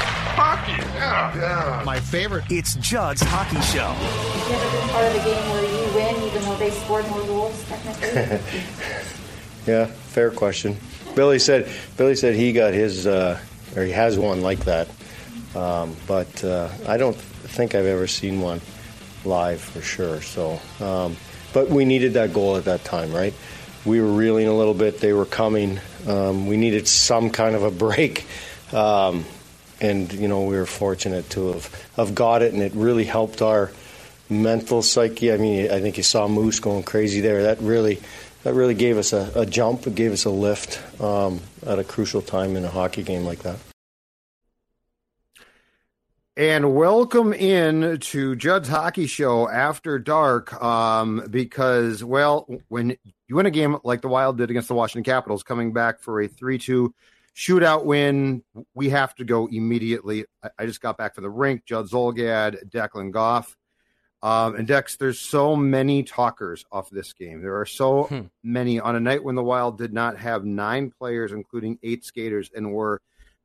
Hockey, 0.00 0.82
yeah, 0.94 1.36
yeah. 1.36 1.82
My 1.84 2.00
favorite. 2.00 2.44
It's 2.50 2.74
Judd's 2.76 3.20
Hockey 3.22 3.60
Show. 3.62 3.94
You've 3.98 4.48
never 4.50 4.70
been 4.78 4.88
part 4.90 5.06
of 5.06 5.20
a 5.20 5.24
game 5.24 5.50
where 5.50 5.64
you 5.64 5.94
win 5.94 6.22
even 6.24 6.42
though 6.42 6.56
they 6.56 6.70
scored 6.70 7.08
more 7.08 7.22
goals, 7.24 7.64
technically? 7.64 8.40
yeah, 9.66 9.86
fair 9.86 10.30
question. 10.30 10.76
Billy 11.14 11.38
said 11.38 11.68
Billy 11.96 12.14
said 12.14 12.34
he 12.34 12.52
got 12.52 12.74
his 12.74 13.06
uh, 13.06 13.38
or 13.76 13.82
he 13.82 13.92
has 13.92 14.18
one 14.18 14.40
like 14.40 14.60
that, 14.60 14.88
um, 15.56 15.96
but 16.06 16.44
uh, 16.44 16.68
I 16.86 16.96
don't 16.96 17.16
think 17.16 17.74
I've 17.74 17.86
ever 17.86 18.06
seen 18.06 18.40
one 18.40 18.60
live 19.24 19.60
for 19.60 19.80
sure. 19.80 20.20
So, 20.22 20.60
um, 20.80 21.16
but 21.52 21.68
we 21.68 21.84
needed 21.84 22.14
that 22.14 22.32
goal 22.32 22.56
at 22.56 22.64
that 22.66 22.84
time, 22.84 23.12
right? 23.12 23.34
We 23.84 24.00
were 24.00 24.12
reeling 24.12 24.46
a 24.48 24.54
little 24.54 24.74
bit. 24.74 25.00
They 25.00 25.12
were 25.12 25.24
coming. 25.24 25.80
Um, 26.06 26.46
we 26.46 26.56
needed 26.56 26.86
some 26.86 27.30
kind 27.30 27.56
of 27.56 27.62
a 27.62 27.70
break. 27.70 28.26
Um, 28.72 29.24
and 29.80 30.12
you 30.12 30.28
know 30.28 30.44
we 30.44 30.56
were 30.56 30.66
fortunate 30.66 31.28
to 31.30 31.52
have, 31.52 31.90
have 31.96 32.14
got 32.14 32.42
it, 32.42 32.52
and 32.52 32.62
it 32.62 32.72
really 32.74 33.04
helped 33.04 33.42
our 33.42 33.70
mental 34.28 34.82
psyche. 34.82 35.32
I 35.32 35.36
mean, 35.36 35.70
I 35.70 35.80
think 35.80 35.96
you 35.96 36.02
saw 36.02 36.28
Moose 36.28 36.60
going 36.60 36.82
crazy 36.82 37.20
there. 37.20 37.42
That 37.44 37.60
really 37.60 38.00
that 38.44 38.54
really 38.54 38.74
gave 38.74 38.98
us 38.98 39.12
a, 39.12 39.30
a 39.34 39.46
jump. 39.46 39.86
It 39.86 39.94
gave 39.94 40.12
us 40.12 40.24
a 40.24 40.30
lift 40.30 40.80
um, 41.00 41.40
at 41.66 41.78
a 41.78 41.84
crucial 41.84 42.22
time 42.22 42.56
in 42.56 42.64
a 42.64 42.68
hockey 42.68 43.02
game 43.02 43.24
like 43.24 43.40
that. 43.40 43.58
And 46.36 46.76
welcome 46.76 47.32
in 47.32 47.98
to 47.98 48.36
Judd's 48.36 48.68
Hockey 48.68 49.08
Show 49.08 49.48
after 49.48 49.98
dark. 49.98 50.54
Um, 50.62 51.26
because, 51.28 52.04
well, 52.04 52.48
when 52.68 52.96
you 53.26 53.34
win 53.34 53.46
a 53.46 53.50
game 53.50 53.76
like 53.82 54.02
the 54.02 54.08
Wild 54.08 54.38
did 54.38 54.48
against 54.48 54.68
the 54.68 54.74
Washington 54.74 55.02
Capitals, 55.02 55.42
coming 55.42 55.72
back 55.72 55.98
for 55.98 56.20
a 56.20 56.28
3 56.28 56.58
2 56.58 56.94
shootout 57.38 57.84
win. 57.84 58.42
We 58.74 58.88
have 58.90 59.14
to 59.16 59.24
go 59.24 59.46
immediately. 59.46 60.24
I, 60.58 60.66
just 60.66 60.82
got 60.82 60.98
back 60.98 61.14
from 61.14 61.22
the 61.22 61.30
rink. 61.30 61.64
Judd 61.64 61.88
Zulgad, 61.88 62.68
Declan 62.68 63.12
Goff. 63.12 63.56
Um, 64.20 64.56
and 64.56 64.66
Dex, 64.66 64.96
there's 64.96 65.20
so 65.20 65.54
many 65.54 66.02
talkers 66.02 66.64
off 66.72 66.90
this 66.90 67.12
game. 67.12 67.40
There 67.40 67.60
are 67.60 67.66
so 67.66 68.04
hmm. 68.04 68.22
many 68.42 68.80
on 68.80 68.96
a 68.96 69.00
night 69.00 69.22
when 69.22 69.36
the 69.36 69.44
Wild 69.44 69.78
did 69.78 69.92
not 69.92 70.18
have 70.18 70.44
nine 70.44 70.90
players, 70.90 71.30
including 71.30 71.78
eight 71.84 72.04
skaters, 72.04 72.50
and 72.54 72.72
were 72.72 73.00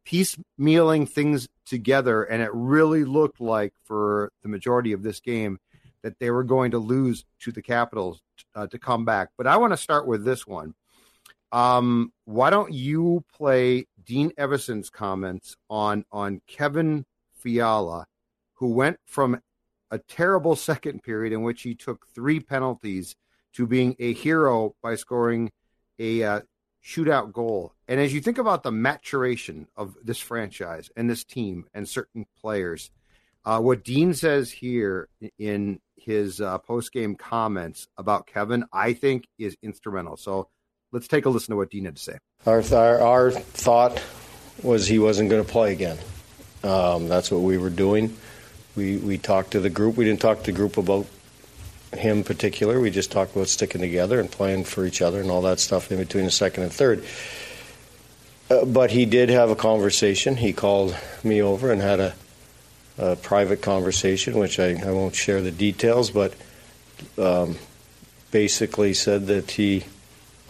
piecemealing 0.08 1.08
things 1.08 1.48
together. 1.68 2.24
And 2.24 2.42
it 2.42 2.50
really 2.52 3.04
looked 3.04 3.40
like 3.40 3.74
for 3.84 4.32
the 4.42 4.50
majority 4.50 4.94
of 4.94 5.04
this 5.04 5.20
game 5.20 5.60
that 6.02 6.18
they 6.18 6.32
were 6.32 6.44
going 6.44 6.72
to 6.72 6.80
lose 6.80 7.24
to 7.42 7.52
the 7.52 7.62
Capitals 7.62 8.24
uh, 8.56 8.66
to 8.68 8.80
come 8.80 9.06
back. 9.06 9.30
But 9.38 9.46
I 9.46 9.58
want 9.58 9.74
to 9.74 9.78
start 9.78 10.08
with 10.08 10.26
this 10.26 10.48
one. 10.48 10.74
Um, 11.54 12.12
why 12.26 12.50
don't 12.50 12.74
you 12.74 13.24
play 13.32 13.86
Dean 14.04 14.32
Evason's 14.40 14.90
comments 14.90 15.56
on 15.70 16.04
on 16.12 16.42
Kevin 16.48 17.06
Fiala, 17.36 18.08
who 18.56 18.74
went 18.74 18.98
from 19.06 19.40
a 19.92 20.00
terrible 20.00 20.56
second 20.70 21.04
period 21.04 21.32
in 21.32 21.44
which 21.44 21.62
he 21.62 21.76
took 21.76 22.08
three 22.08 22.40
penalties 22.40 23.16
to 23.54 23.68
being 23.68 23.96
a 24.00 24.14
hero 24.14 24.76
by 24.82 24.96
scoring 24.96 25.52
a 26.00 26.24
uh, 26.24 26.42
shootout 26.84 27.32
goal. 27.32 27.74
And 27.88 28.00
as 28.00 28.12
you 28.16 28.20
think 28.20 28.40
about 28.40 28.64
the 28.64 28.72
maturation 28.72 29.68
of 29.78 29.96
this 30.04 30.18
franchise 30.18 30.90
and 30.98 31.08
this 31.08 31.24
team 31.24 31.66
and 31.76 31.88
certain 31.88 32.26
players, 32.42 32.90
uh, 33.46 33.60
what 33.60 33.84
Dean 33.84 34.16
says 34.16 34.50
here 34.50 35.08
in 35.38 35.80
his 35.98 36.42
uh, 36.42 36.58
post 36.58 36.92
game 36.92 37.16
comments 37.16 37.88
about 37.96 38.26
Kevin, 38.26 38.66
I 38.74 38.94
think 38.94 39.28
is 39.38 39.56
instrumental. 39.62 40.18
So 40.18 40.48
Let's 40.94 41.08
take 41.08 41.26
a 41.26 41.30
listen 41.30 41.54
to 41.54 41.58
what 41.58 41.72
Dean 41.72 41.86
had 41.86 41.96
to 41.96 42.02
say. 42.02 42.20
Our, 42.46 42.62
th- 42.62 42.74
our 42.74 43.32
thought 43.32 44.00
was 44.62 44.86
he 44.86 45.00
wasn't 45.00 45.32
going 45.32 45.44
to 45.44 45.52
play 45.52 45.74
again. 45.74 45.98
Um, 46.64 47.08
that's 47.08 47.32
what 47.32 47.42
we 47.42 47.58
were 47.58 47.72
doing. 47.72 48.16
We, 48.76 48.98
we 48.98 49.18
talked 49.18 49.52
to 49.52 49.60
the 49.60 49.72
group. 49.72 49.98
We 49.98 50.06
didn't 50.06 50.22
talk 50.22 50.40
to 50.40 50.46
the 50.46 50.52
group 50.52 50.78
about 50.78 51.08
him 51.94 52.20
in 52.20 52.24
particular. 52.24 52.80
We 52.80 52.92
just 52.92 53.12
talked 53.12 53.36
about 53.36 53.48
sticking 53.48 53.82
together 53.82 54.20
and 54.20 54.32
playing 54.32 54.66
for 54.66 54.86
each 54.86 55.02
other 55.02 55.20
and 55.20 55.32
all 55.32 55.42
that 55.42 55.60
stuff 55.60 55.92
in 55.92 55.98
between 55.98 56.26
the 56.26 56.32
second 56.32 56.62
and 56.62 56.72
third. 56.72 57.04
Uh, 58.52 58.64
but 58.66 58.92
he 58.92 59.08
did 59.08 59.30
have 59.30 59.50
a 59.50 59.56
conversation. 59.56 60.38
He 60.38 60.54
called 60.54 60.96
me 61.24 61.42
over 61.42 61.72
and 61.72 61.82
had 61.82 62.00
a, 62.00 62.14
a 63.00 63.16
private 63.16 63.64
conversation, 63.64 64.38
which 64.38 64.60
I, 64.60 64.74
I, 64.74 64.92
won't 64.92 65.16
share 65.16 65.42
the 65.42 65.52
details, 65.52 66.12
but 66.12 66.36
um, 67.18 67.58
basically 68.30 68.94
said 68.94 69.26
that 69.28 69.50
he 69.52 69.86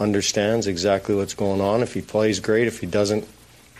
understands 0.03 0.68
exactly 0.68 1.16
what's 1.16 1.34
going 1.34 1.62
on. 1.62 1.81
If 1.81 1.94
he 1.94 2.02
plays 2.02 2.40
great, 2.40 2.68
if 2.68 2.80
he 2.80 2.86
doesn't, 2.86 3.28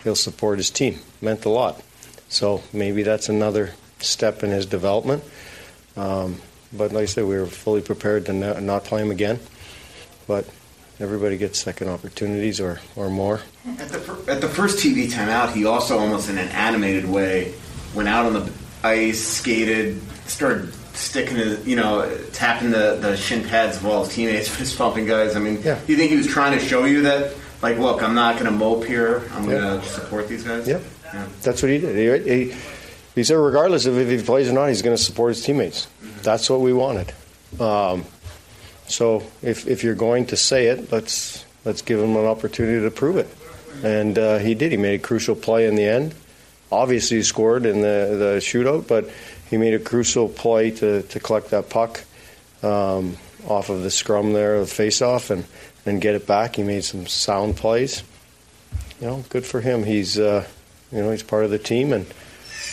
he'll 0.02 0.16
support 0.16 0.58
his 0.58 0.70
team. 0.70 0.98
Meant 1.20 1.44
a 1.44 1.50
lot. 1.50 1.80
So 2.28 2.62
maybe 2.72 3.02
that's 3.02 3.28
another 3.28 3.74
step 4.00 4.42
in 4.42 4.50
his 4.50 4.66
development. 4.66 5.22
Um, 5.96 6.40
but 6.72 6.92
like 6.92 7.02
I 7.02 7.06
said, 7.06 7.24
we 7.24 7.36
were 7.36 7.46
fully 7.46 7.82
prepared 7.82 8.26
to 8.26 8.60
not 8.60 8.84
play 8.84 9.02
him 9.02 9.10
again. 9.10 9.38
But 10.26 10.48
everybody 10.98 11.36
gets 11.36 11.58
second 11.58 11.88
opportunities 11.88 12.60
or, 12.60 12.80
or 12.96 13.10
more. 13.10 13.40
At 13.78 13.90
the, 13.90 14.24
at 14.26 14.40
the 14.40 14.48
first 14.48 14.84
TV 14.84 15.06
timeout, 15.06 15.52
he 15.52 15.66
also 15.66 15.98
almost 15.98 16.28
in 16.30 16.38
an 16.38 16.48
animated 16.48 17.08
way 17.08 17.54
went 17.94 18.08
out 18.08 18.26
on 18.26 18.32
the 18.32 18.52
ice, 18.82 19.20
skated, 19.20 20.00
started 20.26 20.72
sticking 20.94 21.36
to, 21.36 21.60
you 21.64 21.76
know, 21.76 22.18
tapping 22.32 22.70
the, 22.70 22.98
the 23.00 23.16
shin 23.16 23.42
pads 23.44 23.76
of 23.76 23.86
all 23.86 24.04
his 24.04 24.14
teammates, 24.14 24.48
fist 24.56 24.78
pumping 24.78 25.06
guys. 25.06 25.36
I 25.36 25.40
mean, 25.40 25.60
yeah. 25.62 25.78
do 25.84 25.92
you 25.92 25.98
think 25.98 26.10
he 26.10 26.16
was 26.16 26.26
trying 26.26 26.58
to 26.58 26.64
show 26.64 26.84
you 26.84 27.02
that, 27.02 27.34
like, 27.62 27.78
look, 27.78 28.02
I'm 28.02 28.14
not 28.14 28.34
going 28.34 28.46
to 28.46 28.50
mope 28.50 28.84
here. 28.84 29.28
I'm 29.32 29.46
going 29.46 29.80
to 29.80 29.86
support 29.86 30.28
these 30.28 30.44
guys? 30.44 30.66
Yep. 30.68 30.82
Yeah. 31.04 31.26
That's 31.42 31.62
what 31.62 31.70
he 31.70 31.78
did. 31.78 32.24
He, 32.26 32.34
he, 32.34 32.56
he, 33.14 33.24
said, 33.24 33.34
regardless 33.34 33.86
of 33.86 33.98
if 33.98 34.08
he 34.08 34.24
plays 34.24 34.48
or 34.48 34.52
not, 34.52 34.68
he's 34.68 34.82
going 34.82 34.96
to 34.96 35.02
support 35.02 35.34
his 35.34 35.44
teammates. 35.44 35.86
Mm-hmm. 35.86 36.22
That's 36.22 36.50
what 36.50 36.60
we 36.60 36.72
wanted. 36.72 37.12
Um, 37.60 38.04
so 38.86 39.22
if, 39.42 39.66
if 39.66 39.84
you're 39.84 39.94
going 39.94 40.26
to 40.26 40.36
say 40.36 40.66
it, 40.66 40.92
let's 40.92 41.44
let's 41.64 41.82
give 41.82 42.00
him 42.00 42.16
an 42.16 42.26
opportunity 42.26 42.82
to 42.84 42.90
prove 42.90 43.16
it. 43.16 43.28
And 43.82 44.18
uh, 44.18 44.38
he 44.38 44.54
did. 44.54 44.72
He 44.72 44.78
made 44.78 45.00
a 45.00 45.02
crucial 45.02 45.34
play 45.34 45.66
in 45.66 45.74
the 45.74 45.84
end. 45.84 46.14
Obviously, 46.70 47.18
he 47.18 47.22
scored 47.22 47.66
in 47.66 47.80
the, 47.80 48.16
the 48.18 48.40
shootout, 48.40 48.86
but 48.86 49.08
he 49.54 49.58
made 49.58 49.72
a 49.72 49.78
crucial 49.78 50.28
play 50.28 50.72
to, 50.72 51.02
to 51.02 51.20
collect 51.20 51.50
that 51.50 51.70
puck 51.70 52.02
um, 52.64 53.16
off 53.46 53.70
of 53.70 53.84
the 53.84 53.90
scrum 53.90 54.32
there, 54.32 54.58
the 54.58 54.66
face-off, 54.66 55.30
and, 55.30 55.44
and 55.86 56.00
get 56.00 56.16
it 56.16 56.26
back. 56.26 56.56
He 56.56 56.64
made 56.64 56.82
some 56.82 57.06
sound 57.06 57.56
plays. 57.56 58.02
You 59.00 59.06
know, 59.06 59.24
good 59.28 59.46
for 59.46 59.60
him. 59.60 59.84
He's 59.84 60.18
uh, 60.18 60.44
you 60.90 61.02
know 61.02 61.12
he's 61.12 61.22
part 61.22 61.44
of 61.44 61.52
the 61.52 61.58
team, 61.58 61.92
and 61.92 62.04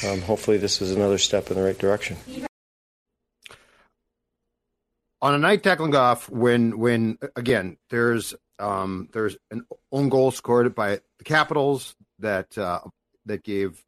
um, 0.08 0.22
hopefully 0.22 0.58
this 0.58 0.82
is 0.82 0.92
another 0.92 1.20
step 1.20 1.52
in 1.52 1.56
the 1.56 1.62
right 1.62 1.78
direction. 1.78 2.18
On 5.22 5.36
a 5.36 5.38
night 5.38 5.62
tackling 5.62 5.94
off, 5.94 6.32
when 6.32 6.80
when 6.80 7.20
again 7.36 7.78
there's 7.92 8.34
um, 8.58 9.08
there's 9.14 9.38
an 9.52 9.68
own 9.92 10.10
goal 10.10 10.32
scored 10.32 10.74
by 10.74 11.00
the 11.20 11.24
Capitals 11.26 11.96
that 12.18 12.58
uh, 12.58 12.80
that 13.28 13.44
gave 13.44 13.84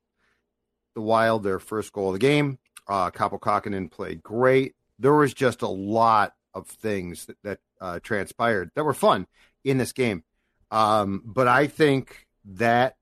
the 0.95 1.01
Wild 1.01 1.43
their 1.43 1.59
first 1.59 1.91
goal 1.91 2.09
of 2.09 2.13
the 2.13 2.19
game. 2.19 2.59
Uh, 2.87 3.11
Kaapo 3.11 3.39
Kahkonen 3.39 3.89
played 3.89 4.21
great. 4.23 4.75
There 4.99 5.13
was 5.13 5.33
just 5.33 5.61
a 5.61 5.67
lot 5.67 6.33
of 6.53 6.67
things 6.67 7.25
that, 7.25 7.37
that 7.43 7.59
uh, 7.81 7.99
transpired 8.01 8.71
that 8.75 8.83
were 8.83 8.93
fun 8.93 9.27
in 9.63 9.77
this 9.77 9.93
game. 9.93 10.23
Um, 10.71 11.21
but 11.25 11.47
I 11.47 11.67
think 11.67 12.27
that 12.45 12.95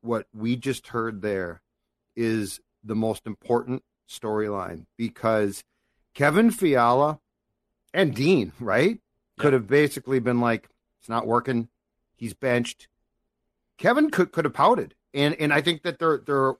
what 0.00 0.26
we 0.32 0.56
just 0.56 0.88
heard 0.88 1.22
there 1.22 1.62
is 2.16 2.60
the 2.84 2.94
most 2.94 3.26
important 3.26 3.82
storyline 4.08 4.86
because 4.96 5.64
Kevin 6.14 6.50
Fiala 6.50 7.20
and 7.92 8.14
Dean, 8.14 8.52
right, 8.60 9.00
could 9.38 9.52
have 9.52 9.66
basically 9.66 10.18
been 10.18 10.40
like, 10.40 10.68
it's 11.00 11.08
not 11.08 11.26
working. 11.26 11.68
He's 12.16 12.34
benched. 12.34 12.88
Kevin 13.78 14.10
could 14.10 14.32
could 14.32 14.44
have 14.44 14.54
pouted, 14.54 14.94
and 15.14 15.34
and 15.36 15.52
I 15.52 15.60
think 15.60 15.82
that 15.84 16.00
there 16.00 16.20
there 16.26 16.54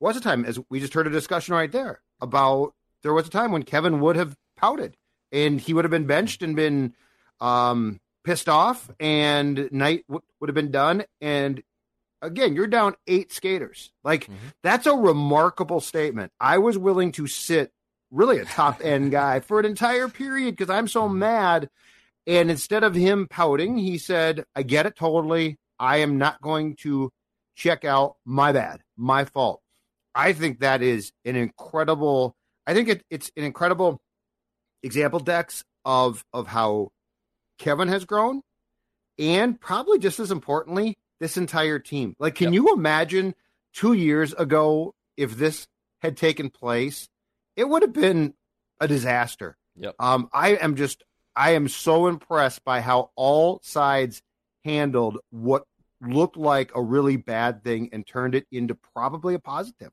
was 0.00 0.16
a 0.16 0.20
time, 0.20 0.44
as 0.44 0.58
we 0.70 0.80
just 0.80 0.94
heard 0.94 1.06
a 1.06 1.10
discussion 1.10 1.54
right 1.54 1.70
there 1.72 2.00
about 2.20 2.74
there 3.02 3.12
was 3.12 3.26
a 3.26 3.30
time 3.30 3.52
when 3.52 3.62
Kevin 3.62 4.00
would 4.00 4.16
have 4.16 4.36
pouted, 4.56 4.96
and 5.32 5.60
he 5.60 5.74
would 5.74 5.84
have 5.84 5.90
been 5.90 6.06
benched 6.06 6.42
and 6.42 6.54
been 6.56 6.94
um, 7.40 8.00
pissed 8.24 8.48
off, 8.48 8.90
and 9.00 9.68
night 9.72 10.04
w- 10.08 10.22
would 10.40 10.48
have 10.48 10.54
been 10.54 10.70
done. 10.70 11.04
And 11.20 11.62
again, 12.22 12.54
you're 12.54 12.66
down 12.66 12.94
eight 13.06 13.32
skaters. 13.32 13.90
Like 14.04 14.24
Mm-hmm. 14.24 14.48
that's 14.62 14.86
a 14.86 14.94
remarkable 14.94 15.80
statement. 15.80 16.32
I 16.40 16.58
was 16.58 16.76
willing 16.78 17.12
to 17.12 17.26
sit 17.26 17.72
really 18.10 18.38
a 18.38 18.44
top 18.44 18.80
end 18.84 19.10
guy 19.12 19.40
for 19.40 19.60
an 19.60 19.66
entire 19.66 20.08
period 20.08 20.56
because 20.56 20.70
I'm 20.70 20.88
so 20.88 21.02
Mm-hmm. 21.02 21.18
mad. 21.18 21.70
And 22.26 22.50
instead 22.50 22.84
of 22.84 22.94
him 22.94 23.26
pouting, 23.30 23.78
he 23.78 23.96
said, 23.96 24.44
I 24.54 24.62
get 24.62 24.84
it 24.84 24.96
totally. 24.96 25.56
I 25.78 25.98
am 25.98 26.18
not 26.18 26.42
going 26.42 26.76
to 26.80 27.10
check 27.56 27.86
out. 27.86 28.16
My 28.26 28.52
bad. 28.52 28.82
My 28.98 29.24
fault. 29.24 29.62
I 30.18 30.32
think 30.32 30.58
that 30.60 30.82
is 30.82 31.12
an 31.24 31.36
incredible, 31.36 32.34
I 32.66 32.74
think 32.74 32.88
it, 32.88 33.04
it's 33.08 33.30
an 33.36 33.44
incredible 33.44 34.00
example, 34.82 35.20
Dex, 35.20 35.62
of 35.84 36.24
of 36.32 36.48
how 36.48 36.90
Kevin 37.58 37.86
has 37.86 38.04
grown, 38.04 38.42
and 39.16 39.60
probably 39.60 40.00
just 40.00 40.18
as 40.18 40.32
importantly, 40.32 40.98
this 41.20 41.36
entire 41.36 41.78
team. 41.78 42.16
Like, 42.18 42.34
can 42.34 42.52
you 42.52 42.74
imagine 42.74 43.36
two 43.72 43.92
years 43.92 44.32
ago 44.32 44.92
if 45.16 45.36
this 45.36 45.68
had 46.02 46.16
taken 46.16 46.50
place? 46.50 47.08
It 47.54 47.68
would 47.68 47.82
have 47.82 47.92
been 47.92 48.34
a 48.80 48.88
disaster. 48.88 49.56
Yep. 49.76 49.94
Um, 50.00 50.28
I 50.32 50.56
am 50.56 50.74
just, 50.74 51.04
I 51.36 51.52
am 51.52 51.68
so 51.68 52.08
impressed 52.08 52.64
by 52.64 52.80
how 52.80 53.10
all 53.14 53.60
sides 53.62 54.20
handled 54.64 55.18
what 55.30 55.62
looked 56.00 56.36
like 56.36 56.72
a 56.74 56.82
really 56.82 57.16
bad 57.16 57.62
thing 57.62 57.90
and 57.92 58.04
turned 58.04 58.34
it 58.34 58.46
into 58.50 58.74
probably 58.74 59.34
a 59.34 59.38
positive. 59.38 59.92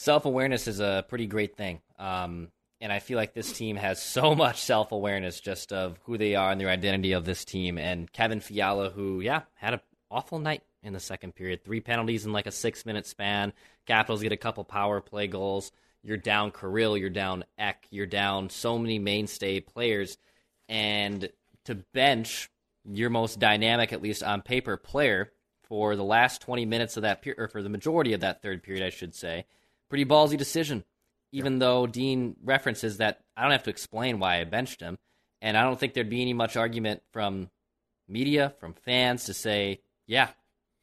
Self 0.00 0.24
awareness 0.24 0.66
is 0.66 0.80
a 0.80 1.04
pretty 1.06 1.26
great 1.26 1.58
thing. 1.58 1.82
Um, 1.98 2.48
and 2.80 2.90
I 2.90 3.00
feel 3.00 3.18
like 3.18 3.34
this 3.34 3.52
team 3.52 3.76
has 3.76 4.02
so 4.02 4.34
much 4.34 4.62
self 4.62 4.92
awareness 4.92 5.38
just 5.40 5.74
of 5.74 5.98
who 6.04 6.16
they 6.16 6.36
are 6.36 6.50
and 6.50 6.58
their 6.58 6.70
identity 6.70 7.12
of 7.12 7.26
this 7.26 7.44
team. 7.44 7.76
And 7.76 8.10
Kevin 8.10 8.40
Fiala, 8.40 8.88
who, 8.88 9.20
yeah, 9.20 9.42
had 9.56 9.74
an 9.74 9.80
awful 10.10 10.38
night 10.38 10.62
in 10.82 10.94
the 10.94 11.00
second 11.00 11.34
period. 11.34 11.66
Three 11.66 11.80
penalties 11.80 12.24
in 12.24 12.32
like 12.32 12.46
a 12.46 12.50
six 12.50 12.86
minute 12.86 13.06
span. 13.06 13.52
Capitals 13.84 14.22
get 14.22 14.32
a 14.32 14.38
couple 14.38 14.64
power 14.64 15.02
play 15.02 15.26
goals. 15.26 15.70
You're 16.02 16.16
down 16.16 16.50
Kirill, 16.50 16.96
you're 16.96 17.10
down 17.10 17.44
Eck, 17.58 17.86
you're 17.90 18.06
down 18.06 18.48
so 18.48 18.78
many 18.78 18.98
mainstay 18.98 19.60
players. 19.60 20.16
And 20.66 21.28
to 21.66 21.74
bench 21.74 22.48
your 22.90 23.10
most 23.10 23.38
dynamic, 23.38 23.92
at 23.92 24.00
least 24.00 24.22
on 24.22 24.40
paper, 24.40 24.78
player 24.78 25.30
for 25.62 25.94
the 25.94 26.04
last 26.04 26.40
20 26.40 26.64
minutes 26.64 26.96
of 26.96 27.02
that 27.02 27.20
period, 27.20 27.38
or 27.38 27.48
for 27.48 27.62
the 27.62 27.68
majority 27.68 28.14
of 28.14 28.20
that 28.20 28.40
third 28.40 28.62
period, 28.62 28.82
I 28.82 28.88
should 28.88 29.14
say, 29.14 29.44
pretty 29.90 30.06
ballsy 30.06 30.38
decision. 30.38 30.84
Even 31.32 31.58
though 31.58 31.86
Dean 31.86 32.34
references 32.42 32.96
that 32.96 33.20
I 33.36 33.42
don't 33.42 33.52
have 33.52 33.64
to 33.64 33.70
explain 33.70 34.18
why 34.18 34.40
I 34.40 34.44
benched 34.44 34.80
him, 34.80 34.98
and 35.42 35.56
I 35.56 35.62
don't 35.62 35.78
think 35.78 35.94
there'd 35.94 36.10
be 36.10 36.22
any 36.22 36.32
much 36.32 36.56
argument 36.56 37.02
from 37.12 37.50
media, 38.08 38.54
from 38.58 38.72
fans 38.72 39.24
to 39.24 39.34
say, 39.34 39.80
yeah, 40.06 40.30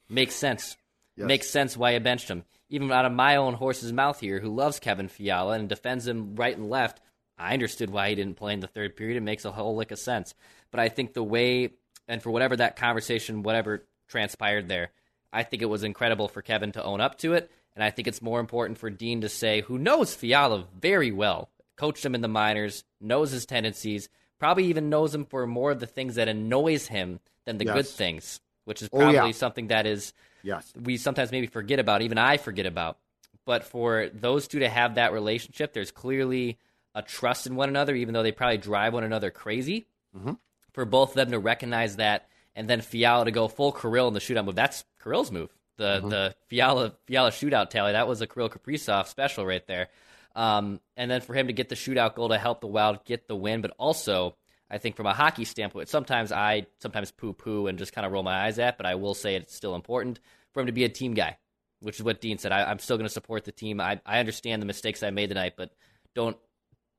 makes 0.09 0.35
sense. 0.35 0.77
Yes. 1.17 1.27
Makes 1.27 1.49
sense 1.49 1.75
why 1.75 1.95
I 1.95 1.99
benched 1.99 2.29
him. 2.29 2.43
Even 2.69 2.91
out 2.91 3.05
of 3.05 3.11
my 3.11 3.35
own 3.35 3.55
horse's 3.55 3.91
mouth 3.91 4.19
here, 4.19 4.39
who 4.39 4.53
loves 4.53 4.79
Kevin 4.79 5.07
Fiala 5.07 5.53
and 5.53 5.67
defends 5.67 6.07
him 6.07 6.35
right 6.35 6.55
and 6.55 6.69
left, 6.69 7.01
I 7.37 7.53
understood 7.53 7.89
why 7.89 8.09
he 8.09 8.15
didn't 8.15 8.37
play 8.37 8.53
in 8.53 8.59
the 8.59 8.67
third 8.67 8.95
period. 8.95 9.17
It 9.17 9.21
makes 9.21 9.45
a 9.45 9.51
whole 9.51 9.75
lick 9.75 9.91
of 9.91 9.99
sense. 9.99 10.33
But 10.71 10.79
I 10.79 10.89
think 10.89 11.13
the 11.13 11.23
way, 11.23 11.71
and 12.07 12.21
for 12.21 12.31
whatever 12.31 12.55
that 12.55 12.75
conversation, 12.75 13.43
whatever 13.43 13.85
transpired 14.07 14.67
there, 14.69 14.91
I 15.33 15.43
think 15.43 15.61
it 15.61 15.67
was 15.67 15.83
incredible 15.83 16.27
for 16.27 16.41
Kevin 16.41 16.71
to 16.73 16.83
own 16.83 17.01
up 17.01 17.17
to 17.19 17.33
it. 17.33 17.51
And 17.77 17.83
I 17.83 17.91
think 17.91 18.07
it's 18.07 18.23
more 18.23 18.39
important 18.39 18.79
for 18.79 18.89
Dean 18.89 19.21
to 19.21 19.29
say, 19.29 19.61
who 19.61 19.77
knows 19.77 20.15
Fiala 20.15 20.65
very 20.81 21.11
well, 21.11 21.49
coached 21.75 22.03
him 22.03 22.15
in 22.15 22.21
the 22.21 22.27
minors, 22.27 22.83
knows 22.99 23.29
his 23.29 23.45
tendencies, 23.45 24.09
probably 24.39 24.65
even 24.65 24.89
knows 24.89 25.13
him 25.13 25.25
for 25.25 25.45
more 25.45 25.69
of 25.69 25.79
the 25.79 25.85
things 25.85 26.15
that 26.15 26.27
annoys 26.27 26.87
him 26.87 27.19
than 27.45 27.59
the 27.59 27.65
Yes. 27.65 27.75
good 27.75 27.85
things, 27.87 28.41
which 28.65 28.81
is 28.81 28.89
Oh, 28.91 28.99
yeah. 29.01 29.11
probably 29.19 29.33
something 29.33 29.67
that 29.67 29.85
is 29.85 30.11
Yes. 30.41 30.73
we 30.75 30.97
sometimes 30.97 31.31
maybe 31.31 31.45
forget 31.45 31.77
about, 31.77 32.01
even 32.01 32.17
I 32.17 32.37
forget 32.37 32.65
about. 32.65 32.97
But 33.45 33.63
for 33.63 34.09
those 34.11 34.47
two 34.47 34.57
to 34.59 34.69
have 34.69 34.95
that 34.95 35.13
relationship, 35.13 35.73
there's 35.73 35.91
clearly 35.91 36.57
a 36.95 37.03
trust 37.03 37.45
in 37.45 37.55
one 37.55 37.69
another, 37.69 37.93
even 37.93 38.15
though 38.15 38.23
they 38.23 38.31
probably 38.31 38.57
drive 38.57 38.93
one 38.93 39.03
another 39.03 39.29
crazy. 39.29 39.85
Mm-hmm. 40.17 40.33
For 40.73 40.83
both 40.83 41.09
of 41.11 41.15
them 41.15 41.29
to 41.29 41.37
recognize 41.39 41.97
that, 41.97 42.27
and 42.55 42.67
then 42.67 42.81
Fiala 42.81 43.25
to 43.25 43.31
go 43.31 43.47
full 43.47 43.71
Kirill 43.71 44.07
in 44.07 44.15
the 44.15 44.19
shootout 44.19 44.45
move. 44.45 44.55
That's 44.55 44.83
Kirill's 44.99 45.31
move. 45.31 45.53
The 45.77 46.01
the 46.09 46.35
Fiala 46.47 46.93
Fiala 47.05 47.31
shootout 47.31 47.69
tally. 47.69 47.91
That 47.93 48.07
was 48.07 48.21
a 48.21 48.27
Kirill 48.27 48.49
Kaprizov 48.49 49.07
special 49.07 49.45
right 49.45 49.65
there. 49.67 49.89
Um, 50.35 50.79
and 50.95 51.09
then 51.09 51.21
for 51.21 51.33
him 51.33 51.47
to 51.47 51.53
get 51.53 51.69
the 51.69 51.75
shootout 51.75 52.15
goal 52.15 52.29
to 52.29 52.37
help 52.37 52.61
the 52.61 52.67
Wild 52.67 53.03
get 53.05 53.27
the 53.27 53.35
win, 53.35 53.61
but 53.61 53.71
also 53.79 54.35
I 54.69 54.77
think 54.77 54.95
from 54.95 55.05
a 55.07 55.13
hockey 55.13 55.45
standpoint, 55.45 55.89
sometimes 55.89 56.31
I 56.31 56.67
sometimes 56.79 57.11
poo 57.11 57.33
poo 57.33 57.67
and 57.67 57.77
just 57.79 57.93
kind 57.93 58.05
of 58.05 58.11
roll 58.11 58.23
my 58.23 58.45
eyes 58.45 58.59
at, 58.59 58.77
but 58.77 58.85
I 58.85 58.95
will 58.95 59.13
say 59.13 59.35
it's 59.35 59.55
still 59.55 59.75
important 59.75 60.19
for 60.53 60.59
him 60.61 60.67
to 60.67 60.73
be 60.73 60.83
a 60.83 60.89
team 60.89 61.13
guy, 61.13 61.37
which 61.79 61.97
is 61.97 62.03
what 62.03 62.21
Dean 62.21 62.37
said. 62.37 62.51
I, 62.51 62.69
I'm 62.69 62.79
still 62.79 62.97
going 62.97 63.07
to 63.07 63.13
support 63.13 63.45
the 63.45 63.51
team. 63.51 63.79
I, 63.79 63.99
I 64.05 64.19
understand 64.19 64.61
the 64.61 64.65
mistakes 64.67 65.01
I 65.03 65.09
made 65.09 65.29
tonight, 65.29 65.53
but 65.57 65.71
don't 66.13 66.37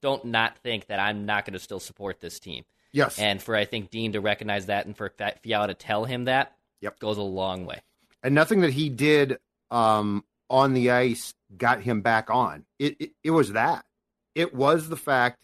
don't 0.02 0.24
not 0.24 0.58
think 0.58 0.86
that 0.86 0.98
I'm 1.00 1.26
not 1.26 1.44
going 1.44 1.54
to 1.54 1.58
still 1.58 1.80
support 1.80 2.20
this 2.20 2.40
team. 2.40 2.64
Yes. 2.92 3.18
And 3.18 3.42
for 3.42 3.54
I 3.54 3.64
think 3.66 3.90
Dean 3.90 4.12
to 4.12 4.20
recognize 4.20 4.66
that 4.66 4.86
and 4.86 4.96
for 4.96 5.12
Fiala 5.42 5.68
to 5.68 5.74
tell 5.74 6.04
him 6.04 6.24
that, 6.24 6.56
Yep. 6.80 7.00
goes 7.00 7.18
a 7.18 7.22
long 7.22 7.66
way. 7.66 7.80
And 8.22 8.34
nothing 8.34 8.60
that 8.60 8.72
he 8.72 8.88
did 8.88 9.38
um, 9.70 10.24
on 10.50 10.74
the 10.74 10.90
ice 10.90 11.34
got 11.56 11.82
him 11.82 12.00
back 12.02 12.30
on. 12.30 12.64
It, 12.78 12.96
it 13.00 13.10
it 13.24 13.30
was 13.30 13.52
that. 13.52 13.84
It 14.34 14.54
was 14.54 14.88
the 14.88 14.96
fact 14.96 15.42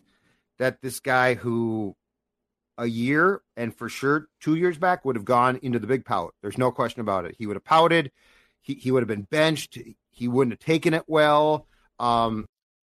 that 0.59 0.81
this 0.83 1.01
guy 1.01 1.35
who 1.35 1.97
a 2.77 2.87
year 2.87 3.41
and 3.57 3.75
for 3.75 3.89
sure 3.89 4.27
two 4.41 4.57
years 4.57 4.79
back 4.79 5.05
would 5.05 5.17
have 5.17 5.25
gone 5.25 5.59
into 5.63 5.79
the 5.79 5.87
big 5.87 6.05
pout. 6.05 6.35
There's 6.43 6.59
no 6.59 6.71
question 6.71 7.01
about 7.01 7.25
it. 7.25 7.37
He 7.39 7.47
would 7.47 7.57
have 7.57 7.65
pouted. 7.65 8.11
He 8.63 8.75
he 8.75 8.91
would 8.91 9.03
have 9.03 9.09
been 9.09 9.29
benched. 9.31 9.79
He 10.11 10.29
wouldn't 10.29 10.53
have 10.53 10.67
taken 10.67 10.95
it 10.95 11.05
well. 11.07 11.67
Um, 11.99 12.47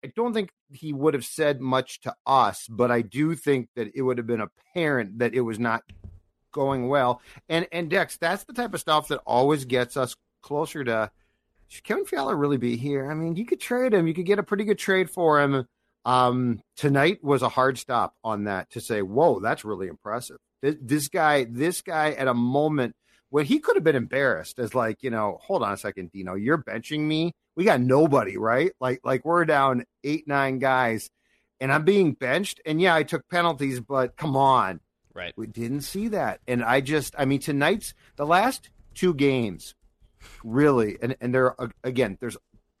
I 0.03 0.11
don't 0.15 0.33
think 0.33 0.51
he 0.71 0.93
would 0.93 1.13
have 1.13 1.25
said 1.25 1.61
much 1.61 2.01
to 2.01 2.15
us, 2.25 2.65
but 2.67 2.91
I 2.91 3.01
do 3.01 3.35
think 3.35 3.69
that 3.75 3.91
it 3.93 4.01
would 4.01 4.17
have 4.17 4.27
been 4.27 4.41
apparent 4.41 5.19
that 5.19 5.33
it 5.33 5.41
was 5.41 5.59
not 5.59 5.83
going 6.51 6.87
well. 6.87 7.21
And 7.49 7.67
and 7.71 7.89
Dex, 7.89 8.17
that's 8.17 8.43
the 8.43 8.53
type 8.53 8.73
of 8.73 8.79
stuff 8.79 9.07
that 9.09 9.21
always 9.25 9.65
gets 9.65 9.97
us 9.97 10.15
closer 10.41 10.83
to 10.83 11.11
should 11.71 11.85
Kevin 11.85 12.05
Fiala 12.05 12.35
really 12.35 12.57
be 12.57 12.75
here? 12.75 13.09
I 13.09 13.13
mean, 13.13 13.37
you 13.37 13.45
could 13.45 13.61
trade 13.61 13.93
him. 13.93 14.05
You 14.05 14.13
could 14.13 14.25
get 14.25 14.39
a 14.39 14.43
pretty 14.43 14.65
good 14.65 14.77
trade 14.77 15.09
for 15.09 15.39
him. 15.39 15.65
Um, 16.03 16.59
tonight 16.75 17.23
was 17.23 17.43
a 17.43 17.49
hard 17.49 17.77
stop 17.77 18.13
on 18.25 18.43
that 18.43 18.69
to 18.71 18.81
say, 18.81 19.01
whoa, 19.01 19.39
that's 19.39 19.63
really 19.63 19.87
impressive. 19.87 20.35
This, 20.61 20.75
this 20.81 21.07
guy, 21.07 21.45
this 21.45 21.81
guy 21.81 22.11
at 22.11 22.27
a 22.27 22.33
moment 22.33 22.95
when 23.29 23.45
he 23.45 23.59
could 23.59 23.77
have 23.77 23.85
been 23.85 23.95
embarrassed 23.95 24.59
as 24.59 24.75
like, 24.75 25.01
you 25.01 25.11
know, 25.11 25.39
hold 25.41 25.63
on 25.63 25.71
a 25.71 25.77
second, 25.77 26.11
Dino, 26.11 26.35
you're 26.35 26.57
benching 26.57 26.99
me. 26.99 27.31
We 27.55 27.63
got 27.63 27.79
nobody, 27.79 28.37
right? 28.37 28.73
Like, 28.81 28.99
like 29.05 29.23
we're 29.23 29.45
down 29.45 29.85
eight, 30.03 30.27
nine 30.27 30.59
guys 30.59 31.09
and 31.61 31.71
I'm 31.71 31.85
being 31.85 32.11
benched. 32.11 32.59
And 32.65 32.81
yeah, 32.81 32.95
I 32.95 33.03
took 33.03 33.29
penalties, 33.29 33.79
but 33.79 34.17
come 34.17 34.35
on. 34.35 34.81
Right. 35.13 35.33
We 35.35 35.47
didn't 35.47 35.81
see 35.81 36.07
that. 36.09 36.39
And 36.47 36.63
I 36.63 36.81
just, 36.81 37.13
I 37.17 37.25
mean, 37.25 37.39
tonight's, 37.39 37.93
the 38.15 38.25
last 38.25 38.69
two 38.93 39.13
games, 39.13 39.75
really, 40.43 40.97
and, 41.01 41.15
and 41.19 41.33
there, 41.33 41.55
again, 41.83 42.17
there's 42.19 42.37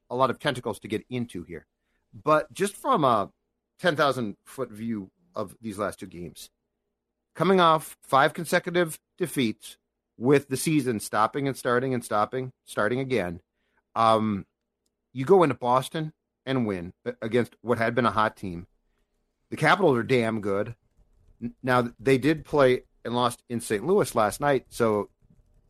a 0.09 0.15
lot 0.15 0.29
of 0.29 0.39
tentacles 0.39 0.79
to 0.79 0.87
get 0.87 1.05
into 1.09 1.43
here. 1.43 1.65
But 2.13 2.51
just 2.53 2.75
from 2.75 3.03
a 3.03 3.31
10,000 3.79 4.37
foot 4.45 4.71
view 4.71 5.09
of 5.35 5.55
these 5.61 5.77
last 5.77 5.99
two 5.99 6.07
games, 6.07 6.49
coming 7.35 7.59
off 7.59 7.97
five 8.03 8.33
consecutive 8.33 8.99
defeats 9.17 9.77
with 10.17 10.49
the 10.49 10.57
season 10.57 10.99
stopping 10.99 11.47
and 11.47 11.57
starting 11.57 11.93
and 11.93 12.03
stopping, 12.03 12.51
starting 12.65 12.99
again, 12.99 13.41
um, 13.95 14.45
you 15.13 15.25
go 15.25 15.43
into 15.43 15.55
Boston 15.55 16.13
and 16.45 16.65
win 16.65 16.93
against 17.21 17.55
what 17.61 17.77
had 17.77 17.95
been 17.95 18.05
a 18.05 18.11
hot 18.11 18.35
team. 18.35 18.67
The 19.49 19.57
Capitals 19.57 19.97
are 19.97 20.03
damn 20.03 20.41
good. 20.41 20.75
Now 21.63 21.89
they 21.99 22.17
did 22.17 22.45
play 22.45 22.83
and 23.03 23.15
lost 23.15 23.43
in 23.49 23.61
St. 23.61 23.85
Louis 23.85 24.13
last 24.15 24.39
night, 24.41 24.65
so 24.69 25.09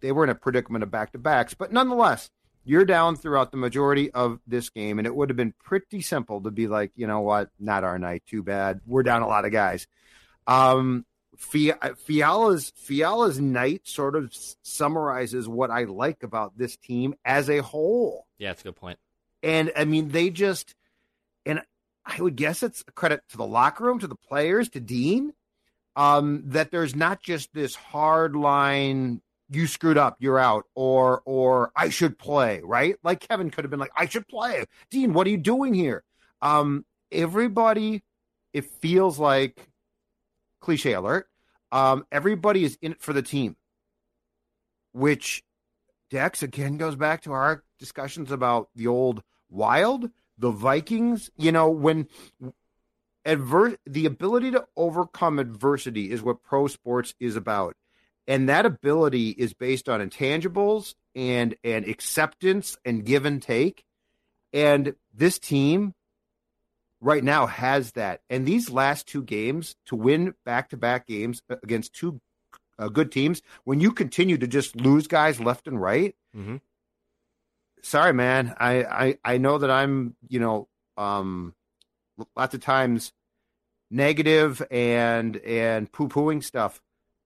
they 0.02 0.12
were 0.12 0.24
in 0.24 0.30
a 0.30 0.36
predicament 0.36 0.84
of 0.84 0.92
back 0.92 1.12
to 1.14 1.18
backs. 1.18 1.54
But 1.54 1.72
nonetheless, 1.72 2.30
you're 2.64 2.86
down 2.86 3.16
throughout 3.16 3.52
the 3.52 3.58
majority 3.58 4.12
of 4.12 4.40
this 4.46 4.70
game, 4.70 5.00
and 5.00 5.08
it 5.08 5.16
would 5.16 5.30
have 5.30 5.38
been 5.38 5.54
pretty 5.64 6.02
simple 6.02 6.42
to 6.42 6.52
be 6.52 6.68
like, 6.68 6.92
you 6.96 7.08
know 7.08 7.22
what, 7.22 7.50
not 7.60 7.84
our 7.84 7.98
night. 7.98 8.24
Too 8.28 8.44
bad. 8.44 8.82
We're 8.86 9.04
down 9.04 9.22
a 9.22 9.28
lot 9.28 9.46
of 9.46 9.52
guys. 9.52 9.88
Um, 10.48 11.06
Fiala's 11.38 12.72
Fiala's 12.76 13.40
night 13.40 13.88
sort 13.88 14.16
of 14.16 14.36
summarizes 14.62 15.48
what 15.48 15.72
I 15.72 15.86
like 15.86 16.24
about 16.24 16.58
this 16.58 16.78
team 16.78 17.16
as 17.26 17.50
a 17.50 17.60
whole. 17.60 18.28
Yeah, 18.38 18.50
that's 18.50 18.62
a 18.62 18.66
good 18.66 18.76
point. 18.76 19.00
And 19.42 19.72
I 19.76 19.86
mean, 19.86 20.10
they 20.10 20.30
just, 20.30 20.76
and 21.46 21.62
I 22.06 22.22
would 22.22 22.36
guess 22.36 22.62
it's 22.62 22.84
a 22.88 22.92
credit 22.92 23.22
to 23.30 23.38
the 23.38 23.46
locker 23.46 23.86
room, 23.86 24.00
to 24.00 24.08
the 24.08 24.16
players, 24.16 24.70
to 24.70 24.80
Dean, 24.80 25.34
um, 25.96 26.44
that 26.48 26.72
there's 26.72 26.96
not 26.96 27.22
just 27.22 27.54
this 27.54 27.76
hard 27.76 28.36
line, 28.36 29.22
you 29.50 29.68
screwed 29.68 29.98
up, 29.98 30.18
you're 30.20 30.40
out, 30.40 30.66
or 30.76 31.22
or 31.26 31.72
I 31.76 31.90
should 31.90 32.18
play, 32.18 32.62
right? 32.64 32.96
Like 33.04 33.28
Kevin 33.28 33.52
could 33.52 33.66
have 33.66 33.72
been 33.72 33.80
like, 33.80 33.92
I 33.96 34.08
should 34.08 34.28
play. 34.28 34.66
Dean, 34.90 35.14
what 35.14 35.28
are 35.28 35.32
you 35.32 35.38
doing 35.38 35.74
here? 35.74 36.04
Um, 36.42 36.86
everybody, 37.12 38.04
it 38.54 38.66
feels 38.66 39.20
like 39.20 39.68
cliche 40.62 40.94
alert. 40.94 41.28
Um, 41.72 42.06
everybody 42.12 42.64
is 42.64 42.78
in 42.82 42.94
it 42.94 43.02
for 43.02 43.14
the 43.14 43.22
team, 43.22 43.56
which 44.94 45.44
Dex 46.10 46.44
again 46.44 46.78
goes 46.78 46.96
back 46.96 47.22
to 47.24 47.32
our 47.34 47.64
discussions 47.80 48.32
about 48.32 48.70
the 48.76 48.88
old 48.88 49.24
wild, 49.50 50.10
the 50.38 50.52
Vikings. 50.52 51.30
You 51.38 51.52
know, 51.52 51.70
when 51.70 52.08
adver- 53.26 53.78
the 53.86 54.06
ability 54.06 54.52
to 54.52 54.66
overcome 54.76 55.40
adversity 55.40 56.12
is 56.12 56.22
what 56.22 56.44
pro 56.44 56.68
sports 56.68 57.14
is 57.20 57.36
about. 57.36 57.76
And 58.28 58.48
that 58.50 58.66
ability 58.66 59.30
is 59.32 59.54
based 59.54 59.90
on 59.90 60.00
intangibles 60.00 60.96
and 61.16 61.56
and 61.64 61.88
acceptance 61.88 62.78
and 62.86 63.04
give 63.04 63.26
and 63.26 63.42
take. 63.42 63.84
And 64.54 64.96
this 65.14 65.40
team 65.40 65.94
right 67.02 67.24
now 67.24 67.48
has 67.48 67.94
that. 67.94 68.22
And 68.30 68.46
these 68.46 68.70
last 68.70 69.08
two 69.08 69.24
games 69.24 69.76
to 69.88 69.96
win 69.96 70.36
back 70.46 70.70
to 70.70 70.78
back 70.78 71.08
games 71.08 71.42
against 71.64 71.94
two 71.94 72.22
uh, 72.78 72.88
good 72.90 73.12
teams, 73.12 73.42
when 73.64 73.80
you 73.80 73.92
continue 73.92 74.38
to 74.38 74.48
just 74.48 74.76
lose 74.76 75.08
guys 75.08 75.40
left 75.40 75.68
and 75.68 75.80
right, 75.82 76.16
mm-hmm. 76.36 76.58
sorry, 77.82 78.14
man. 78.14 78.56
I, 78.60 78.84
I, 78.84 79.18
I 79.24 79.38
know 79.38 79.58
that 79.60 79.70
I'm, 79.70 80.16
you 80.28 80.40
know, 80.40 80.68
um, 80.98 81.54
lots 82.36 82.54
of 82.54 82.62
times 82.62 83.14
negative 83.90 84.62
and 84.72 85.38
and 85.38 85.92
poo 85.92 86.08
pooing 86.08 86.44
stuff. 86.44 86.82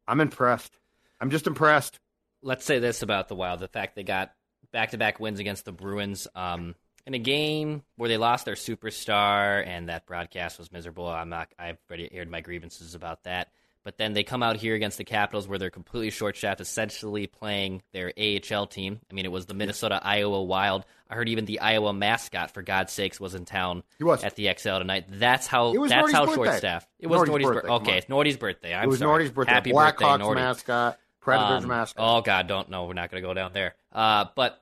I'm 0.07 0.19
impressed. 0.19 0.77
I'm 1.19 1.29
just 1.29 1.47
impressed. 1.47 1.99
Let's 2.41 2.65
say 2.65 2.79
this 2.79 3.01
about 3.01 3.27
the 3.27 3.35
Wild: 3.35 3.59
the 3.59 3.67
fact 3.67 3.95
they 3.95 4.03
got 4.03 4.33
back 4.71 4.91
to 4.91 4.97
back 4.97 5.19
wins 5.19 5.39
against 5.39 5.65
the 5.65 5.71
Bruins. 5.71 6.27
Um, 6.35 6.75
in 7.05 7.13
a 7.13 7.19
game 7.19 7.83
where 7.97 8.09
they 8.09 8.17
lost 8.17 8.45
their 8.45 8.55
superstar 8.55 9.65
and 9.65 9.89
that 9.89 10.07
broadcast 10.07 10.57
was 10.57 10.71
miserable. 10.71 11.07
I'm 11.07 11.29
not. 11.29 11.49
I've 11.57 11.77
already 11.89 12.11
aired 12.11 12.29
my 12.29 12.41
grievances 12.41 12.95
about 12.95 13.23
that. 13.23 13.49
But 13.85 13.99
then 13.99 14.13
they 14.13 14.23
come 14.23 14.41
out 14.41 14.57
here 14.57 14.73
against 14.73 14.97
the 14.97 15.03
Capitals 15.03 15.47
where 15.47 15.59
they're 15.59 15.69
completely 15.69 16.09
short 16.09 16.35
staffed, 16.35 16.59
essentially 16.59 17.27
playing 17.27 17.83
their 17.93 18.11
AHL 18.17 18.65
team. 18.65 18.99
I 19.09 19.13
mean, 19.13 19.25
it 19.25 19.31
was 19.31 19.45
the 19.45 19.53
Minnesota 19.53 20.01
Iowa 20.03 20.41
Wild. 20.43 20.85
I 21.07 21.13
heard 21.13 21.29
even 21.29 21.45
the 21.45 21.59
Iowa 21.59 21.93
mascot, 21.93 22.49
for 22.49 22.63
God's 22.63 22.91
sakes, 22.91 23.19
was 23.19 23.35
in 23.35 23.45
town 23.45 23.83
he 23.99 24.03
was. 24.03 24.23
at 24.23 24.35
the 24.35 24.51
XL 24.57 24.79
tonight. 24.79 25.05
That's 25.07 25.45
how 25.45 25.71
that's 25.87 25.93
Nordy's 25.93 26.13
how 26.13 26.33
short 26.33 26.53
staffed. 26.55 26.89
It 26.99 27.05
was 27.05 27.19
Nordy's 27.19 27.29
Nordy's 27.29 27.45
birthday, 27.45 27.67
birthday. 27.69 27.73
Okay, 27.91 27.97
it's 27.99 28.09
Nordy's 28.09 28.37
birthday. 28.37 28.73
I'm 28.73 28.83
it 28.85 28.87
was 28.87 28.99
sorry. 28.99 29.23
Nordy's 29.23 29.31
birthday. 29.31 29.53
Happy 29.53 29.71
Blackhawks 29.71 29.99
birthday, 29.99 30.23
Nordy. 30.23 30.35
mascot, 30.35 30.99
Predators 31.21 31.63
Um, 31.63 31.69
mascot. 31.69 32.03
Oh 32.17 32.21
God, 32.21 32.47
don't 32.47 32.69
know. 32.69 32.85
We're 32.85 32.93
not 32.93 33.11
going 33.11 33.21
to 33.21 33.27
go 33.27 33.35
down 33.35 33.53
there. 33.53 33.75
Uh, 33.91 34.25
but 34.35 34.59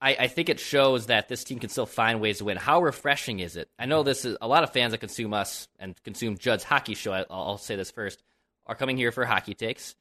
I, 0.00 0.14
I 0.14 0.26
think 0.28 0.48
it 0.48 0.60
shows 0.60 1.06
that 1.06 1.28
this 1.28 1.42
team 1.42 1.58
can 1.58 1.70
still 1.70 1.86
find 1.86 2.20
ways 2.20 2.38
to 2.38 2.44
win. 2.44 2.56
How 2.56 2.82
refreshing 2.82 3.40
is 3.40 3.56
it? 3.56 3.68
I 3.80 3.86
know 3.86 4.04
this 4.04 4.24
is 4.24 4.36
a 4.40 4.46
lot 4.46 4.62
of 4.62 4.72
fans 4.72 4.92
that 4.92 4.98
consume 4.98 5.34
us 5.34 5.66
and 5.80 6.00
consume 6.04 6.38
Judd's 6.38 6.62
hockey 6.62 6.94
show. 6.94 7.12
I, 7.12 7.20
I'll, 7.28 7.42
I'll 7.42 7.58
say 7.58 7.74
this 7.74 7.90
first: 7.90 8.22
are 8.68 8.74
coming 8.74 8.96
here 8.96 9.12
for 9.12 9.24
hockey 9.24 9.54
takes. 9.54 9.94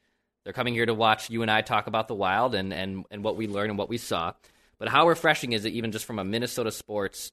They're 0.43 0.53
coming 0.53 0.73
here 0.73 0.85
to 0.85 0.93
watch 0.93 1.29
you 1.29 1.41
and 1.41 1.51
I 1.51 1.61
talk 1.61 1.87
about 1.87 2.07
the 2.07 2.15
Wild 2.15 2.55
and 2.55 2.73
and 2.73 3.05
and 3.11 3.23
what 3.23 3.35
we 3.35 3.47
learned 3.47 3.71
and 3.71 3.77
what 3.77 3.89
we 3.89 3.97
saw. 3.97 4.33
But 4.77 4.89
how 4.89 5.07
refreshing 5.07 5.53
is 5.53 5.65
it, 5.65 5.73
even 5.73 5.91
just 5.91 6.05
from 6.05 6.19
a 6.19 6.23
Minnesota 6.23 6.71
sports 6.71 7.31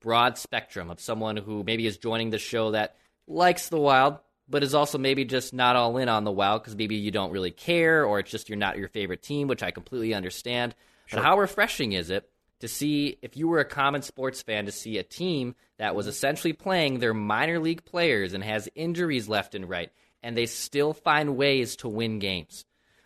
broad 0.00 0.38
spectrum 0.38 0.90
of 0.90 1.00
someone 1.00 1.36
who 1.36 1.62
maybe 1.62 1.86
is 1.86 1.98
joining 1.98 2.30
the 2.30 2.38
show 2.38 2.72
that 2.72 2.96
likes 3.26 3.68
the 3.68 3.78
Wild, 3.78 4.18
but 4.48 4.62
is 4.62 4.74
also 4.74 4.98
maybe 4.98 5.24
just 5.24 5.54
not 5.54 5.76
all 5.76 5.96
in 5.98 6.08
on 6.08 6.24
the 6.24 6.32
Wild 6.32 6.62
because 6.62 6.74
maybe 6.74 6.96
you 6.96 7.10
don't 7.10 7.32
really 7.32 7.50
care 7.50 8.04
or 8.04 8.18
it's 8.18 8.30
just 8.30 8.48
you're 8.48 8.58
not 8.58 8.78
your 8.78 8.88
favorite 8.88 9.22
team, 9.22 9.46
which 9.46 9.62
I 9.62 9.70
completely 9.70 10.14
understand. 10.14 10.74
But 11.10 11.22
how 11.22 11.38
refreshing 11.38 11.92
is 11.92 12.10
it 12.10 12.28
to 12.60 12.68
see 12.68 13.18
if 13.22 13.36
you 13.36 13.48
were 13.48 13.58
a 13.58 13.64
common 13.64 14.02
sports 14.02 14.42
fan 14.42 14.66
to 14.66 14.72
see 14.72 14.98
a 14.98 15.02
team 15.02 15.54
that 15.78 15.94
was 15.94 16.06
mm-hmm. 16.06 16.10
essentially 16.10 16.52
playing 16.52 16.98
their 16.98 17.14
minor 17.14 17.58
league 17.58 17.84
players 17.84 18.32
and 18.32 18.44
has 18.44 18.68
injuries 18.74 19.28
left 19.28 19.54
and 19.54 19.68
right, 19.68 19.90
and 20.22 20.36
they 20.36 20.46
still 20.46 20.92
find 20.92 21.36
ways 21.36 21.76
to 21.76 21.88
win 21.88 22.18
games. 22.18 22.64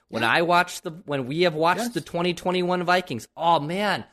When 0.09 0.23
I 0.23 0.43
watch 0.43 0.83
the 0.83 0.91
when 1.07 1.27
we 1.27 1.43
have 1.43 1.55
watched 1.55 1.81
Yes. 1.81 1.95
the 1.95 2.01
2021 2.01 2.85
Vikings, 2.85 3.27
oh 3.37 3.59
man, 3.59 4.05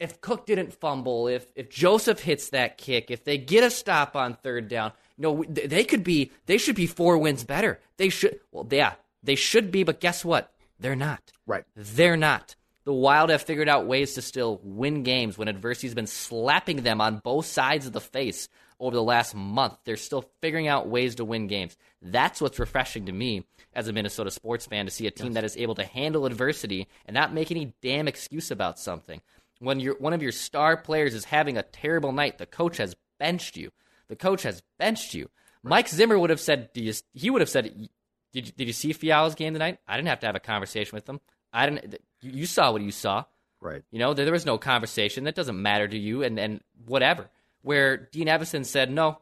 if 0.00 0.20
Cook 0.20 0.46
didn't 0.46 0.72
fumble, 0.74 1.28
if 1.28 1.46
if 1.54 1.70
Joseph 1.70 2.20
hits 2.20 2.50
that 2.50 2.76
kick, 2.76 3.10
if 3.10 3.24
they 3.24 3.38
get 3.38 3.62
a 3.62 3.70
stop 3.70 4.16
on 4.16 4.34
third 4.34 4.68
down, 4.68 4.92
you 5.16 5.22
know 5.22 5.44
they 5.48 5.66
they 5.66 5.84
could 5.84 6.02
be 6.02 6.32
they 6.46 6.58
should 6.58 6.74
be 6.74 6.86
four 6.86 7.18
wins 7.18 7.44
better. 7.44 7.78
They 7.98 8.08
should 8.08 8.40
well 8.50 8.66
yeah 8.70 8.94
they 9.22 9.36
should 9.36 9.70
be, 9.70 9.84
but 9.84 10.00
guess 10.00 10.24
what? 10.24 10.52
They're 10.80 10.96
not. 10.96 11.22
Right. 11.46 11.64
They're 11.76 12.16
not. 12.16 12.56
The 12.84 12.92
Wild 12.92 13.30
have 13.30 13.40
figured 13.42 13.68
out 13.68 13.86
ways 13.86 14.14
to 14.14 14.22
still 14.22 14.60
win 14.62 15.02
games 15.04 15.38
when 15.38 15.48
adversity's 15.48 15.94
been 15.94 16.06
slapping 16.06 16.82
them 16.82 17.00
on 17.00 17.20
both 17.24 17.46
sides 17.46 17.86
of 17.86 17.92
the 17.92 18.00
face 18.00 18.48
over 18.78 18.94
the 18.94 19.02
last 19.02 19.34
month. 19.34 19.74
They're 19.84 19.96
still 19.96 20.28
figuring 20.40 20.68
out 20.68 20.88
ways 20.88 21.14
to 21.16 21.24
win 21.24 21.46
games. 21.46 21.76
That's 22.02 22.40
what's 22.40 22.58
refreshing 22.58 23.06
to 23.06 23.12
me 23.12 23.46
as 23.74 23.88
a 23.88 23.92
Minnesota 23.92 24.30
sports 24.30 24.66
fan 24.66 24.84
to 24.86 24.90
see 24.90 25.06
a 25.06 25.10
team 25.10 25.32
that 25.34 25.44
is 25.44 25.56
able 25.56 25.74
to 25.76 25.84
handle 25.84 26.26
adversity 26.26 26.88
and 27.06 27.14
not 27.14 27.32
make 27.32 27.50
any 27.50 27.74
damn 27.82 28.08
excuse 28.08 28.50
about 28.50 28.78
something. 28.78 29.20
When 29.60 29.80
your 29.80 29.96
one 29.98 30.12
of 30.12 30.22
your 30.22 30.32
star 30.32 30.76
players 30.76 31.14
is 31.14 31.24
having 31.24 31.56
a 31.56 31.62
terrible 31.62 32.12
night, 32.12 32.38
the 32.38 32.46
coach 32.46 32.76
has 32.78 32.96
benched 33.18 33.56
you. 33.56 33.70
The 34.08 34.16
coach 34.16 34.42
has 34.42 34.62
benched 34.78 35.14
you. 35.14 35.30
Mike 35.62 35.88
Zimmer 35.88 36.18
would 36.18 36.30
have 36.30 36.40
said, 36.40 36.72
do 36.74 36.82
you, 36.82 36.92
he 37.14 37.30
would 37.30 37.40
have 37.40 37.48
said, 37.48 37.88
did 38.34 38.46
you, 38.46 38.52
did 38.52 38.66
you 38.66 38.72
see 38.74 38.92
Fiala's 38.92 39.34
game 39.34 39.54
tonight? 39.54 39.78
I 39.88 39.96
didn't 39.96 40.08
have 40.08 40.20
to 40.20 40.26
have 40.26 40.36
a 40.36 40.40
conversation 40.40 40.94
with 40.94 41.08
him. 41.08 41.20
I 41.52 41.70
didn't. 41.70 41.94
You 42.20 42.32
you 42.32 42.46
saw 42.46 42.72
what 42.72 42.82
you 42.82 42.90
saw. 42.90 43.24
Right. 43.60 43.82
You 43.90 44.00
know, 44.00 44.12
there, 44.12 44.26
there 44.26 44.32
was 44.32 44.44
no 44.44 44.58
conversation. 44.58 45.24
That 45.24 45.36
doesn't 45.36 45.60
matter 45.60 45.86
to 45.88 45.96
you, 45.96 46.22
and 46.24 46.38
and 46.38 46.60
whatever. 46.84 47.30
Where 47.64 47.96
Dean 47.96 48.26
Evason 48.26 48.66
said, 48.66 48.90
"No, 48.90 49.18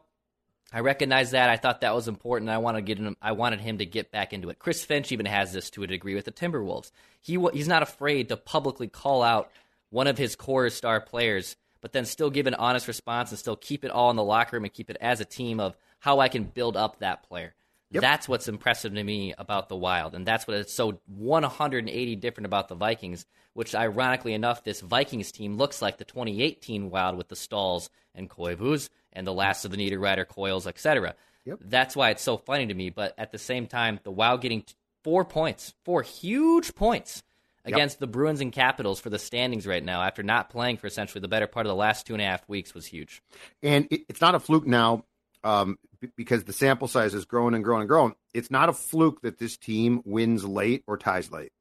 I 0.73 0.81
recognize 0.81 1.31
that. 1.31 1.49
I 1.49 1.55
thought 1.55 1.79
that 1.81 1.95
was 1.95 2.09
important. 2.09 2.51
I 2.51 2.57
to 2.75 2.81
get 2.81 2.97
him. 2.97 3.15
I 3.21 3.31
wanted 3.31 3.61
him 3.61 3.77
to 3.77 3.85
get 3.85 4.11
back 4.11 4.33
into 4.33 4.49
it." 4.49 4.59
Chris 4.59 4.83
Finch 4.83 5.13
even 5.13 5.25
has 5.25 5.53
this 5.53 5.69
to 5.71 5.83
a 5.83 5.87
degree 5.87 6.13
with 6.13 6.25
the 6.25 6.31
Timberwolves. 6.31 6.91
He 7.21 7.39
he's 7.53 7.69
not 7.69 7.83
afraid 7.83 8.27
to 8.27 8.37
publicly 8.37 8.89
call 8.89 9.23
out 9.23 9.49
one 9.91 10.07
of 10.07 10.17
his 10.17 10.35
core 10.35 10.69
star 10.69 10.99
players, 10.99 11.55
but 11.79 11.93
then 11.93 12.03
still 12.03 12.29
give 12.29 12.45
an 12.45 12.55
honest 12.55 12.87
response 12.87 13.29
and 13.29 13.39
still 13.39 13.55
keep 13.55 13.85
it 13.85 13.91
all 13.91 14.09
in 14.09 14.17
the 14.17 14.23
locker 14.23 14.57
room 14.57 14.65
and 14.65 14.73
keep 14.73 14.89
it 14.89 14.97
as 14.99 15.21
a 15.21 15.25
team 15.25 15.61
of 15.61 15.77
how 15.99 16.19
I 16.19 16.27
can 16.27 16.43
build 16.43 16.75
up 16.75 16.99
that 16.99 17.23
player. 17.23 17.55
That's 18.01 18.27
what's 18.27 18.47
impressive 18.47 18.93
to 18.93 19.03
me 19.03 19.33
about 19.37 19.69
the 19.69 19.75
Wild, 19.75 20.15
and 20.15 20.25
that's 20.25 20.47
what 20.47 20.57
is 20.57 20.71
so 20.71 20.99
180 21.07 22.15
different 22.17 22.45
about 22.45 22.67
the 22.69 22.75
Vikings. 22.75 23.25
Which, 23.53 23.75
ironically 23.75 24.33
enough, 24.33 24.63
this 24.63 24.81
Vikings 24.81 25.31
team 25.31 25.57
looks 25.57 25.81
like 25.81 25.97
the 25.97 26.05
2018 26.05 26.89
Wild 26.89 27.17
with 27.17 27.27
the 27.27 27.35
Staals 27.35 27.89
and 28.15 28.29
Koivus 28.29 28.89
and 29.11 29.27
the 29.27 29.33
last 29.33 29.63
of 29.63 29.71
the 29.71 29.77
Niederreiter 29.77 30.27
Coyles, 30.27 30.65
etc. 30.65 31.15
Yep. 31.45 31.59
That's 31.61 31.95
why 31.95 32.09
it's 32.09 32.23
so 32.23 32.37
funny 32.37 32.65
to 32.65 32.73
me. 32.73 32.89
But 32.89 33.13
at 33.17 33.31
the 33.31 33.37
same 33.37 33.67
time, 33.67 33.99
the 34.03 34.11
Wild 34.11 34.41
getting 34.41 34.63
four 35.03 35.23
points, 35.23 35.73
four 35.83 36.01
huge 36.01 36.73
points 36.73 37.21
against 37.65 37.99
the 37.99 38.07
Bruins 38.07 38.41
and 38.41 38.51
Capitals 38.51 38.99
for 38.99 39.09
the 39.09 39.19
standings 39.19 39.65
right 39.65 39.83
now, 39.83 40.01
after 40.01 40.23
not 40.23 40.49
playing 40.49 40.77
for 40.77 40.87
essentially 40.87 41.21
the 41.21 41.27
better 41.27 41.47
part 41.47 41.65
of 41.65 41.69
the 41.69 41.75
last 41.75 42.05
two 42.05 42.13
and 42.13 42.21
a 42.21 42.25
half 42.25 42.47
weeks, 42.49 42.73
was 42.73 42.85
huge. 42.85 43.21
and 43.61 43.87
it, 43.91 44.01
it's 44.09 44.21
not 44.21 44.35
a 44.35 44.39
fluke 44.39 44.67
now 44.67 45.05
um, 45.43 45.77
b- 45.99 46.09
because 46.15 46.43
the 46.43 46.53
sample 46.53 46.87
size 46.87 47.13
is 47.13 47.25
growing 47.25 47.53
and 47.55 47.63
growing 47.63 47.81
and 47.81 47.89
growing. 47.89 48.13
It's 48.33 48.51
not 48.51 48.69
a 48.69 48.73
fluke 48.73 49.21
that 49.21 49.37
this 49.39 49.57
team 49.57 50.01
wins 50.05 50.43
late 50.45 50.83
or 50.87 50.97
ties 50.97 51.31
late. 51.31 51.51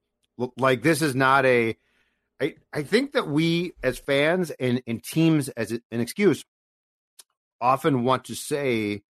L- 0.40 0.52
Like 0.56 0.82
this 0.82 1.02
is 1.02 1.14
not 1.14 1.44
a. 1.46 1.76
I 2.40 2.54
I 2.72 2.82
think 2.82 3.12
that 3.12 3.28
we 3.28 3.72
as 3.82 3.98
fans 3.98 4.50
and 4.50 4.82
and 4.86 5.02
teams 5.02 5.48
as 5.50 5.72
an 5.72 6.00
excuse 6.00 6.44
often 7.60 8.04
want 8.04 8.24
to 8.24 8.34
say 8.34 9.02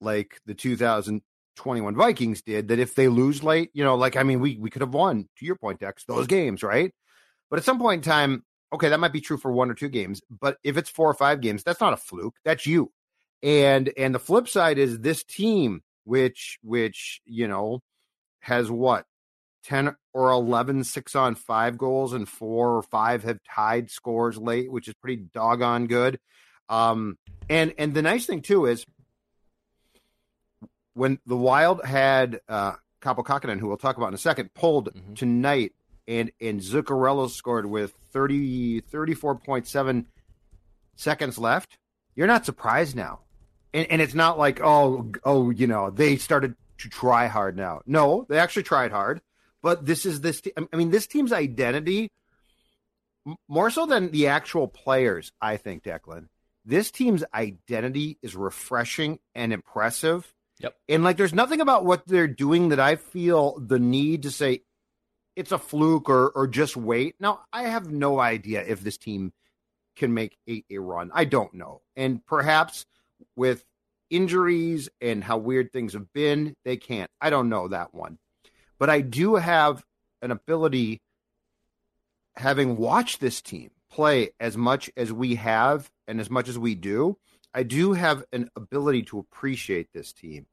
like 0.00 0.40
the 0.46 0.54
2021 0.54 1.94
Vikings 1.94 2.42
did 2.42 2.68
that 2.68 2.78
if 2.78 2.94
they 2.94 3.08
lose 3.08 3.42
late, 3.42 3.70
you 3.74 3.84
know, 3.84 3.96
like 3.96 4.16
I 4.16 4.22
mean 4.22 4.40
we 4.40 4.56
we 4.56 4.70
could 4.70 4.82
have 4.82 4.94
won 4.94 5.28
to 5.38 5.44
your 5.46 5.56
point 5.56 5.80
Dex 5.80 6.04
those 6.06 6.26
games, 6.26 6.62
right? 6.62 6.92
But 7.50 7.58
at 7.58 7.64
some 7.64 7.78
point 7.78 8.04
in 8.04 8.10
time, 8.10 8.44
okay, 8.72 8.88
that 8.90 9.00
might 9.00 9.12
be 9.12 9.20
true 9.20 9.36
for 9.36 9.52
one 9.52 9.70
or 9.70 9.74
two 9.74 9.88
games, 9.88 10.22
but 10.30 10.56
if 10.64 10.76
it's 10.76 10.88
four 10.88 11.08
or 11.10 11.14
five 11.14 11.40
games, 11.40 11.62
that's 11.62 11.80
not 11.80 11.92
a 11.92 11.96
fluke. 11.96 12.36
That's 12.44 12.66
you. 12.66 12.92
And 13.42 13.92
and 13.96 14.14
the 14.14 14.18
flip 14.18 14.48
side 14.48 14.78
is 14.78 14.98
this 15.00 15.24
team, 15.24 15.82
which 16.04 16.58
which 16.62 17.20
you 17.24 17.48
know 17.48 17.80
has 18.40 18.70
what 18.70 19.06
ten 19.64 19.94
or 20.12 20.30
11 20.30 20.84
six 20.84 21.14
on 21.14 21.34
five 21.34 21.78
goals, 21.78 22.12
and 22.12 22.28
four 22.28 22.76
or 22.76 22.82
five 22.82 23.22
have 23.24 23.38
tied 23.54 23.90
scores 23.90 24.36
late, 24.38 24.70
which 24.70 24.88
is 24.88 24.94
pretty 24.94 25.22
doggone 25.32 25.86
good. 25.86 26.18
Um, 26.68 27.16
and 27.48 27.72
and 27.78 27.94
the 27.94 28.02
nice 28.02 28.26
thing 28.26 28.42
too 28.42 28.66
is 28.66 28.84
when 30.94 31.18
the 31.26 31.36
Wild 31.36 31.84
had 31.84 32.40
uh, 32.48 32.72
Kaapo 33.00 33.24
Kahkonen, 33.24 33.58
who 33.58 33.68
we'll 33.68 33.76
talk 33.76 33.96
about 33.96 34.08
in 34.08 34.14
a 34.14 34.18
second, 34.18 34.52
pulled 34.54 34.92
Mhm. 34.94 35.16
tonight 35.16 35.72
and 36.08 36.30
and 36.40 36.60
Zuccarello 36.60 37.30
scored 37.30 37.66
with 37.66 37.94
30 38.12 38.82
34.7 38.82 40.06
seconds 40.96 41.38
left, 41.38 41.78
you're 42.14 42.26
not 42.26 42.44
surprised 42.44 42.96
now. 42.96 43.20
And, 43.72 43.86
and 43.90 44.02
it's 44.02 44.14
not 44.14 44.38
like 44.38 44.60
oh 44.60 45.10
oh 45.24 45.50
you 45.50 45.66
know 45.66 45.90
they 45.90 46.16
started 46.16 46.54
to 46.78 46.88
try 46.88 47.26
hard 47.26 47.56
now. 47.56 47.82
No, 47.86 48.26
they 48.28 48.38
actually 48.38 48.64
tried 48.64 48.90
hard, 48.90 49.20
but 49.62 49.86
this 49.86 50.06
is 50.06 50.20
this. 50.20 50.40
Te- 50.40 50.52
I 50.72 50.76
mean, 50.76 50.90
this 50.90 51.06
team's 51.06 51.32
identity 51.32 52.10
more 53.48 53.70
so 53.70 53.86
than 53.86 54.10
the 54.10 54.28
actual 54.28 54.66
players. 54.66 55.32
I 55.40 55.56
think 55.56 55.82
Declan, 55.82 56.28
this 56.64 56.90
team's 56.90 57.24
identity 57.34 58.18
is 58.22 58.34
refreshing 58.34 59.18
and 59.34 59.52
impressive. 59.52 60.32
Yep. 60.60 60.76
And 60.88 61.04
like, 61.04 61.16
there's 61.16 61.34
nothing 61.34 61.60
about 61.60 61.84
what 61.84 62.06
they're 62.06 62.28
doing 62.28 62.70
that 62.70 62.80
I 62.80 62.96
feel 62.96 63.58
the 63.58 63.78
need 63.78 64.24
to 64.24 64.30
say 64.30 64.62
it's 65.36 65.52
a 65.52 65.58
fluke 65.58 66.08
or 66.08 66.30
or 66.30 66.46
just 66.46 66.76
wait. 66.76 67.16
Now, 67.20 67.40
I 67.52 67.64
have 67.64 67.90
no 67.90 68.20
idea 68.20 68.64
if 68.66 68.80
this 68.80 68.98
team 68.98 69.32
can 69.96 70.14
make 70.14 70.36
a, 70.48 70.64
a 70.70 70.78
run. 70.78 71.10
I 71.14 71.24
don't 71.24 71.54
know, 71.54 71.82
and 71.96 72.24
perhaps 72.24 72.86
with 73.36 73.64
injuries 74.10 74.88
and 75.00 75.22
how 75.22 75.38
weird 75.38 75.72
things 75.72 75.92
have 75.92 76.12
been, 76.12 76.54
they 76.64 76.76
can't. 76.76 77.10
I 77.20 77.30
don't 77.30 77.48
know 77.48 77.68
that 77.68 77.94
one. 77.94 78.18
But 78.78 78.90
I 78.90 79.00
do 79.00 79.36
have 79.36 79.84
an 80.22 80.30
ability, 80.30 81.00
having 82.36 82.76
watched 82.76 83.20
this 83.20 83.40
team 83.40 83.70
play 83.90 84.30
as 84.38 84.56
much 84.56 84.90
as 84.96 85.12
we 85.12 85.36
have 85.36 85.90
and 86.06 86.20
as 86.20 86.30
much 86.30 86.48
as 86.48 86.58
we 86.58 86.74
do, 86.74 87.16
I 87.52 87.62
do 87.62 87.92
have 87.92 88.24
an 88.32 88.48
ability 88.56 89.02
to 89.04 89.18
appreciate 89.18 89.92
this 89.92 90.12
team. 90.12 90.46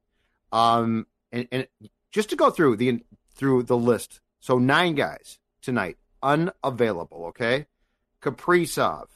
Um, 0.52 1.08
and, 1.32 1.48
and 1.52 1.68
just 2.12 2.30
to 2.30 2.36
go 2.36 2.50
through 2.50 2.78
the 2.78 3.04
through 3.34 3.64
the 3.64 3.78
list, 3.78 4.22
so 4.40 4.58
nine 4.58 4.96
guys 4.96 5.40
tonight 5.62 5.98
unavailable. 6.24 7.26
Okay, 7.28 7.68
Kaprizov, 8.22 9.08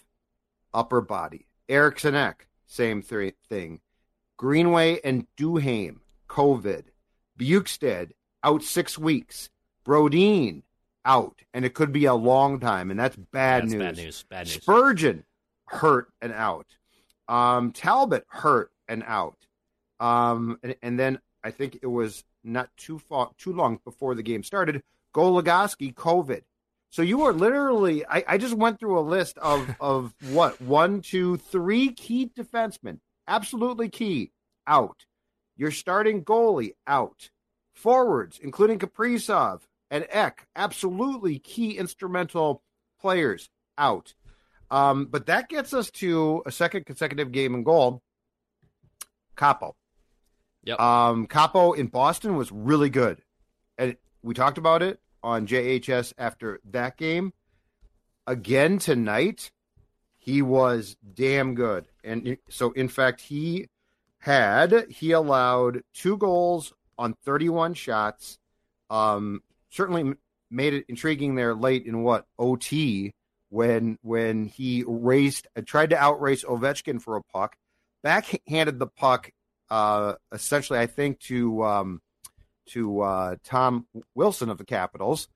upper 0.74 1.02
body. 1.02 1.48
Eriksson 1.68 2.16
Ek, 2.16 2.48
same 2.72 3.02
three 3.02 3.34
thing. 3.50 3.82
Greenway 4.38 5.00
and 5.04 5.28
Duhaime, 5.38 5.98
COVID. 6.30 6.86
Bjugstad, 7.38 8.12
out 8.44 8.64
six 8.64 8.98
weeks. 8.98 9.50
Brodin, 9.86 10.64
out. 11.04 11.42
And 11.54 11.66
it 11.66 11.74
could 11.74 11.92
be 11.92 12.06
a 12.06 12.14
long 12.14 12.60
time, 12.60 12.90
and 12.90 13.00
that's 13.00 13.18
bad 13.18 13.64
That's 13.64 13.74
news. 13.74 13.82
bad 13.84 13.98
news. 13.98 14.26
Bad 14.30 14.48
news. 14.48 14.54
Spurgeon, 14.54 15.24
hurt 15.66 16.08
and 16.22 16.32
out. 16.32 16.68
Um, 17.28 17.72
Talbot, 17.72 18.26
hurt 18.30 18.72
and 18.88 19.04
out. 19.06 19.38
Um, 20.00 20.58
and, 20.64 20.76
and 20.82 20.98
then 20.98 21.20
I 21.44 21.52
think 21.52 21.80
it 21.82 21.88
was 21.88 22.24
not 22.44 22.70
too 22.78 23.00
far, 23.00 23.32
too 23.38 23.54
long 23.54 23.80
before 23.84 24.16
the 24.16 24.24
game 24.24 24.44
started. 24.44 24.82
Goligoski, 25.14 25.94
COVID. 25.94 26.44
So 26.92 27.02
you 27.02 27.24
are 27.24 27.34
literally. 27.34 28.06
I, 28.06 28.24
I 28.28 28.38
just 28.38 28.54
went 28.54 28.80
through 28.80 29.00
a 29.00 29.02
list 29.02 29.38
of 29.38 29.74
of 29.80 30.14
what 30.30 30.62
one, 30.62 31.02
two, 31.02 31.38
three 31.38 31.90
key 31.94 32.30
defensemen, 32.38 33.00
absolutely 33.28 33.90
key, 33.90 34.32
out. 34.68 35.06
Your 35.58 35.72
starting 35.72 36.24
goalie 36.24 36.74
out. 36.86 37.30
Forwards, 37.74 38.40
including 38.44 38.78
Kaprizov 38.78 39.62
and 39.90 40.06
Ek, 40.10 40.46
absolutely 40.56 41.40
key 41.40 41.78
instrumental 41.78 42.62
players 43.00 43.50
out. 43.78 44.14
Um, 44.70 45.06
but 45.06 45.26
that 45.26 45.50
gets 45.50 45.74
us 45.74 45.90
to 45.92 46.44
a 46.46 46.52
second 46.52 46.86
consecutive 46.86 47.32
game 47.32 47.56
in 47.56 47.64
goal. 47.64 48.04
Kaapo. 49.36 49.74
Yep. 50.64 50.80
Um, 50.80 51.26
Kaapo 51.26 51.76
in 51.76 51.88
Boston 51.88 52.36
was 52.36 52.52
really 52.52 52.90
good, 52.90 53.22
and 53.78 53.96
we 54.22 54.34
talked 54.34 54.58
about 54.58 54.84
it 54.84 55.00
on 55.24 55.48
JHS 55.48 56.14
after 56.18 56.60
that 56.72 56.98
game. 56.98 57.34
Again 58.28 58.80
tonight, 58.80 59.52
he 60.18 60.42
was 60.42 60.96
damn 61.14 61.56
good, 61.56 61.88
and 62.04 62.38
so 62.50 62.72
in 62.72 62.88
fact 62.88 63.22
he 63.22 63.68
had 64.20 64.86
he 64.90 65.12
allowed 65.12 65.82
two 65.94 66.18
goals 66.18 66.74
on 66.98 67.16
31 67.26 67.74
shots. 67.74 68.38
Um, 68.90 69.42
certainly 69.70 70.14
made 70.50 70.74
it 70.74 70.86
intriguing 70.88 71.36
there 71.36 71.56
late 71.56 71.86
in 71.86 72.04
what 72.04 72.28
OT 72.38 73.14
when 73.50 73.98
when 74.02 74.46
he 74.46 74.84
raced 74.88 75.48
uh, 75.56 75.62
tried 75.66 75.90
to 75.90 75.98
outrace 75.98 76.44
Ovechkin 76.44 77.02
for 77.02 77.18
a 77.18 77.24
puck, 77.24 77.56
backhanded 78.04 78.78
the 78.78 78.88
puck 78.88 79.32
uh, 79.72 80.16
essentially 80.32 80.78
I 80.78 80.86
think 80.86 81.20
to 81.22 81.64
um, 81.64 82.02
to 82.74 83.02
uh, 83.02 83.36
Tom 83.44 83.86
Wilson 84.16 84.50
of 84.50 84.58
the 84.58 84.66
Capitals, 84.66 85.28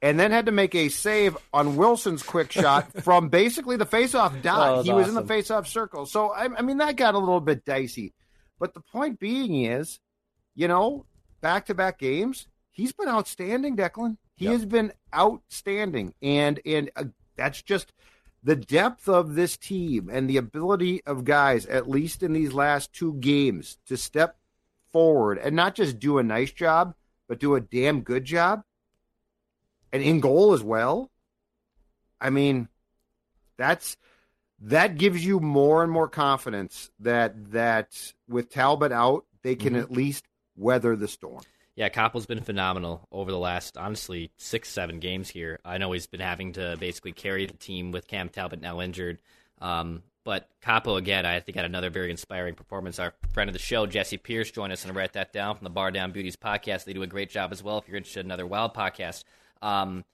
and 0.00 0.18
then 0.18 0.30
had 0.32 0.46
to 0.46 0.52
make 0.52 0.74
a 0.74 0.88
save 0.88 1.36
on 1.52 1.76
Wilson's 1.76 2.22
quick 2.22 2.50
shot 2.62 2.92
from 3.02 3.28
basically 3.28 3.76
the 3.76 3.86
faceoff 3.86 4.42
dot. 4.42 4.76
Was 4.78 4.86
he 4.86 4.92
was 4.92 5.08
in 5.08 5.14
the 5.14 5.22
faceoff 5.22 5.66
circle, 5.66 6.06
so 6.06 6.30
I, 6.30 6.44
I 6.56 6.62
mean 6.62 6.78
that 6.78 6.96
got 6.96 7.14
a 7.14 7.18
little 7.18 7.40
bit 7.40 7.64
dicey. 7.64 8.12
But 8.58 8.74
the 8.74 8.80
point 8.80 9.18
being 9.18 9.64
is, 9.64 9.98
you 10.54 10.68
know, 10.68 11.04
back 11.40 11.66
to 11.66 11.74
back 11.74 11.98
games, 11.98 12.46
he's 12.70 12.92
been 12.92 13.08
outstanding, 13.08 13.76
Declan. 13.76 14.16
He 14.36 14.46
Yep. 14.46 14.52
has 14.52 14.66
been 14.66 14.92
outstanding, 15.14 16.14
and 16.22 16.60
and 16.64 16.90
uh, 16.96 17.04
that's 17.36 17.62
just 17.62 17.92
the 18.42 18.56
depth 18.56 19.08
of 19.08 19.34
this 19.36 19.56
team 19.56 20.08
and 20.12 20.28
the 20.28 20.36
ability 20.36 21.02
of 21.06 21.24
guys, 21.24 21.64
at 21.66 21.88
least 21.88 22.22
in 22.24 22.32
these 22.32 22.52
last 22.52 22.92
two 22.92 23.14
games, 23.14 23.78
to 23.86 23.96
step 23.96 24.36
forward 24.92 25.38
and 25.38 25.56
not 25.56 25.74
just 25.74 25.98
do 25.98 26.18
a 26.18 26.22
nice 26.22 26.52
job, 26.52 26.94
but 27.28 27.38
do 27.40 27.54
a 27.54 27.60
damn 27.60 28.02
good 28.02 28.24
job, 28.24 28.62
and 29.92 30.02
in 30.02 30.20
goal 30.20 30.52
as 30.52 30.62
well. 30.62 31.10
I 32.20 32.30
mean, 32.30 32.68
that's 33.56 33.96
that 34.60 34.96
gives 34.96 35.24
you 35.24 35.40
more 35.40 35.82
and 35.82 35.90
more 35.90 36.08
confidence 36.08 36.90
that 37.00 37.52
that 37.52 38.12
with 38.28 38.48
Talbot 38.50 38.92
out, 38.92 39.24
they 39.42 39.56
can 39.56 39.74
Mhm. 39.74 39.80
at 39.80 39.90
least 39.90 40.24
weather 40.56 40.94
the 40.94 41.08
storm. 41.08 41.42
Yeah, 41.74 41.88
Kaapo's 41.88 42.26
been 42.26 42.42
phenomenal 42.42 43.08
over 43.10 43.30
the 43.30 43.38
last, 43.38 43.76
honestly, 43.78 44.30
six, 44.36 44.68
seven 44.68 45.00
games 45.00 45.30
here. 45.30 45.58
I 45.64 45.78
know 45.78 45.90
he's 45.92 46.06
been 46.06 46.20
having 46.20 46.52
to 46.52 46.76
basically 46.78 47.12
carry 47.12 47.46
the 47.46 47.54
team 47.54 47.92
with 47.92 48.06
Cam 48.06 48.28
Talbot 48.28 48.60
now 48.60 48.80
injured. 48.80 49.20
Um, 49.58 50.02
but 50.24 50.48
Kaapo, 50.64 50.98
again, 50.98 51.26
I 51.26 51.40
think 51.40 51.56
had 51.56 51.64
another 51.64 51.90
very 51.90 52.10
inspiring 52.10 52.54
performance. 52.54 52.98
Our 52.98 53.12
friend 53.32 53.48
of 53.48 53.54
the 53.54 53.58
show, 53.58 53.86
Jesse 53.86 54.18
Pierce, 54.18 54.50
joined 54.50 54.72
us 54.72 54.84
and 54.84 54.94
write 54.94 55.14
that 55.14 55.32
down 55.32 55.56
from 55.56 55.64
the 55.64 55.70
Bar 55.70 55.90
Down 55.90 56.12
Beauties 56.12 56.36
podcast. 56.36 56.84
They 56.84 56.92
do 56.92 57.02
a 57.02 57.06
great 57.06 57.30
job 57.30 57.52
as 57.52 57.62
well 57.62 57.78
if 57.78 57.88
you're 57.88 57.96
interested 57.96 58.20
in 58.20 58.26
another 58.26 58.46
Wild 58.46 58.74
podcast. 58.74 59.24
Um, 59.60 60.04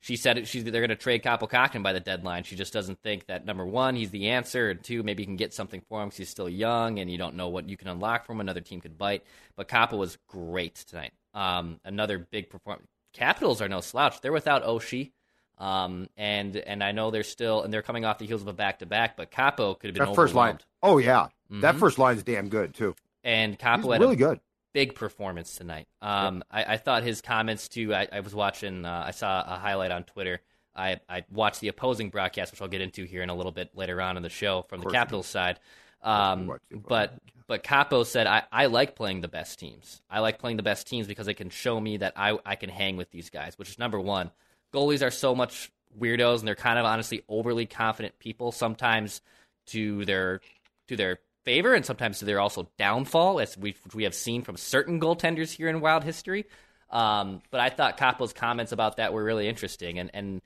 she 0.00 0.16
said 0.16 0.46
she's, 0.46 0.62
they're 0.62 0.72
going 0.72 0.88
to 0.90 0.94
trade 0.96 1.22
Kaapo 1.24 1.50
Kahkonen 1.50 1.82
by 1.82 1.92
the 1.92 2.00
deadline. 2.00 2.44
She 2.44 2.54
just 2.54 2.72
doesn't 2.72 3.02
think 3.02 3.26
that, 3.26 3.44
number 3.44 3.66
one, 3.66 3.96
he's 3.96 4.10
the 4.10 4.28
answer, 4.28 4.70
and 4.70 4.82
two, 4.82 5.02
maybe 5.02 5.22
you 5.22 5.26
can 5.26 5.36
get 5.36 5.52
something 5.52 5.82
for 5.88 6.00
him 6.02 6.08
because 6.08 6.18
he's 6.18 6.28
still 6.28 6.48
young 6.48 6.98
and 6.98 7.10
you 7.10 7.18
don't 7.18 7.34
know 7.34 7.48
what 7.48 7.68
you 7.68 7.76
can 7.76 7.88
unlock 7.88 8.24
from 8.24 8.36
him. 8.36 8.42
Another 8.42 8.60
team 8.60 8.80
could 8.80 8.96
bite. 8.96 9.24
But 9.56 9.68
Kaapo 9.68 9.98
was 9.98 10.18
great 10.28 10.76
tonight. 10.76 11.12
Um, 11.34 11.80
another 11.84 12.18
big 12.18 12.50
performance. 12.50 12.88
Capitals 13.14 13.60
are 13.60 13.68
no 13.68 13.80
slouch. 13.80 14.20
They're 14.20 14.32
without 14.32 14.64
Oshie. 14.64 15.12
Um, 15.58 16.08
and 16.16 16.56
and 16.56 16.84
I 16.84 16.92
know 16.92 17.10
they're 17.10 17.22
still 17.22 17.62
and 17.62 17.72
they're 17.72 17.82
coming 17.82 18.04
off 18.04 18.18
the 18.18 18.26
heels 18.26 18.42
of 18.42 18.48
a 18.48 18.52
back 18.52 18.80
to 18.80 18.86
back, 18.86 19.16
but 19.16 19.30
Kaapo 19.30 19.78
could 19.78 19.88
have 19.88 19.94
been 19.94 20.06
That 20.06 20.14
first 20.14 20.34
line, 20.34 20.58
oh 20.82 20.98
yeah, 20.98 21.28
that 21.50 21.76
Mhm. 21.76 21.78
first 21.78 21.98
line's 21.98 22.22
damn 22.22 22.48
good 22.48 22.74
too. 22.74 22.94
And 23.24 23.58
Kaapo 23.58 23.76
He's 23.84 23.92
had 23.92 24.00
really 24.02 24.14
a 24.14 24.18
good. 24.18 24.40
big 24.74 24.94
performance 24.94 25.56
tonight. 25.56 25.88
Um, 26.02 26.44
I, 26.50 26.74
I 26.74 26.76
thought 26.76 27.02
his 27.04 27.20
comments 27.22 27.68
too. 27.68 27.94
I, 27.94 28.06
I 28.12 28.20
was 28.20 28.34
watching. 28.34 28.84
Uh, 28.84 29.04
I 29.06 29.12
saw 29.12 29.40
a 29.46 29.58
highlight 29.58 29.90
on 29.90 30.04
Twitter. 30.04 30.40
I, 30.74 31.00
I 31.08 31.24
watched 31.32 31.60
the 31.60 31.68
opposing 31.68 32.10
broadcast, 32.10 32.52
which 32.52 32.60
I'll 32.60 32.68
get 32.68 32.82
into 32.82 33.04
here 33.04 33.22
in 33.22 33.30
a 33.30 33.34
little 33.34 33.50
bit 33.52 33.70
later 33.74 34.00
on 34.02 34.18
in 34.18 34.22
the 34.22 34.28
show 34.28 34.66
from 34.68 34.82
the 34.82 34.90
Capitals 34.90 35.26
side. 35.26 35.58
Um, 36.02 36.46
watch 36.48 36.60
the 36.68 36.76
opposing 36.76 36.86
but 36.88 37.14
but 37.48 37.64
Kaapo 37.64 38.04
said 38.04 38.26
I, 38.26 38.42
I 38.52 38.66
like 38.66 38.94
playing 38.94 39.22
the 39.22 39.28
best 39.28 39.58
teams. 39.58 40.02
I 40.10 40.20
like 40.20 40.38
playing 40.38 40.58
the 40.58 40.62
best 40.62 40.86
teams 40.86 41.06
because 41.06 41.24
they 41.24 41.32
can 41.34 41.48
show 41.48 41.80
me 41.80 41.96
that 41.96 42.12
I 42.16 42.38
I 42.44 42.56
can 42.56 42.68
hang 42.68 42.98
with 42.98 43.10
these 43.10 43.30
guys. 43.30 43.58
Which 43.58 43.70
is 43.70 43.78
number 43.78 43.98
one. 43.98 44.30
Goalies 44.72 45.06
are 45.06 45.10
so 45.10 45.34
much 45.34 45.70
weirdos, 45.98 46.40
and 46.40 46.48
they're 46.48 46.54
kind 46.54 46.78
of 46.78 46.84
honestly 46.84 47.22
overly 47.28 47.66
confident 47.66 48.18
people. 48.18 48.52
Sometimes 48.52 49.20
to 49.66 50.04
their 50.04 50.40
to 50.88 50.96
their 50.96 51.18
favor, 51.44 51.74
and 51.74 51.84
sometimes 51.84 52.18
to 52.18 52.24
their 52.24 52.40
also 52.40 52.68
downfall, 52.78 53.40
as 53.40 53.56
we 53.56 53.74
we 53.94 54.04
have 54.04 54.14
seen 54.14 54.42
from 54.42 54.56
certain 54.56 55.00
goaltenders 55.00 55.52
here 55.52 55.68
in 55.68 55.80
Wild 55.80 56.04
history. 56.04 56.46
Um, 56.90 57.42
but 57.50 57.60
I 57.60 57.70
thought 57.70 57.98
Kaapo's 57.98 58.32
comments 58.32 58.72
about 58.72 58.98
that 58.98 59.12
were 59.12 59.24
really 59.24 59.48
interesting, 59.48 59.98
and 59.98 60.10
and 60.14 60.42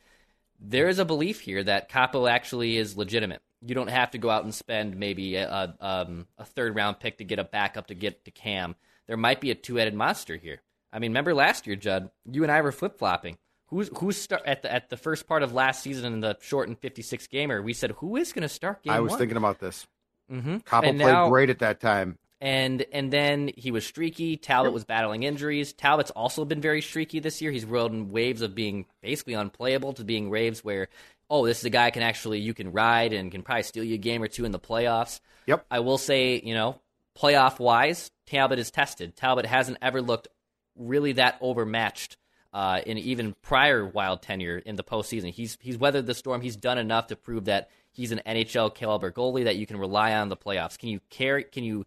there 0.60 0.88
is 0.88 0.98
a 0.98 1.04
belief 1.04 1.40
here 1.40 1.62
that 1.64 1.90
Kaapo 1.90 2.30
actually 2.30 2.76
is 2.76 2.96
legitimate. 2.96 3.42
You 3.62 3.74
don't 3.74 3.90
have 3.90 4.12
to 4.12 4.18
go 4.18 4.30
out 4.30 4.44
and 4.44 4.54
spend 4.54 4.96
maybe 4.96 5.36
a, 5.36 5.74
um, 5.80 6.26
a 6.38 6.44
third 6.44 6.74
round 6.74 7.00
pick 7.00 7.18
to 7.18 7.24
get 7.24 7.38
a 7.38 7.44
backup 7.44 7.88
to 7.88 7.94
get 7.94 8.24
to 8.24 8.30
Cam. 8.30 8.74
There 9.06 9.16
might 9.16 9.40
be 9.40 9.50
a 9.50 9.54
two 9.54 9.76
headed 9.76 9.94
monster 9.94 10.36
here. 10.36 10.62
I 10.92 10.98
mean, 10.98 11.10
remember 11.10 11.34
last 11.34 11.66
year, 11.66 11.76
Judd? 11.76 12.10
You 12.30 12.42
and 12.42 12.52
I 12.52 12.60
were 12.60 12.72
flip 12.72 12.98
flopping. 12.98 13.38
Who's 13.70 13.88
who's 13.96 14.16
start 14.16 14.42
at 14.46 14.62
the 14.62 14.72
at 14.72 14.90
the 14.90 14.96
first 14.96 15.26
part 15.28 15.42
of 15.42 15.52
last 15.52 15.82
season 15.82 16.12
in 16.12 16.20
the 16.20 16.36
shortened 16.40 16.78
fifty 16.80 17.02
six 17.02 17.26
gamer? 17.28 17.62
We 17.62 17.72
said 17.72 17.92
who 17.92 18.16
is 18.16 18.32
going 18.32 18.42
to 18.42 18.48
start 18.48 18.82
game 18.82 18.92
I 18.92 19.00
was 19.00 19.10
one? 19.10 19.18
thinking 19.18 19.36
about 19.36 19.60
this. 19.60 19.86
mm-hmm. 20.30 20.48
And 20.48 20.62
played 20.62 20.96
now, 20.98 21.28
great 21.28 21.50
at 21.50 21.60
that 21.60 21.80
time. 21.80 22.18
And 22.40 22.84
and 22.92 23.12
then 23.12 23.50
he 23.56 23.70
was 23.70 23.86
streaky. 23.86 24.36
Talbot 24.36 24.72
was 24.72 24.84
battling 24.84 25.22
injuries. 25.22 25.72
Talbot's 25.72 26.10
also 26.10 26.44
been 26.44 26.60
very 26.60 26.82
streaky 26.82 27.20
this 27.20 27.40
year. 27.40 27.52
He's 27.52 27.64
rolled 27.64 27.92
in 27.92 28.10
waves 28.10 28.42
of 28.42 28.54
being 28.54 28.86
basically 29.02 29.34
unplayable 29.34 29.92
to 29.94 30.04
being 30.04 30.30
waves 30.30 30.64
where, 30.64 30.88
oh, 31.28 31.46
this 31.46 31.58
is 31.58 31.64
a 31.64 31.70
guy 31.70 31.90
can 31.90 32.02
actually 32.02 32.40
you 32.40 32.54
can 32.54 32.72
ride 32.72 33.12
and 33.12 33.30
can 33.30 33.42
probably 33.42 33.62
steal 33.62 33.84
you 33.84 33.94
a 33.94 33.98
game 33.98 34.22
or 34.22 34.28
two 34.28 34.44
in 34.44 34.52
the 34.52 34.58
playoffs. 34.58 35.20
Yep. 35.46 35.66
I 35.70 35.80
will 35.80 35.98
say, 35.98 36.40
you 36.42 36.54
know, 36.54 36.80
playoff 37.16 37.58
wise, 37.60 38.10
Talbot 38.26 38.58
is 38.58 38.70
tested. 38.70 39.16
Talbot 39.16 39.46
hasn't 39.46 39.78
ever 39.82 40.00
looked 40.00 40.28
really 40.76 41.12
that 41.12 41.36
overmatched 41.40 42.16
uh, 42.52 42.80
in 42.86 42.98
even 42.98 43.34
prior 43.42 43.86
Wild 43.86 44.22
tenure 44.22 44.58
in 44.58 44.76
the 44.76 44.84
postseason. 44.84 45.30
He's 45.30 45.56
he's 45.60 45.78
weathered 45.78 46.06
the 46.06 46.14
storm. 46.14 46.40
He's 46.40 46.56
done 46.56 46.78
enough 46.78 47.08
to 47.08 47.16
prove 47.16 47.44
that 47.46 47.70
he's 47.92 48.12
an 48.12 48.20
NHL 48.26 48.74
caliber 48.74 49.10
goalie 49.12 49.44
that 49.44 49.56
you 49.56 49.66
can 49.66 49.76
rely 49.76 50.14
on 50.14 50.24
in 50.24 50.28
the 50.28 50.36
playoffs. 50.36 50.78
Can 50.78 50.88
you 50.88 51.00
carry? 51.10 51.44
Can 51.44 51.64
you 51.64 51.86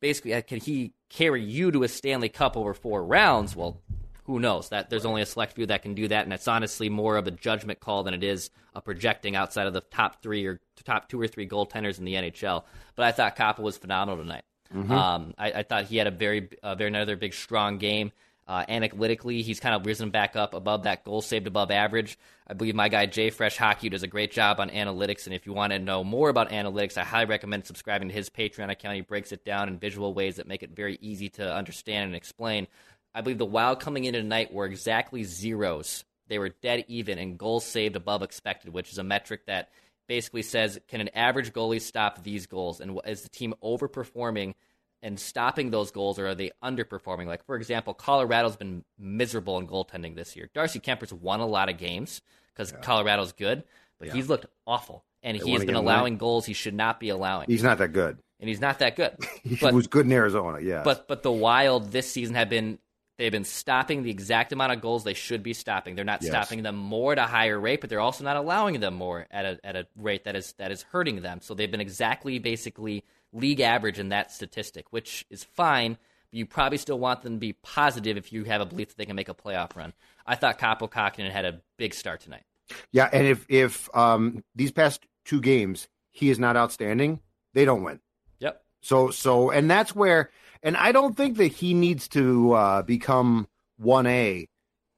basically 0.00 0.34
uh, 0.34 0.42
can 0.42 0.58
he 0.58 0.92
carry 1.08 1.42
you 1.42 1.70
to 1.72 1.82
a 1.82 1.88
Stanley 1.88 2.28
Cup 2.28 2.56
over 2.56 2.74
four 2.74 3.04
rounds? 3.04 3.54
Well, 3.54 3.80
who 4.24 4.38
knows? 4.38 4.70
That 4.70 4.90
there's 4.90 5.04
only 5.04 5.22
a 5.22 5.26
select 5.26 5.54
few 5.54 5.66
that 5.66 5.82
can 5.82 5.94
do 5.94 6.08
that, 6.08 6.24
and 6.24 6.32
it's 6.32 6.48
honestly 6.48 6.88
more 6.88 7.16
of 7.16 7.26
a 7.26 7.30
judgment 7.30 7.80
call 7.80 8.02
than 8.02 8.14
it 8.14 8.24
is 8.24 8.50
a 8.74 8.80
projecting 8.80 9.36
outside 9.36 9.66
of 9.66 9.72
the 9.72 9.80
top 9.80 10.22
three 10.22 10.46
or 10.46 10.60
top 10.84 11.08
two 11.08 11.20
or 11.20 11.26
three 11.26 11.48
goaltenders 11.48 11.98
in 11.98 12.04
the 12.04 12.14
NHL. 12.14 12.64
But 12.94 13.06
I 13.06 13.12
thought 13.12 13.36
Kaapo 13.36 13.60
was 13.60 13.76
phenomenal 13.76 14.22
tonight. 14.22 14.44
Mm-hmm. 14.74 14.92
Um, 14.92 15.34
I, 15.36 15.52
I, 15.52 15.62
thought 15.64 15.86
he 15.86 15.96
had 15.96 16.06
a 16.06 16.12
very, 16.12 16.48
a 16.62 16.76
very 16.76 16.88
another 16.88 17.16
big 17.16 17.34
strong 17.34 17.78
game. 17.78 18.12
Uh, 18.50 18.64
analytically, 18.68 19.42
he's 19.42 19.60
kind 19.60 19.76
of 19.76 19.86
risen 19.86 20.10
back 20.10 20.34
up 20.34 20.54
above 20.54 20.82
that 20.82 21.04
goal 21.04 21.22
saved 21.22 21.46
above 21.46 21.70
average. 21.70 22.18
I 22.48 22.54
believe 22.54 22.74
my 22.74 22.88
guy 22.88 23.06
JFresh 23.06 23.56
Hockey 23.56 23.88
does 23.90 24.02
a 24.02 24.08
great 24.08 24.32
job 24.32 24.58
on 24.58 24.70
analytics, 24.70 25.26
and 25.26 25.34
if 25.36 25.46
you 25.46 25.52
want 25.52 25.72
to 25.72 25.78
know 25.78 26.02
more 26.02 26.28
about 26.28 26.50
analytics, 26.50 26.98
I 26.98 27.04
highly 27.04 27.26
recommend 27.26 27.64
subscribing 27.64 28.08
to 28.08 28.14
his 28.14 28.28
Patreon 28.28 28.68
account. 28.68 28.96
He 28.96 29.02
breaks 29.02 29.30
it 29.30 29.44
down 29.44 29.68
in 29.68 29.78
visual 29.78 30.14
ways 30.14 30.34
that 30.34 30.48
make 30.48 30.64
it 30.64 30.74
very 30.74 30.98
easy 31.00 31.28
to 31.28 31.54
understand 31.54 32.06
and 32.06 32.16
explain. 32.16 32.66
I 33.14 33.20
believe 33.20 33.38
the 33.38 33.46
Wild 33.46 33.78
coming 33.78 34.02
in 34.02 34.14
tonight 34.14 34.52
were 34.52 34.66
exactly 34.66 35.22
zeros. 35.22 36.04
They 36.26 36.40
were 36.40 36.48
dead 36.48 36.86
even 36.88 37.20
and 37.20 37.38
goals 37.38 37.64
saved 37.64 37.94
above 37.94 38.24
expected, 38.24 38.72
which 38.72 38.90
is 38.90 38.98
a 38.98 39.04
metric 39.04 39.46
that 39.46 39.68
basically 40.08 40.42
says 40.42 40.76
can 40.88 41.00
an 41.00 41.10
average 41.14 41.52
goalie 41.52 41.80
stop 41.80 42.24
these 42.24 42.46
goals? 42.46 42.80
And 42.80 43.00
is 43.06 43.22
the 43.22 43.28
team 43.28 43.54
overperforming 43.62 44.54
and 45.02 45.18
stopping 45.18 45.70
those 45.70 45.90
goals, 45.90 46.18
or 46.18 46.28
are 46.28 46.34
they 46.34 46.50
underperforming? 46.62 47.26
Like, 47.26 47.44
for 47.44 47.56
example, 47.56 47.94
Colorado's 47.94 48.56
been 48.56 48.84
miserable 48.98 49.58
in 49.58 49.66
goaltending 49.66 50.14
this 50.14 50.36
year. 50.36 50.50
Darcy 50.54 50.80
Kuemper's 50.80 51.12
won 51.12 51.40
a 51.40 51.46
lot 51.46 51.68
of 51.68 51.78
games 51.78 52.20
because 52.52 52.72
yeah. 52.72 52.80
Colorado's 52.80 53.32
good, 53.32 53.64
but 53.98 54.08
yeah. 54.08 54.14
he's 54.14 54.28
looked 54.28 54.46
awful. 54.66 55.04
And 55.22 55.38
they 55.38 55.44
he 55.44 55.52
has 55.52 55.64
been 55.64 55.74
allowing 55.74 56.16
goals 56.16 56.46
he 56.46 56.54
should 56.54 56.74
not 56.74 56.98
be 56.98 57.10
allowing. 57.10 57.46
He's 57.48 57.62
not 57.62 57.78
that 57.78 57.92
good. 57.92 58.18
And 58.38 58.48
he's 58.48 58.60
not 58.60 58.78
that 58.78 58.96
good. 58.96 59.16
he 59.42 59.56
but, 59.56 59.74
was 59.74 59.86
good 59.86 60.06
in 60.06 60.12
Arizona, 60.12 60.60
yeah. 60.60 60.82
But 60.82 61.06
but 61.08 61.22
the 61.22 61.32
Wild 61.32 61.92
this 61.92 62.10
season 62.10 62.34
have 62.36 62.48
been 62.48 62.78
They've 63.20 63.30
been 63.30 63.44
stopping 63.44 64.02
the 64.02 64.10
exact 64.10 64.50
amount 64.50 64.72
of 64.72 64.80
goals 64.80 65.04
they 65.04 65.12
should 65.12 65.42
be 65.42 65.52
stopping. 65.52 65.94
They're 65.94 66.06
not 66.06 66.22
yes. 66.22 66.30
stopping 66.30 66.62
them 66.62 66.74
more 66.74 67.12
at 67.12 67.18
a 67.18 67.26
higher 67.26 67.60
rate, 67.60 67.82
but 67.82 67.90
they're 67.90 68.00
also 68.00 68.24
not 68.24 68.38
allowing 68.38 68.80
them 68.80 68.94
more 68.94 69.26
at 69.30 69.44
a 69.44 69.60
at 69.62 69.76
a 69.76 69.86
rate 69.94 70.24
that 70.24 70.36
is 70.36 70.54
that 70.54 70.70
is 70.72 70.84
hurting 70.84 71.20
them. 71.20 71.42
So 71.42 71.52
they've 71.52 71.70
been 71.70 71.82
exactly 71.82 72.38
basically 72.38 73.04
league 73.32 73.60
average 73.60 73.98
in 73.98 74.10
that 74.10 74.32
statistic, 74.32 74.86
which 74.90 75.24
is 75.30 75.44
fine. 75.44 75.98
But 76.30 76.38
you 76.38 76.46
probably 76.46 76.78
still 76.78 76.98
want 76.98 77.22
them 77.22 77.34
to 77.34 77.38
be 77.38 77.54
positive 77.54 78.16
if 78.16 78.32
you 78.32 78.44
have 78.44 78.60
a 78.60 78.66
belief 78.66 78.88
that 78.88 78.96
they 78.96 79.06
can 79.06 79.16
make 79.16 79.28
a 79.28 79.34
playoff 79.34 79.74
run. 79.74 79.92
I 80.26 80.36
thought 80.36 80.58
Kaapo 80.58 80.90
Kahkonen 80.90 81.30
had 81.30 81.44
a 81.44 81.60
big 81.76 81.92
start 81.92 82.20
tonight. 82.20 82.44
Yeah, 82.92 83.08
and 83.12 83.26
if 83.26 83.46
if 83.48 83.94
um, 83.96 84.44
these 84.54 84.70
past 84.70 85.04
two 85.24 85.40
games 85.40 85.88
he 86.10 86.30
is 86.30 86.38
not 86.38 86.56
outstanding, 86.56 87.20
they 87.52 87.64
don't 87.64 87.82
win. 87.82 88.00
Yep. 88.38 88.62
So 88.80 89.10
so 89.10 89.50
and 89.50 89.70
that's 89.70 89.94
where 89.94 90.30
and 90.62 90.76
I 90.76 90.92
don't 90.92 91.16
think 91.16 91.36
that 91.38 91.48
he 91.48 91.74
needs 91.74 92.08
to 92.08 92.52
uh, 92.52 92.82
become 92.82 93.48
1A, 93.82 94.48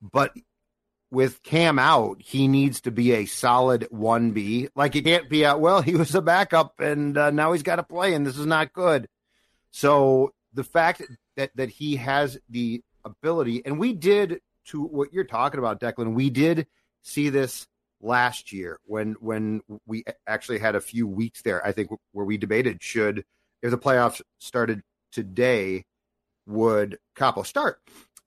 but 0.00 0.36
with 1.12 1.42
Cam 1.42 1.78
out, 1.78 2.22
he 2.22 2.48
needs 2.48 2.80
to 2.80 2.90
be 2.90 3.12
a 3.12 3.26
solid 3.26 3.86
1B. 3.92 4.70
Like 4.74 4.94
he 4.94 5.02
can't 5.02 5.28
be 5.28 5.44
out, 5.44 5.60
well, 5.60 5.82
he 5.82 5.94
was 5.94 6.14
a 6.14 6.22
backup 6.22 6.80
and 6.80 7.16
uh, 7.18 7.30
now 7.30 7.52
he's 7.52 7.62
got 7.62 7.76
to 7.76 7.82
play, 7.82 8.14
and 8.14 8.26
this 8.26 8.38
is 8.38 8.46
not 8.46 8.72
good. 8.72 9.06
So 9.70 10.32
the 10.54 10.64
fact 10.64 11.02
that, 11.36 11.50
that 11.54 11.68
he 11.68 11.96
has 11.96 12.38
the 12.48 12.82
ability, 13.04 13.62
and 13.66 13.78
we 13.78 13.92
did 13.92 14.40
to 14.68 14.82
what 14.82 15.12
you're 15.12 15.24
talking 15.24 15.58
about, 15.58 15.80
Declan, 15.80 16.14
we 16.14 16.30
did 16.30 16.66
see 17.02 17.28
this 17.28 17.68
last 18.00 18.50
year 18.50 18.78
when 18.84 19.14
when 19.20 19.60
we 19.86 20.04
actually 20.26 20.58
had 20.58 20.74
a 20.74 20.80
few 20.80 21.06
weeks 21.06 21.42
there, 21.42 21.64
I 21.64 21.72
think, 21.72 21.90
where 22.12 22.24
we 22.24 22.38
debated 22.38 22.82
should 22.82 23.24
if 23.60 23.70
the 23.70 23.78
playoffs 23.78 24.22
started 24.38 24.82
today 25.12 25.84
would 26.46 26.98
Kaapo 27.16 27.44
start. 27.44 27.80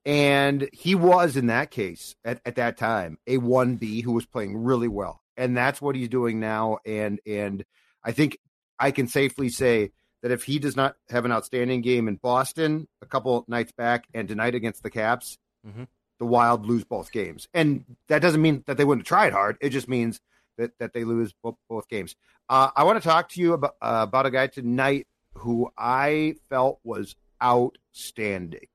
And 0.05 0.69
he 0.71 0.93
was 0.93 1.35
in 1.35 1.47
that 1.47 1.71
case 1.71 2.15
at, 2.23 2.39
at 2.45 2.55
that 2.55 2.77
time 2.77 3.17
a 3.25 3.37
1B 3.37 4.03
who 4.03 4.11
was 4.11 4.25
playing 4.25 4.57
really 4.63 4.87
well. 4.87 5.21
And 5.35 5.57
that's 5.57 5.81
what 5.81 5.95
he's 5.95 6.09
doing 6.09 6.39
now. 6.39 6.77
And 6.85 7.19
and 7.25 7.65
I 8.03 8.11
think 8.11 8.37
I 8.79 8.91
can 8.91 9.07
safely 9.07 9.49
say 9.49 9.91
that 10.21 10.31
if 10.31 10.43
he 10.43 10.59
does 10.59 10.75
not 10.75 10.95
have 11.09 11.25
an 11.25 11.31
outstanding 11.31 11.81
game 11.81 12.07
in 12.07 12.15
Boston 12.15 12.87
a 13.01 13.05
couple 13.05 13.45
nights 13.47 13.71
back 13.71 14.05
and 14.13 14.27
tonight 14.27 14.55
against 14.55 14.83
the 14.83 14.89
Caps, 14.89 15.37
mm-hmm. 15.67 15.83
the 16.19 16.25
Wild 16.25 16.65
lose 16.65 16.83
both 16.83 17.11
games. 17.11 17.47
And 17.53 17.85
that 18.07 18.21
doesn't 18.21 18.41
mean 18.41 18.63
that 18.67 18.77
they 18.77 18.85
wouldn't 18.85 19.05
have 19.05 19.07
tried 19.07 19.33
hard. 19.33 19.57
It 19.61 19.69
just 19.69 19.89
means 19.89 20.19
that, 20.57 20.71
that 20.79 20.93
they 20.93 21.03
lose 21.03 21.33
both, 21.43 21.55
both 21.69 21.87
games. 21.89 22.15
Uh, 22.49 22.69
I 22.75 22.83
want 22.83 23.01
to 23.01 23.07
talk 23.07 23.29
to 23.29 23.41
you 23.41 23.53
about, 23.53 23.75
uh, 23.81 24.05
about 24.07 24.25
a 24.25 24.31
guy 24.31 24.47
tonight 24.47 25.07
who 25.35 25.69
I 25.77 26.35
felt 26.49 26.79
was 26.83 27.15
outstanding. 27.43 28.67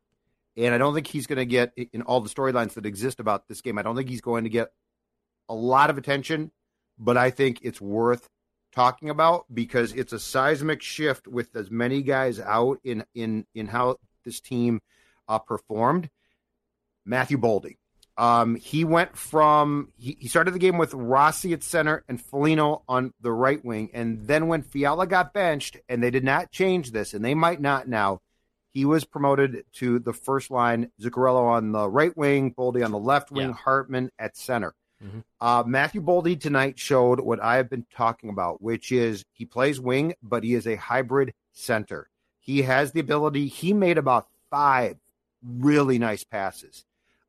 And 0.57 0.75
I 0.75 0.79
don't 0.79 0.95
think 0.95 1.07
he's 1.07 1.27
going 1.27 1.39
to 1.39 1.47
get 1.47 1.73
in 1.77 2.03
all 2.03 2.21
the 2.21 2.29
storylines 2.29 2.75
that 2.75 2.87
exist 2.87 3.21
about 3.21 3.49
this 3.49 3.61
game. 3.61 3.79
I 3.79 3.83
don't 3.83 3.97
think 3.97 4.09
he's 4.09 4.21
going 4.21 4.45
to 4.45 4.51
get 4.51 4.73
a 5.49 5.55
lot 5.55 5.91
of 5.91 5.99
attention, 5.99 6.51
but 6.99 7.17
I 7.17 7.31
think 7.31 7.61
it's 7.63 7.81
worth 7.81 8.29
talking 8.73 9.11
about 9.11 9.47
because 9.53 9.93
it's 9.93 10.13
a 10.13 10.19
seismic 10.19 10.83
shift 10.83 11.27
with 11.27 11.55
as 11.57 11.71
many 11.71 12.03
guys 12.03 12.39
out 12.41 12.79
in 12.85 13.05
in 13.15 13.47
in 13.55 13.67
how 13.67 13.97
this 14.25 14.41
team 14.41 14.81
uh, 15.29 15.39
performed. 15.39 16.11
Matthew 17.07 17.39
Boldy. 17.39 17.77
Um, 18.17 18.55
he 18.57 18.85
went 18.85 19.17
from 19.17 19.93
he, 19.97 20.17
he, 20.21 20.29
started 20.29 20.53
the 20.53 20.59
game 20.59 20.77
with 20.77 20.93
Rossi 20.93 21.55
at 21.55 21.63
center 21.63 22.05
and 22.07 22.21
Foligno 22.21 22.83
on 22.87 23.15
the 23.21 23.33
right 23.33 23.65
wing, 23.65 23.89
and 23.95 24.27
then 24.27 24.47
when 24.47 24.63
Fiala 24.63 25.07
got 25.07 25.33
benched, 25.33 25.79
and 25.89 26.03
they 26.03 26.11
did 26.11 26.25
not 26.25 26.51
change 26.51 26.91
this, 26.91 27.15
and 27.15 27.25
they 27.25 27.35
might 27.35 27.63
not 27.63 27.89
now, 27.89 28.21
he 28.73 28.85
was 28.85 29.05
promoted 29.05 29.65
to 29.75 29.99
the 29.99 30.13
first 30.13 30.51
line. 30.51 30.91
Zuccarello 31.01 31.45
on 31.45 31.73
the 31.73 31.89
right 31.89 32.17
wing, 32.17 32.55
Boldy 32.55 32.85
on 32.85 32.93
the 32.93 32.99
left 32.99 33.31
wing, 33.31 33.49
yeah. 33.49 33.55
Hartman 33.55 34.11
at 34.19 34.37
center. 34.37 34.75
Mm-hmm. 35.05 35.21
Uh, 35.41 35.65
Matthew 35.67 36.03
Boldy 36.03 36.39
tonight 36.39 36.79
showed 36.79 37.21
what 37.21 37.43
I 37.43 37.57
have 37.57 37.71
been 37.71 37.87
talking 37.95 38.31
about, 38.31 38.63
which 38.63 38.93
is 38.93 39.25
he 39.33 39.45
plays 39.45 39.81
wing, 39.81 40.15
but 40.23 40.45
he 40.45 40.55
is 40.55 40.67
a 40.67 40.77
hybrid 40.77 41.33
center. 41.53 42.09
He 42.39 42.63
has 42.63 42.93
the 42.93 43.01
ability. 43.01 43.49
He 43.49 43.73
made 43.73 43.99
about 43.99 44.29
five 44.51 44.97
really 45.43 45.99
nice 45.99 46.25
passes. 46.25 46.85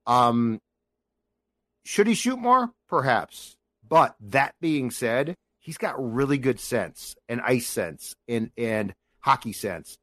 Um, 0.05 0.59
should 1.83 2.07
he 2.07 2.13
shoot 2.13 2.37
more? 2.37 2.71
Perhaps. 2.89 3.55
But 3.87 4.15
that 4.19 4.55
being 4.59 4.91
said, 4.91 5.35
he's 5.59 5.77
got 5.77 5.95
really 5.97 6.37
good 6.37 6.59
sense 6.59 7.15
and 7.29 7.41
ice 7.41 7.67
sense 7.67 8.15
and, 8.27 8.51
and 8.57 8.93
hockey 9.19 9.53
sense. 9.53 9.97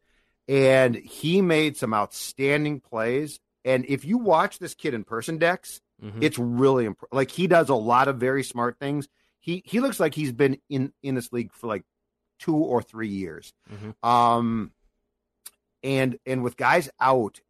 And 0.48 0.94
he 0.94 1.42
made 1.42 1.76
some 1.76 1.92
outstanding 1.92 2.80
plays. 2.80 3.38
And 3.64 3.84
if 3.87 4.04
you 4.04 4.18
watch 4.18 4.58
this 4.58 4.74
kid 4.74 4.94
in 4.94 5.04
person, 5.04 5.38
Dex, 5.38 5.80
mm-hmm. 6.02 6.22
it's 6.22 6.38
really 6.38 6.87
imp- 6.87 7.04
like 7.12 7.30
he 7.30 7.46
does 7.46 7.68
a 7.68 7.74
lot 7.74 8.08
of 8.08 8.16
very 8.16 8.42
smart 8.42 8.78
things. 8.78 9.08
He 9.40 9.62
he 9.66 9.80
looks 9.80 10.00
like 10.00 10.14
he's 10.14 10.32
been 10.32 10.58
in 10.68 10.92
in 11.02 11.14
this 11.14 11.32
league 11.32 11.52
for 11.52 11.66
like 11.66 11.84
two 12.38 12.56
or 12.56 12.82
three 12.82 13.08
years. 13.08 13.52
Mm-hmm. 13.70 14.08
Um, 14.08 14.72
and 15.82 16.18
and 16.26 16.42
with 16.42 16.56
guys 16.56 16.88
out, 17.00 17.40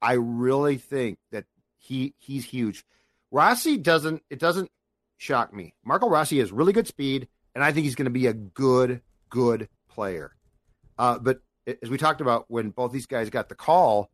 I 0.00 0.12
really 0.14 0.76
think 0.76 1.18
that 1.32 1.44
he 1.78 2.14
he's 2.18 2.44
huge. 2.44 2.84
Rossi 3.30 3.76
doesn't 3.76 4.22
it 4.30 4.38
doesn't 4.38 4.70
shock 5.16 5.52
me. 5.52 5.74
Marco 5.84 6.08
Rossi 6.08 6.38
has 6.38 6.52
really 6.52 6.72
good 6.72 6.86
speed, 6.86 7.28
and 7.54 7.64
I 7.64 7.72
think 7.72 7.84
he's 7.84 7.96
going 7.96 8.04
to 8.06 8.10
be 8.10 8.26
a 8.26 8.32
good 8.32 9.02
good 9.28 9.68
player. 9.88 10.34
Uh, 10.98 11.18
but 11.18 11.40
as 11.82 11.90
we 11.90 11.98
talked 11.98 12.20
about 12.20 12.46
when 12.48 12.70
both 12.70 12.92
these 12.92 13.06
guys 13.06 13.30
got 13.30 13.48
the 13.48 13.54
call, 13.54 14.10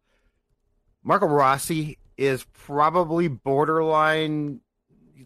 Marco 1.03 1.27
Rossi 1.27 1.99
is 2.17 2.45
probably 2.53 3.29
borderline 3.29 4.61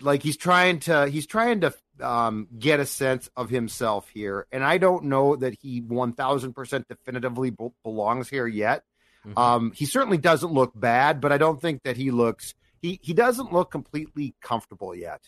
like 0.01 0.23
he's 0.23 0.37
trying 0.37 0.81
to 0.81 1.09
he's 1.09 1.27
trying 1.27 1.61
to 1.61 1.75
um, 2.01 2.49
get 2.59 2.81
a 2.81 2.87
sense 2.87 3.29
of 3.37 3.51
himself 3.51 4.09
here, 4.09 4.47
and 4.53 4.63
I 4.65 4.79
don't 4.79 5.05
know 5.05 5.37
that 5.37 5.55
he 5.61 5.81
one 5.81 6.13
thousand 6.13 6.53
percent 6.53 6.87
definitively 6.89 7.53
belongs 7.83 8.29
here 8.29 8.47
yet. 8.47 8.85
Mm-hmm. 9.27 9.39
Um, 9.39 9.73
he 9.73 9.87
certainly 9.87 10.19
doesn't 10.19 10.53
look 10.53 10.73
bad, 10.75 11.21
but 11.21 11.33
I 11.33 11.39
don't 11.39 11.61
think 11.61 11.83
that 11.83 11.97
he 11.97 12.11
looks 12.11 12.55
he 12.81 13.01
he 13.03 13.13
doesn't 13.13 13.53
look 13.53 13.71
completely 13.71 14.35
comfortable 14.41 14.95
yet. 14.95 15.23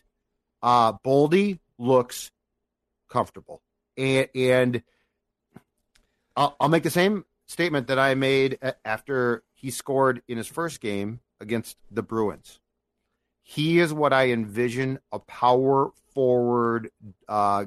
Uh, 0.62 0.92
Boldy 1.04 1.58
looks 1.78 2.30
comfortable, 3.08 3.62
and 3.96 4.28
and 4.34 4.82
I'll, 6.36 6.56
I'll 6.60 6.68
make 6.68 6.82
the 6.82 6.90
same 6.90 7.24
statement 7.46 7.88
that 7.88 7.98
I 7.98 8.14
made 8.14 8.58
after 8.84 9.42
he 9.54 9.70
scored 9.70 10.22
in 10.28 10.38
his 10.38 10.46
first 10.46 10.80
game 10.80 11.20
against 11.40 11.76
the 11.90 12.02
Bruins. 12.02 12.60
He 13.42 13.80
is 13.80 13.92
what 13.92 14.12
I 14.12 14.28
envision 14.28 15.00
a 15.10 15.18
power 15.18 15.90
forward 16.14 16.90
uh, 17.28 17.64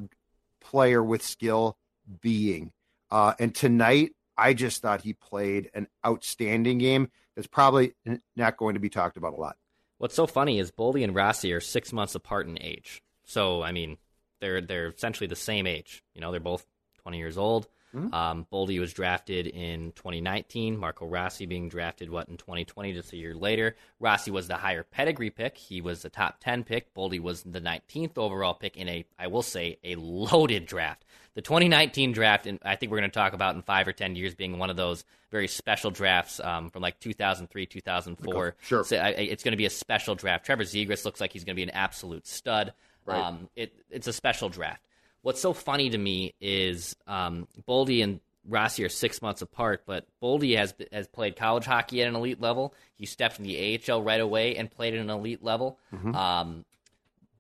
player 0.62 1.04
with 1.04 1.22
skill 1.22 1.78
being. 2.22 2.72
Uh, 3.12 3.34
and 3.40 3.54
tonight, 3.54 4.14
I 4.38 4.54
just 4.54 4.82
thought 4.82 5.02
he 5.02 5.14
played 5.14 5.70
an 5.74 5.88
outstanding 6.06 6.78
game. 6.78 7.10
That's 7.36 7.48
probably 7.48 7.94
not 8.36 8.58
going 8.58 8.76
to 8.76 8.80
be 8.80 8.90
talked 8.90 9.18
about 9.18 9.34
a 9.34 9.38
lot. 9.38 9.58
What's 9.98 10.16
so 10.16 10.26
funny 10.26 10.60
is 10.60 10.72
Boldy 10.72 11.04
and 11.04 11.16
Rossi 11.16 11.54
are 11.54 11.60
six 11.60 11.94
months 11.94 12.16
apart 12.16 12.48
in 12.48 12.58
age. 12.62 13.02
So 13.26 13.62
I 13.62 13.72
mean, 13.72 13.98
they're 14.42 14.62
they're 14.62 14.88
essentially 14.88 15.28
the 15.28 15.36
same 15.36 15.68
age. 15.68 16.04
You 16.14 16.22
know, 16.22 16.32
they're 16.32 16.40
both 16.40 16.66
20 17.04 17.18
years 17.18 17.38
old. 17.38 17.68
Mm-hmm. 17.96 18.14
Um, 18.14 18.48
Boldy 18.52 18.80
was 18.80 18.94
drafted 18.94 19.48
in 19.48 19.92
2019. 19.94 20.78
Marco 20.78 21.06
Rossi 21.06 21.46
being 21.46 21.70
drafted 21.70 22.10
what 22.10 22.28
in 22.28 22.38
2020, 22.38 22.94
just 22.94 23.14
a 23.14 23.18
year 23.18 23.36
later. 23.36 23.76
Rossi 24.00 24.32
was 24.32 24.48
the 24.48 24.56
higher 24.56 24.84
pedigree 24.84 25.30
pick. 25.30 25.58
He 25.58 25.82
was 25.82 26.02
the 26.02 26.10
top 26.10 26.40
10 26.40 26.64
pick. 26.64 26.94
Boldy 26.94 27.20
was 27.20 27.44
the 27.44 27.62
19th 27.62 28.18
overall 28.18 28.54
pick 28.54 28.78
in 28.78 28.88
a, 28.90 29.06
I 29.20 29.28
will 29.28 29.44
say, 29.44 29.78
a 29.84 29.96
loaded 29.96 30.66
draft. 30.66 31.06
The 31.36 31.42
2019 31.42 32.12
draft, 32.12 32.46
and 32.46 32.60
I 32.64 32.76
think 32.76 32.92
we're 32.92 33.00
going 33.00 33.10
to 33.10 33.14
talk 33.14 33.34
about 33.34 33.56
in 33.56 33.62
five 33.62 33.88
or 33.88 33.94
10 33.94 34.16
years 34.16 34.36
being 34.36 34.58
one 34.60 34.70
of 34.70 34.76
those 34.76 35.04
very 35.32 35.48
special 35.48 35.90
drafts 35.90 36.40
um, 36.40 36.70
from 36.70 36.82
like 36.84 37.00
2003, 37.00 37.66
2004. 37.66 38.56
Sure. 38.62 38.84
So 38.84 38.98
I, 38.98 39.10
it's 39.10 39.44
going 39.44 39.54
to 39.54 39.58
be 39.58 39.66
a 39.66 39.72
special 39.72 40.14
draft. 40.14 40.46
Trevor 40.46 40.64
Zegras 40.64 41.06
looks 41.06 41.20
like 41.20 41.34
he's 41.34 41.44
going 41.44 41.56
to 41.56 41.60
be 41.60 41.64
an 41.64 41.72
absolute 41.72 42.28
stud. 42.28 42.74
Right. 43.06 43.20
Um, 43.20 43.50
it, 43.56 43.74
it's 43.90 44.08
a 44.08 44.14
special 44.14 44.50
draft 44.50 44.82
what's 45.24 45.42
so 45.42 45.54
funny 45.54 45.90
to 45.90 45.98
me 45.98 46.36
is 46.40 46.96
um, 47.08 47.48
Boldy 47.68 48.04
and 48.04 48.20
Rossi 48.48 48.84
are 48.84 48.90
six 48.90 49.22
months 49.22 49.42
apart, 49.42 49.84
but 49.88 50.06
Boldy 50.22 50.58
has 50.58 50.76
has 50.92 51.08
played 51.08 51.36
college 51.36 51.66
hockey 51.66 52.02
at 52.02 52.08
an 52.08 52.16
elite 52.16 52.42
level. 52.42 52.76
He 52.96 53.06
stepped 53.06 53.36
from 53.36 53.46
the 53.46 53.82
AHL 53.90 54.04
right 54.04 54.20
away 54.20 54.58
and 54.58 54.70
played 54.70 54.94
at 54.94 55.00
an 55.00 55.10
elite 55.10 55.44
level. 55.44 55.80
Mm-hmm. 55.94 56.14
Um, 56.14 56.66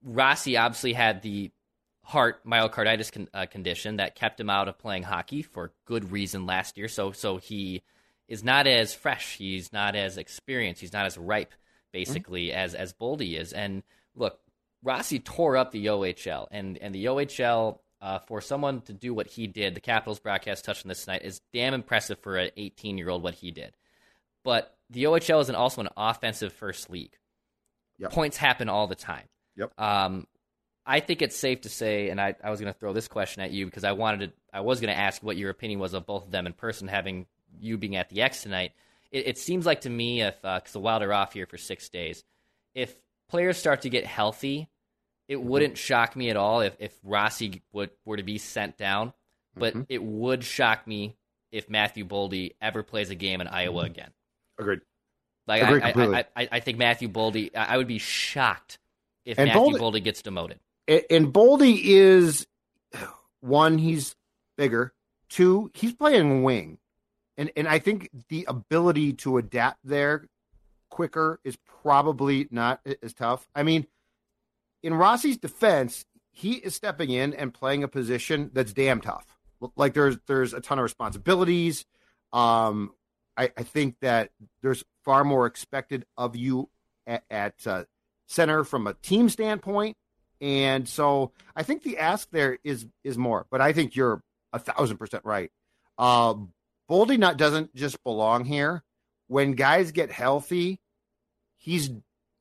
Rossi 0.02 0.58
obviously 0.58 0.94
had 0.94 1.22
the 1.22 1.52
heart 2.04 2.46
myocarditis 2.46 3.12
con- 3.12 3.30
uh, 3.34 3.46
condition 3.46 3.98
that 3.98 4.16
kept 4.16 4.40
him 4.40 4.50
out 4.50 4.68
of 4.68 4.78
playing 4.78 5.04
hockey 5.04 5.42
for 5.42 5.72
good 5.86 6.12
reason 6.12 6.46
last 6.46 6.78
year. 6.78 6.88
So 6.88 7.12
so 7.12 7.38
he 7.38 7.84
is 8.30 8.44
not 8.44 8.66
as 8.66 8.94
fresh. 8.94 9.36
He's 9.38 9.74
not 9.74 9.96
as 9.96 10.18
experienced. 10.18 10.80
He's 10.80 10.94
not 10.94 11.06
as 11.06 11.18
ripe, 11.18 11.54
basically, 11.92 12.48
mm-hmm. 12.48 12.58
as 12.60 12.76
as 12.76 12.94
Boldy 12.94 13.38
is. 13.38 13.52
And 13.52 13.84
look, 14.16 14.40
Rossi 14.84 15.20
tore 15.20 15.58
up 15.58 15.72
the 15.72 15.88
OHL, 15.88 16.48
and 16.52 16.78
and 16.78 16.94
the 16.94 17.06
OHL 17.06 17.80
uh, 18.04 18.20
for 18.20 18.42
someone 18.42 18.82
to 18.82 18.94
do 18.94 19.14
what 19.14 19.28
he 19.28 19.48
did, 19.48 19.76
the 19.76 19.80
Capitals 19.80 20.20
broadcast 20.20 20.66
touched 20.66 20.86
on 20.86 20.90
this 20.90 21.06
tonight, 21.06 21.22
is 21.24 21.40
damn 21.54 21.74
impressive 21.74 22.20
for 22.20 22.36
an 22.36 22.52
18 22.58 22.98
year 22.98 23.10
old 23.10 23.24
what 23.24 23.34
he 23.34 23.50
did. 23.50 23.74
But 24.44 24.76
the 24.90 25.06
OHL 25.06 25.42
is 25.42 25.48
an, 25.48 25.56
also 25.56 25.80
an 25.80 25.88
offensive 25.96 26.52
first 26.52 26.90
league. 26.90 27.16
Yep. 28.00 28.12
Points 28.12 28.36
happen 28.36 28.68
all 28.68 28.88
the 28.88 28.96
time. 28.96 29.24
Yep. 29.56 29.80
Um, 29.80 30.28
I 30.86 31.00
think 31.00 31.22
it's 31.22 31.38
safe 31.38 31.62
to 31.62 31.70
say, 31.70 32.10
and 32.10 32.20
I, 32.20 32.36
I 32.44 32.50
was 32.50 32.60
going 32.60 32.74
to 32.74 32.78
throw 32.78 32.92
this 32.92 33.08
question 33.08 33.42
at 33.42 33.52
you 33.52 33.66
because 33.66 33.86
I 33.86 33.94
wanted 33.94 34.32
to, 34.32 34.34
I 34.52 34.60
was 34.60 34.82
going 34.82 34.94
to 34.94 35.00
ask 35.00 35.24
what 35.24 35.38
your 35.38 35.50
opinion 35.50 35.80
was 35.80 35.94
of 35.94 36.06
both 36.06 36.26
of 36.26 36.32
them 36.32 36.46
in 36.46 36.52
person, 36.52 36.90
having 36.90 37.26
you 37.58 37.78
being 37.78 37.96
at 37.96 38.10
the 38.10 38.22
X 38.22 38.44
tonight. 38.44 38.74
It, 39.12 39.28
it 39.28 39.38
seems 39.38 39.66
like 39.66 39.82
to 39.82 39.90
me, 39.90 40.24
if 40.24 40.42
because 40.42 40.62
uh, 40.66 40.74
the 40.74 40.80
Wild 40.82 41.04
are 41.04 41.14
off 41.14 41.32
here 41.32 41.46
for 41.46 41.58
six 41.58 41.88
days, 41.88 42.26
if 42.76 42.94
players 43.30 43.58
start 43.58 43.84
to 43.84 43.90
get 43.90 44.06
healthy 44.06 44.68
it 45.28 45.38
mm-hmm. 45.38 45.48
wouldn't 45.48 45.78
shock 45.78 46.16
me 46.16 46.30
at 46.30 46.38
all 46.38 46.62
if, 46.62 46.76
if 46.80 46.94
Rossi 47.04 47.62
would 47.72 47.92
were 48.06 48.18
to 48.18 48.24
be 48.24 48.38
sent 48.38 48.78
down, 48.78 49.14
but 49.56 49.74
mm-hmm. 49.74 49.84
it 49.90 50.04
would 50.04 50.44
shock 50.44 50.86
me 50.88 51.16
if 51.52 51.70
Matthew 51.70 52.06
Boldy 52.06 52.56
ever 52.62 52.84
plays 52.84 53.10
a 53.10 53.16
game 53.16 53.42
in 53.42 53.48
Iowa 53.48 53.84
mm-hmm. 53.84 53.92
again. 53.92 54.10
Agreed. 54.60 54.82
Like 55.48 55.62
Agreed 55.62 55.84
I, 55.84 56.20
I, 56.20 56.26
I, 56.36 56.50
I, 56.54 56.60
think 56.62 56.78
Matthew 56.78 57.10
Boldy. 57.10 57.54
I 57.56 57.78
would 57.78 57.88
be 57.88 58.00
shocked 58.00 58.80
if 59.26 59.38
and 59.38 59.50
Matthew 59.50 59.78
Boldy, 59.78 59.80
Boldy 59.80 60.04
gets 60.04 60.22
demoted. 60.22 60.60
And 60.88 61.34
Boldy 61.34 61.80
is 61.84 62.48
one. 63.42 63.78
He's 63.78 64.16
bigger. 64.58 64.94
Two. 65.30 65.72
He's 65.74 65.94
playing 65.94 66.44
wing, 66.44 66.78
and 67.38 67.52
and 67.56 67.68
I 67.68 67.80
think 67.80 68.10
the 68.30 68.46
ability 68.48 69.14
to 69.14 69.38
adapt 69.38 69.80
there 69.84 70.28
quicker 70.90 71.40
is 71.44 71.58
probably 71.82 72.48
not 72.52 72.80
as 73.02 73.14
tough. 73.14 73.48
I 73.56 73.64
mean, 73.64 73.88
in 74.84 74.94
Rossi's 74.94 75.38
defense, 75.38 76.06
he 76.32 76.54
is 76.54 76.76
stepping 76.76 77.10
in 77.10 77.34
and 77.34 77.54
playing 77.54 77.84
a 77.84 77.88
position 77.88 78.52
that's 78.54 78.74
damn 78.74 79.02
tough. 79.02 79.26
Like 79.76 79.94
there's 79.94 80.18
there's 80.28 80.54
a 80.54 80.60
ton 80.60 80.78
of 80.78 80.84
responsibilities. 80.84 81.86
Um, 82.34 82.92
I, 83.38 83.52
I 83.58 83.64
think 83.64 83.96
that 84.02 84.32
there's 84.62 84.84
far 85.06 85.24
more 85.24 85.46
expected 85.46 86.06
of 86.18 86.36
you 86.36 86.70
at, 87.08 87.24
at 87.30 87.56
uh, 87.66 87.84
center 88.28 88.64
from 88.64 88.88
a 88.88 88.94
team 88.96 89.30
standpoint, 89.30 89.96
and 90.42 90.88
so 90.88 91.32
I 91.56 91.64
think 91.64 91.84
the 91.84 92.00
ask 92.00 92.28
there 92.32 92.58
is 92.64 92.86
is 93.04 93.18
more. 93.18 93.46
But 93.50 93.62
I 93.62 93.72
think 93.72 93.96
you're 93.96 94.22
a 94.52 94.60
thousand 94.60 94.98
percent 94.98 95.24
right. 95.24 95.52
Uh, 95.98 96.36
Boldy 96.90 97.18
not 97.18 97.38
doesn't 97.38 97.74
just 97.74 98.04
belong 98.04 98.44
here. 98.44 98.84
When 99.28 99.54
guys 99.54 99.92
get 99.92 100.12
healthy, 100.12 100.82
he's 101.56 101.90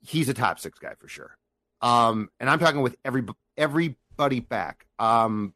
he's 0.00 0.28
a 0.28 0.34
top 0.34 0.58
six 0.58 0.78
guy 0.78 0.94
for 0.98 1.08
sure. 1.08 1.36
Um, 1.82 2.30
and 2.40 2.48
I'm 2.48 2.58
talking 2.58 2.80
with 2.80 2.96
every 3.04 3.24
everybody 3.56 4.40
back. 4.40 4.86
Um, 4.98 5.54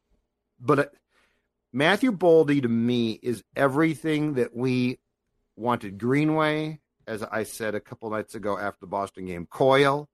but 0.59 0.79
uh, 0.79 0.85
Matthew 1.73 2.11
Boldy 2.11 2.61
to 2.61 2.67
me 2.67 3.11
is 3.11 3.43
everything 3.55 4.35
that 4.35 4.55
we 4.55 4.99
wanted. 5.55 5.97
Greenway, 5.97 6.79
as 7.07 7.23
I 7.23 7.43
said 7.43 7.75
a 7.75 7.79
couple 7.79 8.09
nights 8.09 8.35
ago 8.35 8.57
after 8.57 8.79
the 8.81 8.87
Boston 8.87 9.25
game, 9.25 9.45
Coyle, 9.45 10.09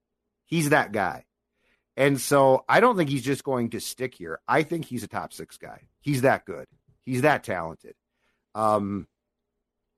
he's 0.45 0.69
that 0.69 0.91
guy. 0.91 1.25
And 1.95 2.19
so 2.19 2.65
I 2.67 2.79
don't 2.79 2.97
think 2.97 3.09
he's 3.09 3.23
just 3.23 3.43
going 3.43 3.71
to 3.71 3.79
stick 3.79 4.15
here. 4.15 4.39
I 4.47 4.63
think 4.63 4.85
he's 4.85 5.03
a 5.03 5.07
top 5.07 5.31
six 5.31 5.57
guy. 5.57 5.81
He's 6.01 6.21
that 6.21 6.45
good. 6.45 6.65
He's 7.05 7.21
that 7.21 7.43
talented. 7.43 7.95
Um, 8.55 9.07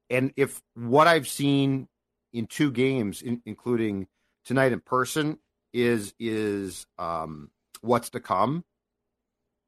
and 0.10 0.34
if 0.36 0.62
what 0.75 1.08
I've 1.08 1.28
seen 1.28 1.88
in 2.34 2.47
two 2.47 2.71
games, 2.71 3.21
in, 3.21 3.41
including 3.45 4.08
tonight 4.43 4.73
in 4.73 4.82
person, 4.82 5.39
is 5.75 6.13
is 6.19 6.88
um, 6.97 7.51
what's 7.81 8.11
to 8.11 8.19
come. 8.19 8.63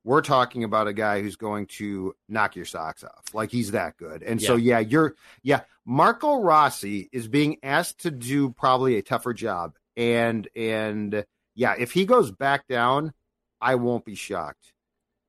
We're 0.06 0.22
talking 0.22 0.64
about 0.64 0.88
a 0.88 0.94
guy 0.94 1.22
who's 1.22 1.36
going 1.36 1.66
to 1.78 2.16
knock 2.30 2.56
your 2.56 2.64
socks 2.64 3.04
off. 3.04 3.26
Like 3.34 3.52
he's 3.52 3.72
that 3.72 3.98
good. 3.98 4.24
And 4.24 4.42
yeah. 4.42 4.48
so 4.48 4.56
yeah, 4.56 4.80
you're 4.80 5.16
yeah, 5.44 5.62
Marco 5.86 6.40
Rossi 6.40 7.10
is 7.12 7.28
being 7.28 7.58
asked 7.62 8.00
to 8.00 8.12
do 8.12 8.52
probably 8.52 8.96
a 8.96 9.02
tougher 9.02 9.34
job. 9.34 9.76
And 9.98 10.48
and 10.56 11.26
yeah, 11.56 11.76
if 11.78 11.92
he 11.92 12.06
goes 12.06 12.32
back 12.32 12.68
down, 12.68 13.12
I 13.60 13.76
won't 13.76 14.06
be 14.06 14.16
shocked. 14.16 14.72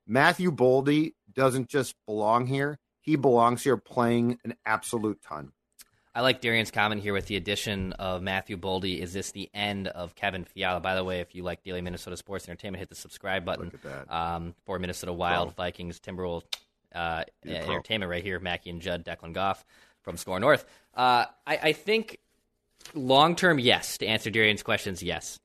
Matthew 0.06 0.52
Boldy 0.52 1.14
doesn't 1.34 1.68
just 1.68 1.96
belong 2.06 2.46
here. 2.46 2.78
He 3.00 3.16
belongs 3.16 3.64
here 3.64 3.76
playing 3.76 4.38
an 4.44 4.54
absolute 4.64 5.20
ton. 5.22 5.52
I 6.18 6.20
like 6.20 6.40
Darian's 6.40 6.72
comment 6.72 7.00
here 7.00 7.12
with 7.12 7.26
the 7.26 7.36
addition 7.36 7.92
of 7.92 8.22
Matthew 8.22 8.56
Boldy. 8.56 8.98
Is 8.98 9.12
this 9.12 9.30
the 9.30 9.48
end 9.54 9.86
of 9.86 10.16
Kevin 10.16 10.42
Fiala? 10.42 10.80
By 10.80 10.96
the 10.96 11.04
way, 11.04 11.20
if 11.20 11.32
you 11.32 11.44
like 11.44 11.62
daily 11.62 11.80
Minnesota 11.80 12.16
sports 12.16 12.48
entertainment, 12.48 12.80
hit 12.80 12.88
the 12.88 12.96
subscribe 12.96 13.44
button 13.44 13.70
um, 14.08 14.52
for 14.66 14.80
Minnesota 14.80 15.12
Wild, 15.12 15.54
Pro. 15.54 15.66
Vikings, 15.66 16.00
Timberwolves 16.00 16.42
uh, 16.92 17.22
entertainment 17.46 18.10
right 18.10 18.24
here. 18.24 18.40
Mackey 18.40 18.70
and 18.70 18.82
Judd, 18.82 19.04
Declan 19.04 19.32
Goff 19.32 19.64
from 20.02 20.16
Score 20.16 20.40
North. 20.40 20.64
Uh, 20.92 21.26
I, 21.46 21.56
I, 21.62 21.72
think 21.72 22.18
long 22.94 23.36
term, 23.36 23.60
yes. 23.60 23.98
To 23.98 24.06
answer 24.06 24.28
Darian's 24.28 24.64
questions, 24.64 25.04
yes. 25.04 25.38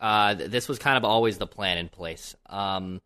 Uh, 0.00 0.34
this 0.34 0.66
was 0.66 0.80
kind 0.80 0.96
of 0.96 1.04
always 1.04 1.38
the 1.38 1.46
plan 1.46 1.78
in 1.78 1.88
place. 1.88 2.34
Um, 2.46 3.00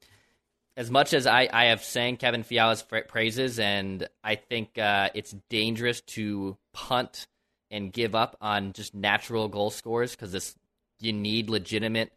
as 0.77 0.91
much 0.91 1.13
as 1.13 1.27
I, 1.27 1.49
I 1.53 1.67
have 1.67 1.83
sang 1.85 2.17
Kevin 2.17 2.43
Fiala's 2.43 2.83
praises, 3.09 3.59
and 3.59 4.09
I 4.25 4.37
think 4.37 4.79
uh, 4.79 5.11
it's 5.15 5.35
dangerous 5.49 6.01
to 6.03 6.57
punt 6.73 7.27
and 7.71 7.93
give 7.93 8.15
up 8.15 8.37
on 8.41 8.73
just 8.73 8.95
natural 8.95 9.49
goal 9.49 9.71
scores 9.71 10.13
because 10.13 10.33
this 10.33 10.55
you 11.01 11.13
need 11.13 11.51
legitimate 11.51 12.13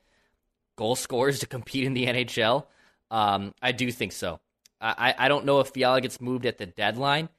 goal 0.75 0.95
scorers 0.95 1.39
to 1.39 1.47
compete 1.47 1.85
in 1.85 1.93
the 1.93 2.05
NHL. 2.05 2.65
Um, 3.09 3.53
I 3.61 3.71
do 3.71 3.91
think 3.91 4.11
so. 4.11 4.39
I, 4.81 5.15
I 5.17 5.27
don't 5.29 5.45
know 5.45 5.61
if 5.61 5.69
Fiala 5.69 6.01
gets 6.01 6.21
moved 6.21 6.45
at 6.45 6.57
the 6.57 6.65
deadline. 6.65 7.29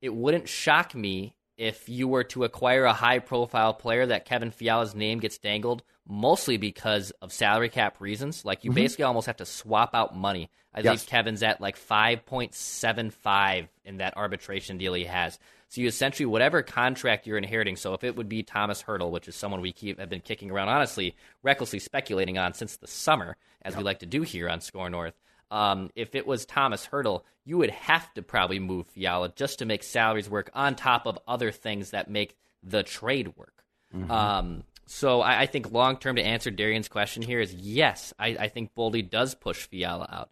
It 0.00 0.14
wouldn't 0.14 0.48
shock 0.48 0.94
me 0.94 1.36
if 1.56 1.88
you 1.88 2.08
were 2.08 2.24
to 2.24 2.44
acquire 2.44 2.84
a 2.84 2.92
high 2.92 3.18
profile 3.18 3.74
player 3.74 4.06
that 4.06 4.24
Kevin 4.24 4.50
Fiala's 4.50 4.94
name 4.94 5.20
gets 5.20 5.38
dangled, 5.38 5.82
mostly 6.06 6.56
because 6.56 7.10
of 7.22 7.32
salary 7.32 7.68
cap 7.68 8.00
reasons. 8.00 8.44
Like 8.44 8.64
you 8.64 8.70
mm-hmm. 8.70 8.76
basically 8.76 9.04
almost 9.04 9.26
have 9.26 9.36
to 9.36 9.46
swap 9.46 9.94
out 9.94 10.16
money. 10.16 10.50
I 10.76 10.80
yes. 10.80 10.98
think 10.98 11.08
Kevin's 11.08 11.42
at 11.42 11.60
like 11.60 11.78
5.75 11.78 13.68
in 13.84 13.96
that 13.96 14.16
arbitration 14.16 14.76
deal 14.76 14.92
he 14.94 15.04
has. 15.04 15.38
So 15.68 15.80
you 15.80 15.88
essentially 15.88 16.26
whatever 16.26 16.62
contract 16.62 17.26
you're 17.26 17.38
inheriting. 17.38 17.76
So 17.76 17.94
if 17.94 18.04
it 18.04 18.14
would 18.16 18.28
be 18.28 18.42
Thomas 18.42 18.82
Hertl, 18.82 19.10
which 19.10 19.26
is 19.26 19.34
someone 19.34 19.62
we 19.62 19.72
keep 19.72 19.98
have 19.98 20.10
been 20.10 20.20
kicking 20.20 20.50
around, 20.50 20.68
honestly, 20.68 21.16
recklessly 21.42 21.78
speculating 21.78 22.38
on 22.38 22.54
since 22.54 22.76
the 22.76 22.86
summer, 22.86 23.36
as 23.62 23.72
yep. 23.72 23.78
we 23.78 23.84
like 23.84 24.00
to 24.00 24.06
do 24.06 24.22
here 24.22 24.48
on 24.48 24.60
Score 24.60 24.90
North. 24.90 25.14
Um, 25.50 25.90
if 25.96 26.14
it 26.14 26.26
was 26.26 26.44
Thomas 26.44 26.86
Hertl, 26.86 27.22
you 27.44 27.56
would 27.58 27.70
have 27.70 28.12
to 28.14 28.22
probably 28.22 28.58
move 28.58 28.86
Fiala 28.88 29.30
just 29.34 29.60
to 29.60 29.64
make 29.64 29.82
salaries 29.82 30.28
work 30.28 30.50
on 30.54 30.74
top 30.74 31.06
of 31.06 31.18
other 31.26 31.52
things 31.52 31.90
that 31.90 32.10
make 32.10 32.36
the 32.62 32.82
trade 32.82 33.36
work. 33.36 33.64
Mm-hmm. 33.94 34.10
Um, 34.10 34.64
so 34.86 35.20
I, 35.20 35.42
I 35.42 35.46
think 35.46 35.72
long 35.72 35.96
term 35.96 36.16
to 36.16 36.22
answer 36.22 36.50
Darian's 36.50 36.88
question 36.88 37.22
here 37.22 37.40
is 37.40 37.54
yes, 37.54 38.12
I, 38.18 38.28
I 38.28 38.48
think 38.48 38.74
Boldy 38.74 39.08
does 39.08 39.34
push 39.34 39.66
Fiala 39.66 40.08
out. 40.12 40.30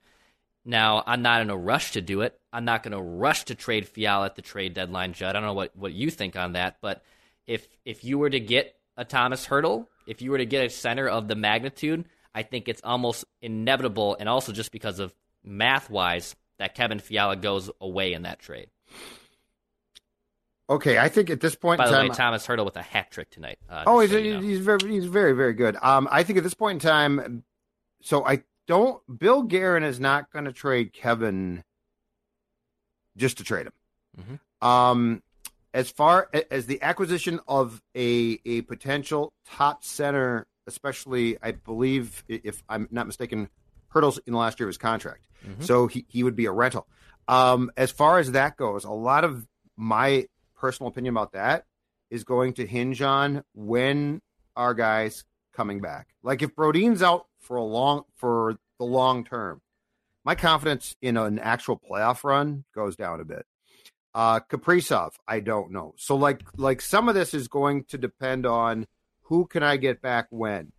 Now 0.65 1.03
I'm 1.07 1.23
not 1.23 1.43
in 1.43 1.51
a 1.51 1.57
rush 1.57 1.93
to 1.93 2.01
do 2.01 2.23
it. 2.23 2.39
I'm 2.53 2.65
not 2.65 2.83
going 2.83 2.93
to 2.93 3.03
rush 3.03 3.45
to 3.45 3.55
trade 3.55 3.87
Fiala 3.89 4.27
at 4.27 4.37
the 4.37 4.43
trade 4.43 4.75
deadline, 4.75 5.13
Judd. 5.13 5.31
I 5.31 5.33
don't 5.33 5.43
know 5.43 5.55
what, 5.55 5.77
what 5.77 5.93
you 5.93 6.11
think 6.11 6.37
on 6.37 6.53
that, 6.53 6.79
but 6.81 7.03
if 7.47 7.69
if 7.85 8.05
you 8.05 8.19
were 8.19 8.31
to 8.31 8.41
get 8.41 8.77
a 8.97 9.05
Thomas 9.05 9.47
Hertl, 9.47 9.87
if 10.07 10.23
you 10.23 10.31
were 10.31 10.39
to 10.39 10.47
get 10.47 10.65
a 10.65 10.71
center 10.71 11.09
of 11.09 11.29
the 11.29 11.35
magnitude, 11.35 12.07
I 12.35 12.43
think 12.43 12.69
it's 12.69 12.81
almost 12.83 13.25
inevitable, 13.43 14.17
and 14.19 14.29
also 14.29 14.53
just 14.53 14.73
because 14.73 14.99
of 14.99 15.15
math 15.43 15.91
wise, 15.91 16.35
that 16.59 16.75
Kevin 16.75 16.99
Fiala 16.99 17.37
goes 17.37 17.71
away 17.81 18.13
in 18.13 18.23
that 18.23 18.39
trade. 18.39 18.69
Okay, 20.71 20.97
I 20.97 21.09
think 21.09 21.29
at 21.29 21.41
this 21.41 21.55
point 21.55 21.79
By 21.79 21.87
in 21.87 21.91
the 21.91 21.97
time, 21.99 22.09
way, 22.09 22.15
Thomas 22.15 22.47
Hertl 22.47 22.65
with 22.65 22.77
a 22.77 22.83
hat 22.83 23.11
trick 23.11 23.29
tonight. 23.31 23.59
Uh, 23.69 23.85
oh, 23.87 24.01
he's, 24.01 24.11
so 24.11 24.17
you 24.17 24.35
know. 24.35 24.41
he's 24.41 24.61
very 24.61 24.79
he's 24.89 25.05
very 25.05 25.33
very 25.33 25.53
good. 25.53 25.77
Um, 25.83 26.09
I 26.11 26.23
think 26.23 26.39
at 26.39 26.43
this 26.43 26.55
point 26.55 26.83
in 26.83 26.89
time, 26.89 27.45
so 28.01 28.25
I 28.25 28.43
don't. 28.67 29.01
Bill 29.19 29.43
Guerin 29.43 29.83
is 29.83 30.01
not 30.01 30.31
going 30.33 30.45
to 30.47 30.53
trade 30.53 30.93
Kevin 30.93 31.63
just 33.17 33.39
to 33.39 33.45
trade 33.45 33.67
him. 33.67 33.73
Mhm. 34.63 34.67
Um, 34.67 35.23
as 35.73 35.91
far 35.91 36.29
as 36.51 36.67
the 36.67 36.81
acquisition 36.83 37.41
of 37.49 37.83
a 37.97 38.39
a 38.45 38.63
potential 38.63 39.33
top 39.47 39.85
center, 39.85 40.47
especially 40.67 41.37
I 41.43 41.53
believe 41.53 42.25
if 42.29 42.63
I'm 42.69 42.89
not 42.91 43.07
mistaken, 43.07 43.49
Hertl's 43.89 44.19
in 44.27 44.33
the 44.33 44.39
last 44.39 44.59
year 44.61 44.67
of 44.67 44.71
his 44.71 44.79
contract, 44.79 45.27
so 45.61 45.87
he, 45.89 46.05
he 46.09 46.23
would 46.23 46.37
be 46.37 46.47
a 46.47 46.53
rental. 46.53 46.87
Um, 47.29 47.71
as 47.77 47.91
far 47.91 48.19
as 48.19 48.33
that 48.33 48.57
goes, 48.57 48.85
a 48.85 48.91
lot 48.91 49.25
of 49.25 49.47
my 49.77 50.27
personal 50.57 50.89
opinion 50.91 51.15
about 51.15 51.33
that 51.33 51.65
is 52.11 52.23
going 52.25 52.53
to 52.55 52.67
hinge 52.67 53.03
on 53.03 53.43
when 53.55 54.21
our 54.57 54.75
guys 54.75 55.25
coming 55.53 55.81
back. 55.81 56.09
Like 56.23 56.43
if 56.43 56.55
Brodin's 56.55 57.03
out 57.03 57.27
for 57.45 57.57
a 57.57 57.63
long 57.63 58.03
for 58.17 58.57
the 58.79 58.85
long 58.85 59.25
term, 59.25 59.61
my 60.25 60.35
confidence 60.35 60.97
in 61.01 61.17
an 61.17 61.39
actual 61.39 61.79
playoff 61.79 62.25
run 62.25 62.65
goes 62.75 62.97
down 62.97 63.21
a 63.21 63.25
bit. 63.25 63.47
Uh 64.15 64.41
Kaprizov, 64.41 65.13
I 65.29 65.41
don't 65.41 65.71
know. 65.73 65.95
So 65.97 66.17
like 66.17 66.43
like 66.57 66.81
some 66.81 67.09
of 67.09 67.15
this 67.15 67.35
is 67.35 67.49
going 67.49 67.85
to 67.85 67.99
depend 67.99 68.47
on 68.47 68.87
who 69.23 69.47
can 69.47 69.63
I 69.63 69.77
get 69.77 70.03
back 70.03 70.27
when. 70.31 70.73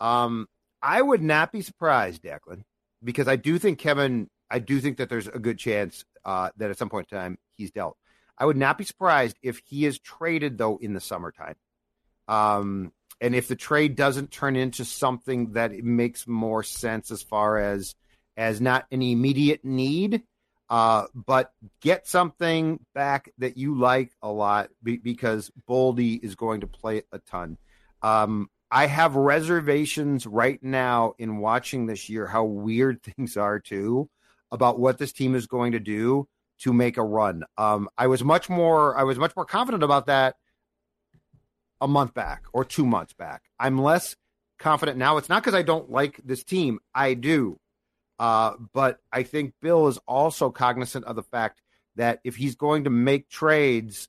Um 0.00 0.46
I 0.82 1.00
would 1.00 1.22
not 1.22 1.50
be 1.50 1.62
surprised, 1.62 2.22
Declan, 2.22 2.62
because 3.02 3.28
I 3.28 3.36
do 3.36 3.58
think 3.58 3.78
Kevin 3.78 4.28
I 4.50 4.58
do 4.58 4.80
think 4.80 4.98
that 4.98 5.08
there's 5.08 5.28
a 5.28 5.38
good 5.38 5.58
chance 5.58 6.04
uh 6.24 6.50
that 6.56 6.70
at 6.70 6.78
some 6.78 6.90
point 6.90 7.08
in 7.10 7.18
time 7.18 7.38
he's 7.52 7.70
dealt. 7.70 7.96
I 8.36 8.46
would 8.46 8.56
not 8.56 8.78
be 8.78 8.84
surprised 8.84 9.38
if 9.42 9.60
he 9.64 9.84
is 9.84 9.98
traded 9.98 10.58
though 10.58 10.78
in 10.80 10.92
the 10.94 11.00
summertime. 11.00 11.54
Um, 12.26 12.92
and 13.24 13.34
if 13.34 13.48
the 13.48 13.56
trade 13.56 13.96
doesn't 13.96 14.30
turn 14.30 14.54
into 14.54 14.84
something 14.84 15.54
that 15.54 15.72
makes 15.82 16.28
more 16.28 16.62
sense 16.62 17.10
as 17.10 17.22
far 17.22 17.58
as 17.58 17.94
as 18.36 18.60
not 18.60 18.84
an 18.90 19.00
immediate 19.00 19.64
need, 19.64 20.24
uh, 20.68 21.06
but 21.14 21.50
get 21.80 22.06
something 22.06 22.78
back 22.94 23.30
that 23.38 23.56
you 23.56 23.78
like 23.78 24.12
a 24.20 24.30
lot 24.30 24.68
be, 24.82 24.98
because 24.98 25.50
Boldy 25.66 26.22
is 26.22 26.34
going 26.34 26.60
to 26.60 26.66
play 26.66 27.04
a 27.12 27.18
ton. 27.18 27.56
Um, 28.02 28.50
I 28.70 28.88
have 28.88 29.16
reservations 29.16 30.26
right 30.26 30.62
now 30.62 31.14
in 31.16 31.38
watching 31.38 31.86
this 31.86 32.10
year 32.10 32.26
how 32.26 32.44
weird 32.44 33.02
things 33.16 33.38
are 33.38 33.58
too 33.58 34.10
about 34.52 34.78
what 34.78 34.98
this 34.98 35.12
team 35.12 35.34
is 35.34 35.46
going 35.46 35.72
to 35.72 35.80
do 35.80 36.28
to 36.58 36.74
make 36.74 36.98
a 36.98 37.02
run. 37.02 37.44
Um, 37.56 37.88
I 37.96 38.06
was 38.06 38.22
much 38.22 38.50
more 38.50 38.98
I 38.98 39.04
was 39.04 39.18
much 39.18 39.34
more 39.34 39.46
confident 39.46 39.82
about 39.82 40.04
that 40.08 40.36
a 41.84 41.88
month 41.88 42.14
back 42.14 42.44
or 42.54 42.64
two 42.64 42.86
months 42.86 43.12
back. 43.12 43.42
I'm 43.60 43.78
less 43.78 44.16
confident 44.58 44.96
now. 44.96 45.18
It's 45.18 45.28
not 45.28 45.42
because 45.42 45.54
I 45.54 45.60
don't 45.60 45.90
like 45.90 46.18
this 46.24 46.42
team. 46.42 46.80
I 46.94 47.12
do. 47.12 47.60
Uh, 48.18 48.54
but 48.72 49.00
I 49.12 49.22
think 49.22 49.52
Bill 49.60 49.86
is 49.88 49.98
also 50.08 50.50
cognizant 50.50 51.04
of 51.04 51.14
the 51.14 51.22
fact 51.22 51.60
that 51.96 52.20
if 52.24 52.36
he's 52.36 52.56
going 52.56 52.84
to 52.84 52.90
make 52.90 53.28
trades, 53.28 54.08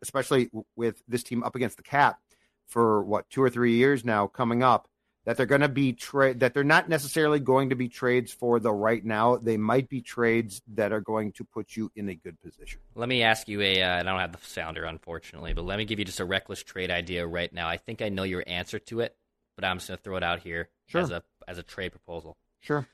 especially 0.00 0.50
with 0.76 1.02
this 1.08 1.24
team 1.24 1.42
up 1.42 1.56
against 1.56 1.78
the 1.78 1.82
cap 1.82 2.20
for 2.68 3.02
what 3.02 3.28
two 3.28 3.42
or 3.42 3.50
three 3.50 3.74
years 3.74 4.04
now 4.04 4.28
coming 4.28 4.62
up, 4.62 4.88
that 5.26 5.36
they're 5.36 5.44
going 5.44 5.60
to 5.60 5.68
be 5.68 5.92
trade 5.92 6.40
that 6.40 6.54
they're 6.54 6.64
not 6.64 6.88
necessarily 6.88 7.38
going 7.40 7.68
to 7.70 7.74
be 7.76 7.88
trades 7.88 8.32
for 8.32 8.58
the 8.60 8.72
right 8.72 9.04
now. 9.04 9.36
They 9.36 9.56
might 9.58 9.88
be 9.88 10.00
trades 10.00 10.62
that 10.74 10.92
are 10.92 11.00
going 11.00 11.32
to 11.32 11.44
put 11.44 11.76
you 11.76 11.90
in 11.94 12.08
a 12.08 12.14
good 12.14 12.40
position. 12.40 12.80
Let 12.94 13.08
me 13.08 13.22
ask 13.22 13.48
you 13.48 13.60
a. 13.60 13.82
Uh, 13.82 14.00
I 14.00 14.02
don't 14.04 14.18
have 14.20 14.32
the 14.32 14.38
sounder, 14.46 14.84
unfortunately, 14.84 15.52
but 15.52 15.64
let 15.64 15.76
me 15.78 15.84
give 15.84 15.98
you 15.98 16.04
just 16.04 16.20
a 16.20 16.24
reckless 16.24 16.62
trade 16.62 16.90
idea 16.90 17.26
right 17.26 17.52
now. 17.52 17.68
I 17.68 17.76
think 17.76 18.00
I 18.00 18.08
know 18.08 18.22
your 18.22 18.44
answer 18.46 18.78
to 18.78 19.00
it, 19.00 19.14
but 19.56 19.64
I'm 19.64 19.76
just 19.78 19.88
going 19.88 19.98
to 19.98 20.02
throw 20.02 20.16
it 20.16 20.22
out 20.22 20.38
here 20.40 20.68
Sure. 20.86 21.00
as 21.02 21.10
a 21.10 21.22
as 21.46 21.58
a 21.58 21.62
trade 21.62 21.90
proposal. 21.90 22.36
Sure. 22.60 22.86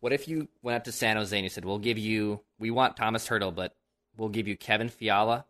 What 0.00 0.12
if 0.12 0.26
you 0.26 0.48
went 0.62 0.76
up 0.76 0.84
to 0.84 0.92
San 0.92 1.16
Jose 1.16 1.36
and 1.36 1.44
you 1.44 1.50
said, 1.50 1.64
"We'll 1.64 1.78
give 1.78 1.98
you. 1.98 2.40
We 2.58 2.70
want 2.70 2.96
Thomas 2.96 3.28
Hertl, 3.28 3.54
but 3.54 3.76
we'll 4.16 4.30
give 4.30 4.48
you 4.48 4.56
Kevin 4.56 4.88
Fiala, 4.88 5.44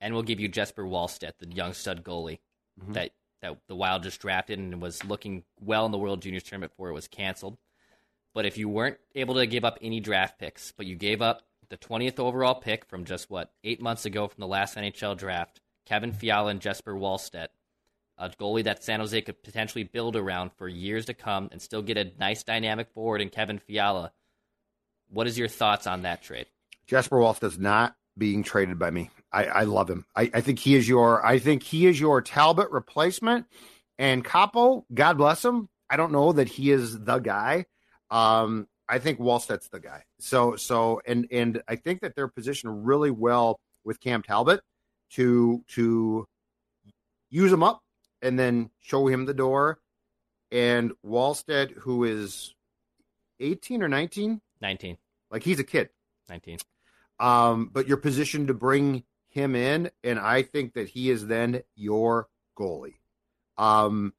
and 0.00 0.14
we'll 0.14 0.24
give 0.24 0.40
you 0.40 0.48
Jesper 0.48 0.82
Wallstedt, 0.84 1.32
the 1.38 1.46
young 1.48 1.72
stud 1.74 2.02
goalie 2.04 2.38
Mm-hmm. 2.80 2.92
that 2.94 3.10
that 3.42 3.56
the 3.68 3.74
Wild 3.76 4.02
just 4.02 4.20
drafted 4.20 4.58
and 4.58 4.80
was 4.80 5.04
looking 5.04 5.44
well 5.60 5.86
in 5.86 5.92
the 5.92 5.98
World 5.98 6.22
Juniors 6.22 6.42
tournament 6.42 6.72
before 6.72 6.90
it 6.90 6.94
was 6.94 7.08
canceled. 7.08 7.56
But 8.34 8.46
if 8.46 8.58
you 8.58 8.68
weren't 8.68 8.98
able 9.14 9.34
to 9.34 9.46
give 9.46 9.64
up 9.64 9.78
any 9.82 10.00
draft 10.00 10.38
picks, 10.38 10.72
but 10.72 10.86
you 10.86 10.94
gave 10.94 11.20
up 11.20 11.42
the 11.68 11.76
20th 11.76 12.18
overall 12.18 12.54
pick 12.54 12.84
from 12.84 13.04
just 13.04 13.30
what 13.30 13.52
eight 13.64 13.80
months 13.80 14.04
ago 14.04 14.28
from 14.28 14.40
the 14.40 14.46
last 14.46 14.76
NHL 14.76 15.16
draft, 15.16 15.60
Kevin 15.86 16.12
Fiala 16.12 16.50
and 16.50 16.60
Jesper 16.60 16.94
Wallstedt, 16.94 17.48
a 18.18 18.28
goalie 18.28 18.64
that 18.64 18.84
San 18.84 19.00
Jose 19.00 19.20
could 19.22 19.42
potentially 19.42 19.84
build 19.84 20.14
around 20.14 20.52
for 20.52 20.68
years 20.68 21.06
to 21.06 21.14
come 21.14 21.48
and 21.50 21.60
still 21.60 21.82
get 21.82 21.96
a 21.96 22.12
nice 22.18 22.42
dynamic 22.42 22.90
forward 22.92 23.20
in 23.20 23.30
Kevin 23.30 23.58
Fiala. 23.58 24.12
What 25.08 25.26
is 25.26 25.38
your 25.38 25.48
thoughts 25.48 25.86
on 25.86 26.02
that 26.02 26.22
trade? 26.22 26.46
Jesper 26.86 27.18
Wolf 27.18 27.42
is 27.42 27.58
not 27.58 27.96
being 28.18 28.42
traded 28.42 28.78
by 28.78 28.90
me. 28.90 29.10
I, 29.32 29.44
I 29.44 29.62
love 29.64 29.88
him. 29.88 30.06
I, 30.16 30.30
I 30.34 30.40
think 30.40 30.58
he 30.58 30.74
is 30.74 30.88
your 30.88 31.24
I 31.24 31.38
think 31.38 31.62
he 31.62 31.86
is 31.86 32.00
your 32.00 32.20
Talbot 32.20 32.70
replacement. 32.70 33.46
And 33.98 34.24
Kaapo, 34.24 34.84
God 34.92 35.18
bless 35.18 35.44
him. 35.44 35.68
I 35.88 35.96
don't 35.96 36.12
know 36.12 36.32
that 36.32 36.48
he 36.48 36.70
is 36.70 36.98
the 37.00 37.18
guy. 37.18 37.66
Um, 38.10 38.66
I 38.88 38.98
think 38.98 39.20
Wallstedt's 39.20 39.68
the 39.68 39.80
guy. 39.80 40.04
So 40.18 40.56
so 40.56 41.00
and 41.06 41.26
and 41.30 41.62
I 41.68 41.76
think 41.76 42.00
that 42.00 42.16
they're 42.16 42.28
positioned 42.28 42.86
really 42.86 43.10
well 43.10 43.60
with 43.84 44.00
Cam 44.00 44.22
Talbot 44.22 44.60
to 45.10 45.64
to 45.68 46.26
use 47.30 47.52
him 47.52 47.62
up 47.62 47.80
and 48.22 48.38
then 48.38 48.70
show 48.80 49.06
him 49.06 49.26
the 49.26 49.34
door. 49.34 49.78
And 50.50 50.92
Wallstedt, 51.06 51.72
who 51.78 52.02
is 52.04 52.54
18 53.38 53.82
or 53.82 53.88
19, 53.88 54.40
19. 54.60 54.96
like 55.30 55.44
he's 55.44 55.60
a 55.60 55.64
kid. 55.64 55.90
19. 56.28 56.58
Um, 57.20 57.70
but 57.72 57.86
you're 57.86 57.96
positioned 57.96 58.48
to 58.48 58.54
bring 58.54 59.04
him 59.30 59.54
in, 59.54 59.90
and 60.04 60.18
I 60.18 60.42
think 60.42 60.74
that 60.74 60.88
he 60.88 61.10
is 61.10 61.26
then 61.26 61.62
your 61.74 62.28
goalie. 62.58 62.96
Um, 63.56 64.12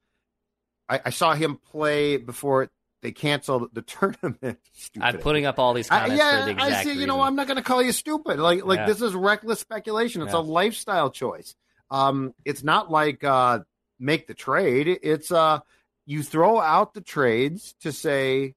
I, 0.90 1.02
I 1.06 1.10
saw 1.12 1.34
him 1.34 1.58
play 1.72 2.18
before 2.18 2.70
they 3.02 3.12
canceled 3.12 3.70
the 3.74 3.82
tournament. 3.82 4.60
Stupid. 4.74 5.06
I'm 5.06 5.18
putting 5.20 5.46
up 5.46 5.58
all 5.60 5.74
these 5.74 5.90
I, 5.90 6.00
comments 6.02 6.18
yeah, 6.24 6.46
for 6.48 6.54
the 6.54 6.62
I 6.62 6.84
see. 6.84 6.94
You 6.94 7.08
know. 7.08 7.22
I'm 7.22 7.36
not 7.36 7.48
going 7.48 7.58
to 7.58 7.64
call 7.64 7.82
you 7.82 7.92
stupid. 7.92 8.40
Like, 8.40 8.64
like 8.66 8.78
Yeah. 8.80 8.86
this 8.86 9.02
is 9.02 9.14
reckless 9.16 9.60
speculation. 9.60 10.22
It's 10.22 10.34
Yeah. 10.34 10.40
a 10.40 10.42
lifestyle 10.42 11.10
choice. 11.10 11.56
Um, 11.90 12.34
it's 12.46 12.64
not 12.64 12.92
like 12.92 13.24
uh, 13.24 13.60
make 14.00 14.28
the 14.28 14.34
trade. 14.34 14.88
It's 15.02 15.32
uh, 15.32 15.60
you 16.06 16.24
throw 16.24 16.60
out 16.60 16.94
the 16.94 17.02
trades 17.02 17.74
to 17.82 17.92
say 17.92 18.54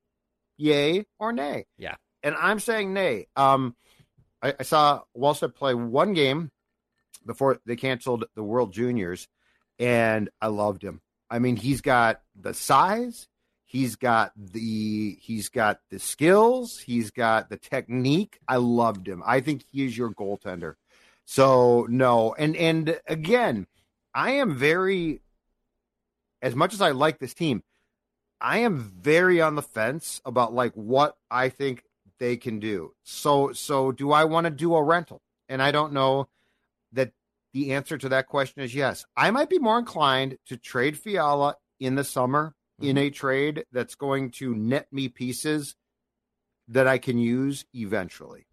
yay 0.57 1.07
or 1.19 1.33
nay. 1.33 1.67
Yeah. 1.79 1.97
and 2.23 2.35
I'm 2.37 2.61
saying 2.61 2.93
nay. 2.93 3.27
Um, 3.37 3.75
I, 4.45 4.55
I 4.61 4.63
saw 4.63 5.01
Wallstedt 5.17 5.55
play 5.55 5.75
one 5.75 6.13
game 6.13 6.51
before 7.27 7.61
they 7.65 7.77
canceled 7.77 8.27
the 8.37 8.45
World 8.45 8.73
Juniors, 8.73 9.27
and 9.79 10.29
I 10.41 10.49
loved 10.49 10.83
him. 10.83 11.01
I 11.31 11.39
mean, 11.39 11.57
he's 11.57 11.81
got 11.81 12.21
the 12.39 12.53
size, 12.53 13.27
he's 13.65 13.97
got 13.97 14.33
the 14.37 15.17
he's 15.21 15.49
got 15.49 15.81
the 15.91 15.99
skills, 15.99 16.79
he's 16.79 17.11
got 17.11 17.49
the 17.49 17.57
technique. 17.57 18.39
I 18.47 18.57
loved 18.57 19.09
him. 19.09 19.23
I 19.25 19.41
think 19.41 19.65
he 19.73 19.87
is 19.87 19.97
your 19.97 20.11
goaltender. 20.11 20.75
So 21.25 21.87
no, 21.89 22.35
and 22.35 22.55
and 22.55 23.01
again, 23.09 23.67
I 24.15 24.33
am 24.33 24.55
very 24.55 25.23
as 26.43 26.55
much 26.55 26.75
as 26.75 26.83
I 26.83 26.91
like 26.91 27.19
this 27.19 27.33
team, 27.33 27.63
I 28.39 28.59
am 28.59 28.79
very 28.79 29.41
on 29.41 29.55
the 29.55 29.63
fence 29.63 30.21
about 30.27 30.53
like 30.53 30.75
what 30.75 31.17
I 31.31 31.49
think 31.49 31.84
they 32.19 32.37
can 32.37 32.61
do. 32.61 32.93
So 33.03 33.53
so 33.53 33.93
do 33.93 34.13
I 34.13 34.25
want 34.25 34.47
to 34.47 34.51
do 34.51 34.75
a 34.75 34.83
rental? 34.83 35.21
And 35.49 35.63
I 35.63 35.71
don't 35.73 35.93
know 35.93 36.29
that 36.93 37.13
the 37.53 37.73
answer 37.73 37.99
to 37.99 38.09
that 38.11 38.27
question 38.27 38.63
is 38.63 38.75
yes. 38.75 39.05
I 39.17 39.31
might 39.31 39.51
be 39.51 39.59
more 39.59 39.79
inclined 39.79 40.39
to 40.47 40.57
trade 40.57 40.99
Fiala 40.99 41.57
in 41.81 41.95
the 41.95 42.05
summer 42.05 42.55
in 42.81 42.97
mm-hmm. 42.97 43.07
a 43.07 43.11
trade 43.11 43.65
that's 43.73 43.95
going 43.95 44.31
to 44.33 44.55
net 44.55 44.89
me 44.93 45.09
pieces 45.09 45.77
that 46.69 46.87
I 46.87 46.99
can 46.99 47.19
use 47.19 47.65
eventually. 47.75 48.47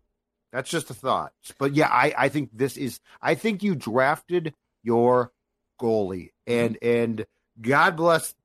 That's 0.52 0.70
just 0.70 0.90
a 0.90 0.94
thought. 0.94 1.32
But 1.58 1.76
yeah, 1.76 1.88
I, 1.88 2.14
I 2.18 2.30
think 2.30 2.50
this 2.54 2.78
is 2.78 3.00
I 3.22 3.36
think 3.36 3.64
you 3.64 3.76
drafted 3.76 4.54
your 4.84 5.32
goalie 5.80 6.32
mm-hmm. 6.48 6.54
and 6.54 6.78
and 6.82 7.26
God 7.60 7.96
bless 7.96 8.36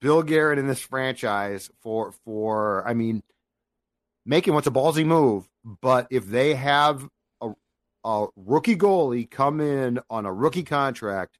Bill 0.00 0.22
Guerin 0.22 0.58
in 0.58 0.66
this 0.66 0.80
franchise 0.80 1.70
for 1.80 2.12
for 2.24 2.86
I 2.86 2.94
mean 2.94 3.22
making 4.26 4.54
what's 4.54 4.66
a 4.66 4.70
ballsy 4.70 5.04
move, 5.04 5.48
but 5.82 6.06
if 6.10 6.26
they 6.26 6.54
have 6.54 7.08
a 7.40 7.52
a 8.04 8.26
rookie 8.36 8.76
goalie 8.76 9.30
come 9.30 9.60
in 9.60 10.00
on 10.10 10.26
a 10.26 10.32
rookie 10.32 10.62
contract, 10.62 11.38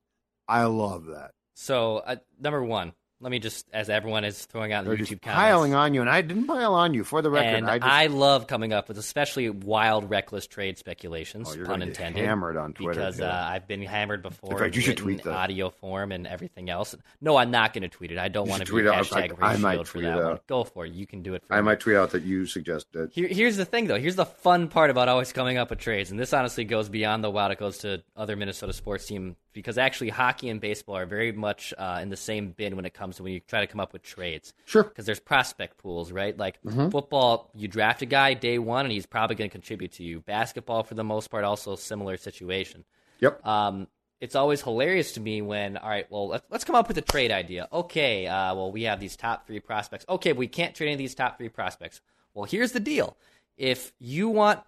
I 0.49 0.64
love 0.64 1.07
that. 1.07 1.32
So 1.55 1.99
uh, 1.99 2.16
number 2.41 2.62
one, 2.62 2.93
let 3.25 3.31
me 3.31 3.39
just, 3.39 3.66
as 3.72 3.89
everyone 3.89 4.22
is 4.25 4.45
throwing 4.45 4.75
out 4.75 4.85
They're 4.85 4.93
the 4.93 4.99
just 4.99 5.12
YouTube 5.12 5.22
comments, 5.22 5.41
piling 5.41 5.75
on 5.75 5.95
you, 5.95 6.03
and 6.03 6.11
I 6.11 6.20
didn't 6.20 6.47
pile 6.47 6.75
on 6.75 6.93
you 6.93 7.05
for 7.05 7.22
the 7.22 7.31
record. 7.31 7.55
and 7.57 7.70
I, 7.70 7.79
I, 7.81 8.07
love 8.09 8.47
coming 8.47 8.75
up 8.75 8.87
with 8.87 8.99
especially 8.99 9.49
wild, 9.49 10.11
reckless 10.11 10.47
trade 10.47 10.77
speculations, 10.77 11.49
Oh, 11.51 11.55
you're 11.55 11.64
pun 11.64 11.81
intended. 11.81 12.22
hammered 12.22 12.59
on 12.59 12.75
Twitter, 12.75 13.01
because 13.01 13.22
uh, 13.22 13.47
I've 13.51 13.66
been 13.66 13.81
hammered 13.81 14.22
before. 14.22 14.53
In 14.53 14.59
fact, 14.59 14.77
you 14.77 14.83
should 14.83 14.99
tweet 14.99 15.22
that. 15.25 15.33
audio 15.33 15.70
form 15.70 16.12
and 16.12 16.27
everything 16.27 16.68
else. 16.68 16.95
No, 17.22 17.39
I'm 17.39 17.51
not 17.51 17.72
going 17.72 17.83
to 17.83 17.89
tweet 17.89 18.12
it. 18.12 18.18
I 18.18 18.29
don't 18.29 18.47
want 18.47 18.66
to 18.66 18.75
be 18.75 18.87
out. 18.87 19.07
hashtag 19.07 19.39
I- 19.41 19.55
I 19.55 19.57
might 19.57 19.83
tweet 19.87 20.05
that 20.05 20.18
it 20.18 20.22
one. 20.22 20.33
out. 20.35 20.47
Go 20.47 20.64
for 20.64 20.85
it. 20.85 20.93
You 20.93 21.07
can 21.07 21.22
do 21.22 21.33
it. 21.35 21.45
For 21.49 21.55
I 21.55 21.61
me. 21.61 21.64
might 21.64 21.81
tweet 21.81 21.97
out 21.97 22.11
that 22.11 22.25
you 22.25 22.45
suggested. 22.45 23.11
Here, 23.14 23.27
here's 23.29 23.57
the 23.57 23.64
thing, 23.64 23.87
though. 23.87 23.99
Here's 23.99 24.16
the 24.16 24.27
fun 24.27 24.68
part 24.68 24.91
about 24.91 25.09
always 25.09 25.33
coming 25.33 25.57
up 25.57 25.70
with 25.70 25.79
trades, 25.79 26.11
and 26.11 26.20
this 26.20 26.35
honestly 26.35 26.64
goes 26.64 26.91
beyond 26.91 27.25
the 27.25 27.31
Wild. 27.31 27.53
It 27.53 27.59
goes 27.59 27.79
to 27.79 28.03
other 28.14 28.37
Minnesota 28.37 28.75
sports 28.75 29.07
team 29.07 29.37
because 29.55 29.79
actually 29.79 30.11
hockey 30.11 30.51
and 30.51 30.61
baseball 30.61 30.97
are 30.99 31.07
very 31.07 31.33
much 31.33 31.73
uh, 31.79 32.01
in 32.03 32.11
the 32.11 32.17
same 32.17 32.51
bin 32.51 32.77
when 32.77 32.85
it 32.85 32.93
comes 32.93 33.17
to 33.17 33.23
when 33.23 33.33
you 33.33 33.41
try 33.41 33.61
to 33.61 33.67
come 33.67 33.81
up 33.81 33.95
with 33.95 34.03
trades. 34.03 34.53
Sure. 34.67 34.83
Because 34.83 35.07
there's 35.07 35.21
prospect 35.21 35.79
pools, 35.79 36.13
right? 36.13 36.37
Like 36.37 36.61
Mhm. 36.63 36.91
football, 36.93 37.51
you 37.55 37.69
draft 37.69 38.03
a 38.03 38.07
guy 38.07 38.35
day 38.35 38.59
one, 38.59 38.85
and 38.85 38.93
he's 38.93 39.07
probably 39.07 39.37
going 39.37 39.49
to 39.49 39.53
contribute 39.53 39.93
to 39.93 40.03
you. 40.03 40.21
Basketball, 40.21 40.83
for 40.83 40.95
the 40.95 41.05
most 41.05 41.31
part, 41.31 41.45
also 41.45 41.73
a 41.73 41.79
similar 41.79 42.19
situation. 42.19 42.85
Yep. 43.21 43.47
Um, 43.47 43.87
it's 44.21 44.35
always 44.35 44.63
hilarious 44.63 45.13
to 45.13 45.21
me 45.21 45.43
when, 45.43 45.77
all 45.77 45.89
right, 45.89 46.11
well, 46.11 46.29
let's, 46.29 46.45
let's 46.51 46.65
come 46.65 46.75
up 46.77 46.89
with 46.89 46.99
a 46.99 47.03
trade 47.03 47.31
idea. 47.31 47.69
Okay, 47.73 48.27
uh, 48.27 48.55
well, 48.55 48.73
we 48.73 48.83
have 48.85 48.99
these 49.01 49.17
top 49.17 49.47
three 49.47 49.61
prospects. 49.61 50.05
Okay, 50.09 50.33
we 50.33 50.47
can't 50.49 50.75
trade 50.75 50.87
any 50.87 50.95
of 50.95 50.99
these 50.99 51.15
top 51.15 51.39
three 51.39 51.49
prospects. 51.49 52.01
Well, 52.33 52.45
here's 52.45 52.73
the 52.73 52.81
deal. 52.81 53.17
If 53.57 53.93
you 53.99 54.29
want 54.29 54.61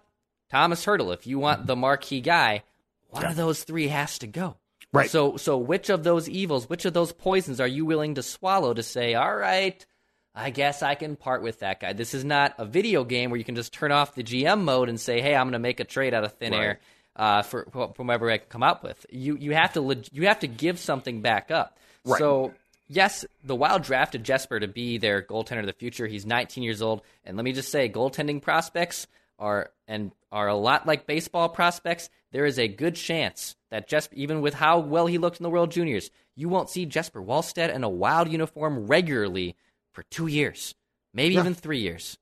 Thomas 0.49 0.85
Hertl, 0.85 1.13
if 1.13 1.27
you 1.27 1.39
want 1.39 1.65
the 1.67 1.75
marquee 1.75 2.21
guy, 2.21 2.63
one 3.09 3.25
of 3.25 3.35
those 3.35 3.63
three 3.63 3.87
has 3.87 4.19
to 4.19 4.27
go. 4.27 4.57
Right. 4.93 5.09
So, 5.09 5.37
so 5.37 5.57
which 5.57 5.89
of 5.89 6.03
those 6.03 6.29
evils, 6.29 6.69
which 6.69 6.85
of 6.85 6.93
those 6.93 7.11
poisons 7.11 7.59
are 7.59 7.67
you 7.67 7.85
willing 7.85 8.15
to 8.15 8.23
swallow 8.23 8.73
to 8.73 8.81
say, 8.83 9.13
all 9.15 9.35
right, 9.35 9.85
I 10.33 10.49
guess 10.49 10.81
I 10.83 10.95
can 10.95 11.15
part 11.15 11.41
with 11.41 11.59
that 11.59 11.79
guy. 11.79 11.93
This 11.93 12.13
is 12.13 12.23
not 12.23 12.53
a 12.57 12.65
video 12.65 13.03
game 13.03 13.29
where 13.31 13.37
you 13.37 13.43
can 13.43 13.55
just 13.55 13.73
turn 13.73 13.91
off 13.91 14.15
the 14.15 14.23
GM 14.23 14.61
mode 14.63 14.87
and 14.87 14.99
say, 14.99 15.19
"Hey, 15.19 15.35
I'm 15.35 15.45
going 15.47 15.53
to 15.53 15.59
make 15.59 15.79
a 15.79 15.83
trade 15.83 16.13
out 16.13 16.23
of 16.23 16.33
thin 16.33 16.51
Right. 16.53 16.61
air 16.61 16.79
uh, 17.15 17.41
for 17.41 17.67
whomever 17.97 18.29
I 18.29 18.37
can 18.37 18.47
come 18.47 18.61
up 18.61 18.83
with." 18.83 19.03
You 19.09 19.35
you 19.35 19.53
have 19.55 19.73
to 19.73 19.81
leg- 19.81 20.09
you 20.11 20.27
have 20.27 20.39
to 20.41 20.47
give 20.47 20.77
something 20.77 21.21
back 21.21 21.49
up. 21.49 21.79
Right. 22.05 22.19
So 22.19 22.53
yes, 22.87 23.25
the 23.43 23.55
Wild 23.55 23.81
drafted 23.81 24.23
Jesper 24.23 24.59
to 24.59 24.67
be 24.67 24.99
their 24.99 25.23
goaltender 25.23 25.61
of 25.61 25.65
the 25.65 25.73
future. 25.73 26.05
He's 26.05 26.25
19 26.25 26.63
years 26.63 26.83
old, 26.83 27.01
and 27.25 27.35
let 27.35 27.43
me 27.43 27.51
just 27.51 27.71
say, 27.71 27.89
goaltending 27.89 28.39
prospects 28.39 29.07
are 29.39 29.71
and 29.87 30.11
are 30.31 30.47
a 30.47 30.55
lot 30.55 30.85
like 30.85 31.05
baseball 31.07 31.49
prospects. 31.49 32.09
There 32.31 32.45
is 32.45 32.59
a 32.59 32.67
good 32.67 32.95
chance 32.95 33.55
that 33.71 33.87
Jesper, 33.87 34.15
even 34.15 34.41
with 34.41 34.53
how 34.55 34.79
well 34.79 35.07
he 35.07 35.17
looked 35.17 35.39
in 35.39 35.43
the 35.43 35.49
World 35.49 35.71
Juniors, 35.71 36.11
you 36.35 36.49
won't 36.49 36.69
see 36.69 36.85
Jesper 36.85 37.21
Wallstedt 37.21 37.73
in 37.73 37.83
a 37.83 37.89
Wild 37.89 38.29
uniform 38.31 38.87
regularly 38.87 39.55
for 39.93 40.03
two 40.03 40.27
years, 40.27 40.75
maybe 41.13 41.35
Yeah. 41.35 41.41
even 41.41 41.53
three 41.53 41.79
years. 41.79 42.17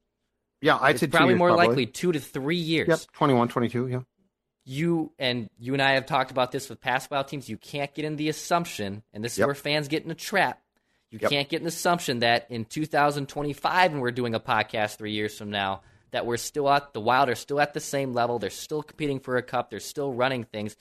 Yeah, 0.62 0.78
I'd 0.80 0.92
It's 0.92 1.02
say 1.02 1.08
probably 1.08 1.30
years, 1.34 1.40
more 1.40 1.50
probably. 1.50 1.68
likely 1.68 1.86
two 1.88 2.12
to 2.12 2.20
three 2.20 2.56
years. 2.56 2.88
Yep, 2.88 3.00
21, 3.14 3.48
22, 3.50 3.88
yeah. 3.88 4.00
You 4.68 5.12
and 5.20 5.48
you 5.60 5.74
and 5.74 5.82
I 5.82 5.92
have 5.94 6.08
talked 6.08 6.32
about 6.32 6.52
this 6.52 6.70
with 6.70 6.82
past 6.82 7.12
Wild 7.12 7.28
teams. 7.28 7.48
You 7.50 7.58
can't 7.58 7.94
get 7.94 8.04
in 8.04 8.16
the 8.16 8.30
assumption, 8.30 9.04
and 9.14 9.24
this 9.24 9.34
is 9.34 9.40
Yep. 9.40 9.48
where 9.48 9.56
fans 9.56 9.88
get 9.88 10.04
in 10.06 10.10
a 10.10 10.16
trap. 10.16 10.60
You 11.12 11.20
Yep. 11.22 11.30
can't 11.32 11.50
get 11.50 11.62
an 11.62 11.68
assumption 11.68 12.20
that 12.20 12.48
in 12.50 12.66
2025, 12.66 13.92
and 13.92 14.02
we're 14.02 14.10
doing 14.12 14.34
a 14.34 14.40
podcast 14.40 14.96
three 14.98 15.12
years 15.12 15.38
from 15.38 15.52
now, 15.52 15.82
that 16.16 16.26
we're 16.26 16.38
still 16.38 16.70
at 16.70 16.94
the 16.94 17.02
Wild 17.02 17.28
are 17.28 17.36
still 17.36 17.60
at 17.60 17.74
the 17.74 17.82
same 17.82 18.14
level. 18.14 18.40
They're 18.40 18.50
still 18.50 18.82
competing 18.82 19.20
for 19.20 19.36
a 19.36 19.42
cup. 19.42 19.70
They're 19.70 19.82
still 19.82 20.14
running 20.14 20.46
things. 20.46 20.78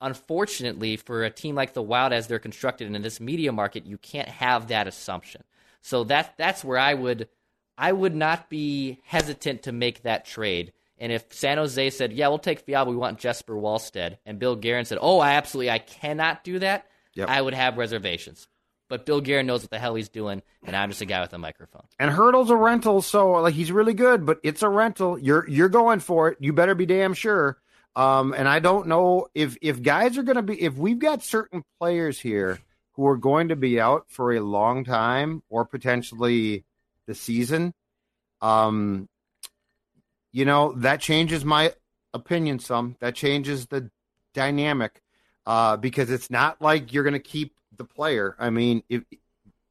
Unfortunately, 0.00 0.96
for 0.96 1.24
a 1.24 1.30
team 1.30 1.54
like 1.54 1.74
the 1.74 1.82
Wild, 1.82 2.14
as 2.14 2.26
they're 2.26 2.38
constructed 2.38 2.86
in 2.94 3.02
this 3.02 3.20
media 3.20 3.52
market, 3.52 3.84
you 3.84 3.98
can't 3.98 4.30
have 4.30 4.68
that 4.68 4.86
assumption. 4.86 5.44
So 5.82 6.04
that 6.04 6.38
that's 6.38 6.64
where 6.64 6.78
I 6.78 6.94
would 6.94 7.28
I 7.76 7.92
would 7.92 8.14
not 8.14 8.48
be 8.48 9.00
hesitant 9.04 9.64
to 9.64 9.72
make 9.72 10.04
that 10.04 10.24
trade. 10.24 10.72
And 10.96 11.12
if 11.12 11.26
San 11.34 11.58
Jose 11.58 11.90
said, 11.90 12.14
"Yeah, 12.14 12.28
we'll 12.28 12.38
take 12.38 12.60
Fiala, 12.60 12.88
we 12.88 12.96
want 12.96 13.18
Jesper 13.18 13.54
Wallstedt," 13.54 14.16
and 14.24 14.38
Bill 14.38 14.56
Guerin 14.56 14.86
said, 14.86 14.98
"Oh, 15.02 15.18
I 15.18 15.32
absolutely 15.32 15.70
I 15.70 15.80
cannot 15.80 16.44
do 16.44 16.60
that," 16.60 16.86
Yep. 17.12 17.28
I 17.28 17.42
would 17.42 17.54
have 17.54 17.76
reservations. 17.76 18.48
But 18.90 19.06
Bill 19.06 19.20
Guerin 19.20 19.46
knows 19.46 19.62
what 19.62 19.70
the 19.70 19.78
hell 19.78 19.94
he's 19.94 20.08
doing, 20.08 20.42
and 20.64 20.74
I'm 20.74 20.90
just 20.90 21.00
a 21.00 21.06
guy 21.06 21.20
with 21.20 21.32
a 21.32 21.38
microphone. 21.38 21.84
And 22.00 22.10
Hertl's 22.10 22.50
a 22.50 22.56
rental, 22.56 23.02
so 23.02 23.30
like 23.34 23.54
he's 23.54 23.70
really 23.70 23.94
good, 23.94 24.26
but 24.26 24.40
it's 24.42 24.62
a 24.62 24.68
rental. 24.68 25.16
You're 25.16 25.48
you're 25.48 25.68
going 25.68 26.00
for 26.00 26.28
it. 26.28 26.38
You 26.40 26.52
better 26.52 26.74
be 26.74 26.86
damn 26.86 27.14
sure. 27.14 27.56
Um, 27.94 28.34
and 28.36 28.48
I 28.48 28.58
don't 28.58 28.88
know 28.88 29.28
if 29.32 29.56
if 29.62 29.80
guys 29.80 30.18
are 30.18 30.24
going 30.24 30.36
to 30.36 30.42
be 30.42 30.60
if 30.60 30.74
we've 30.74 30.98
got 30.98 31.22
certain 31.22 31.62
players 31.78 32.18
here 32.18 32.58
who 32.94 33.06
are 33.06 33.16
going 33.16 33.48
to 33.48 33.56
be 33.56 33.80
out 33.80 34.06
for 34.08 34.32
a 34.32 34.40
long 34.40 34.84
time 34.84 35.44
or 35.48 35.64
potentially 35.64 36.64
the 37.06 37.14
season. 37.14 37.72
Um, 38.42 39.08
you 40.32 40.44
know 40.44 40.72
that 40.78 41.00
changes 41.00 41.44
my 41.44 41.74
opinion 42.12 42.58
some. 42.58 42.96
That 42.98 43.14
changes 43.14 43.66
the 43.66 43.88
dynamic 44.34 45.00
uh, 45.46 45.76
because 45.76 46.10
it's 46.10 46.28
not 46.28 46.60
like 46.60 46.92
you're 46.92 47.04
going 47.04 47.12
to 47.12 47.20
keep 47.20 47.54
the 47.80 47.84
player. 47.86 48.36
I 48.38 48.50
mean, 48.50 48.82
if 48.88 49.02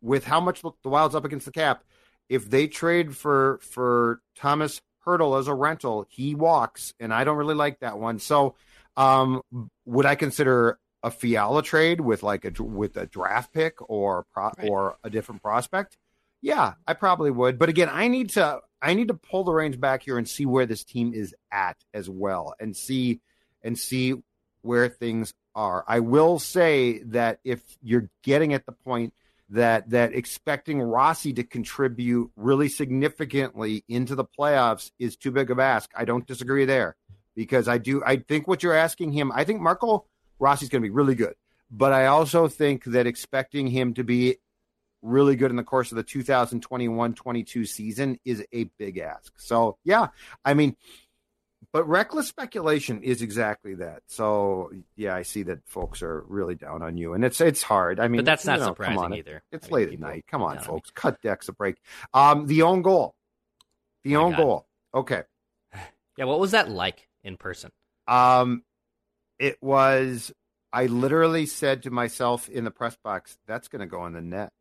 with 0.02 0.26
how 0.26 0.42
much 0.42 0.62
the 0.62 0.72
Wild's 0.84 1.16
up 1.16 1.26
against 1.26 1.46
the 1.46 1.52
cap, 1.52 1.84
if 2.28 2.50
they 2.50 2.68
trade 2.68 3.16
for 3.16 3.60
for 3.62 4.22
Thomas 4.36 4.82
Hertl 5.06 5.40
as 5.40 5.48
a 5.48 5.54
rental, 5.54 6.06
he 6.10 6.36
walks, 6.36 6.94
and 7.00 7.14
I 7.14 7.24
don't 7.24 7.38
really 7.38 7.56
like 7.56 7.80
that 7.80 8.00
one. 8.00 8.20
So, 8.20 8.56
um, 8.98 9.42
would 9.86 10.06
I 10.06 10.16
consider 10.16 10.80
a 11.04 11.12
Fiala 11.12 11.64
trade 11.64 12.02
with 12.02 12.24
like 12.24 12.46
a 12.46 12.64
with 12.64 12.98
a 12.98 13.06
draft 13.06 13.54
pick 13.54 13.78
or 13.90 14.26
pro, 14.34 14.52
or 14.64 14.98
a 15.04 15.10
different 15.10 15.42
prospect? 15.42 15.98
Yeah, 16.42 16.74
I 16.88 16.94
probably 16.94 17.32
would. 17.32 17.60
But 17.60 17.70
again, 17.70 17.90
I 17.92 18.08
need 18.08 18.32
to 18.32 18.62
I 18.82 18.96
need 18.96 19.10
to 19.10 19.14
pull 19.14 19.44
the 19.44 19.54
reins 19.54 19.78
back 19.78 20.04
here 20.04 20.18
and 20.18 20.28
see 20.28 20.46
where 20.46 20.66
this 20.66 20.84
team 20.84 21.14
is 21.14 21.36
at 21.52 21.78
as 21.94 22.10
well, 22.10 22.56
and 22.60 22.76
see 22.76 23.22
and 23.64 23.78
see 23.78 24.16
where 24.62 24.90
things 24.90 25.34
are. 25.56 25.84
I 25.88 26.00
will 26.00 26.40
say 26.40 27.00
that 27.04 27.40
if 27.44 27.62
you're 27.82 28.10
getting 28.24 28.54
at 28.54 28.66
the 28.66 28.72
point 28.72 29.14
that 29.50 29.90
that 29.90 30.14
expecting 30.14 30.80
Rossi 30.80 31.34
to 31.34 31.44
contribute 31.44 32.32
really 32.36 32.70
significantly 32.70 33.84
into 33.88 34.16
the 34.16 34.26
playoffs 34.26 34.92
is 35.00 35.16
too 35.16 35.32
big 35.32 35.50
of 35.50 35.60
ask. 35.60 35.90
I 35.96 36.06
don't 36.06 36.28
disagree 36.28 36.66
there 36.66 36.96
because 37.36 37.68
I 37.68 37.80
do 37.80 38.04
I 38.06 38.18
think 38.18 38.48
what 38.48 38.62
you're 38.62 38.76
asking 38.76 39.12
him, 39.12 39.32
I 39.34 39.44
think 39.44 39.62
Marco 39.62 40.06
Rossi's 40.40 40.70
going 40.70 40.82
to 40.82 40.88
be 40.88 40.94
really 40.94 41.16
good. 41.16 41.36
But 41.72 41.94
I 41.94 42.08
also 42.08 42.48
think 42.48 42.84
that 42.86 43.06
expecting 43.06 43.68
him 43.68 43.94
to 43.96 44.04
be 44.04 44.38
really 45.02 45.36
good 45.36 45.52
in 45.52 45.58
the 45.58 45.64
course 45.64 45.92
of 45.92 45.96
the 45.98 46.04
2021-22 46.04 47.68
season 47.68 48.20
is 48.26 48.44
a 48.54 48.66
big 48.78 48.98
ask. 48.98 49.34
So, 49.38 49.78
yeah, 49.84 50.08
I 50.44 50.54
mean, 50.54 50.76
but 51.72 51.88
reckless 51.88 52.28
speculation 52.28 53.04
is 53.04 53.22
exactly 53.22 53.76
that. 53.76 54.02
So 54.08 54.72
yeah, 54.96 55.16
I 55.16 55.22
see 55.22 55.44
that 55.44 55.60
folks 55.68 56.02
are 56.02 56.24
really 56.28 56.56
down 56.56 56.82
on 56.82 56.98
you, 56.98 57.14
and 57.14 57.24
it's 57.24 57.42
it's 57.42 57.62
hard. 57.62 58.00
I 58.00 58.08
mean, 58.08 58.20
But 58.20 58.26
that's 58.26 58.46
not 58.46 58.60
know, 58.60 58.68
surprising 58.68 59.14
either. 59.14 59.44
It's 59.52 59.68
I 59.68 59.70
mean, 59.70 59.74
late 59.74 59.94
at 59.94 60.00
night. 60.00 60.26
Come 60.28 60.42
on, 60.42 60.60
folks, 60.60 60.90
cut 60.90 61.22
decks 61.22 61.48
a 61.48 61.54
break. 61.54 61.78
Um, 62.14 62.48
the 62.48 62.64
own 62.64 62.82
goal, 62.82 63.16
the 64.04 64.16
My 64.16 64.22
own 64.22 64.36
goal. 64.36 64.68
Okay. 64.94 65.24
Yeah, 66.18 66.26
what 66.26 66.42
was 66.42 66.52
that 66.52 66.70
like 66.70 67.08
in 67.24 67.38
person? 67.38 67.72
Um, 68.06 68.64
it 69.38 69.58
was. 69.62 70.34
I 70.74 70.88
literally 70.88 71.46
said 71.46 71.84
to 71.84 71.92
myself 71.92 72.50
in 72.50 72.66
the 72.66 72.72
press 72.72 72.98
box, 73.02 73.38
"That's 73.48 73.70
going 73.70 73.80
to 73.80 73.86
go 73.86 74.06
in 74.06 74.12
the 74.12 74.22
net," 74.22 74.52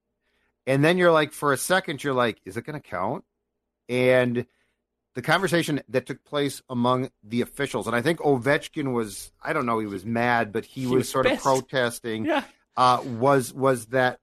and 0.68 0.84
then 0.84 0.98
you're 0.98 1.10
like, 1.10 1.32
for 1.32 1.52
a 1.52 1.56
second, 1.56 2.04
you're 2.04 2.14
like, 2.14 2.40
"Is 2.44 2.56
it 2.56 2.64
going 2.64 2.80
to 2.80 2.88
count?" 2.88 3.24
And 3.88 4.46
the 5.14 5.22
conversation 5.22 5.82
that 5.88 6.06
took 6.06 6.22
place 6.24 6.62
among 6.68 7.10
the 7.24 7.40
officials, 7.40 7.86
and 7.86 7.96
I 7.96 8.02
think 8.02 8.20
Ovechkin 8.20 8.92
was, 8.92 9.32
I 9.42 9.52
don't 9.52 9.66
know, 9.66 9.78
he 9.78 9.86
was 9.86 10.04
mad, 10.04 10.52
but 10.52 10.64
he, 10.64 10.82
He 10.82 10.86
was, 10.86 10.94
was 10.98 11.08
sort 11.08 11.26
pissed. 11.26 11.38
of 11.38 11.42
protesting. 11.42 12.24
Yeah. 12.26 12.44
Uh, 12.76 13.02
was 13.04 13.52
was 13.52 13.86
that 13.86 14.20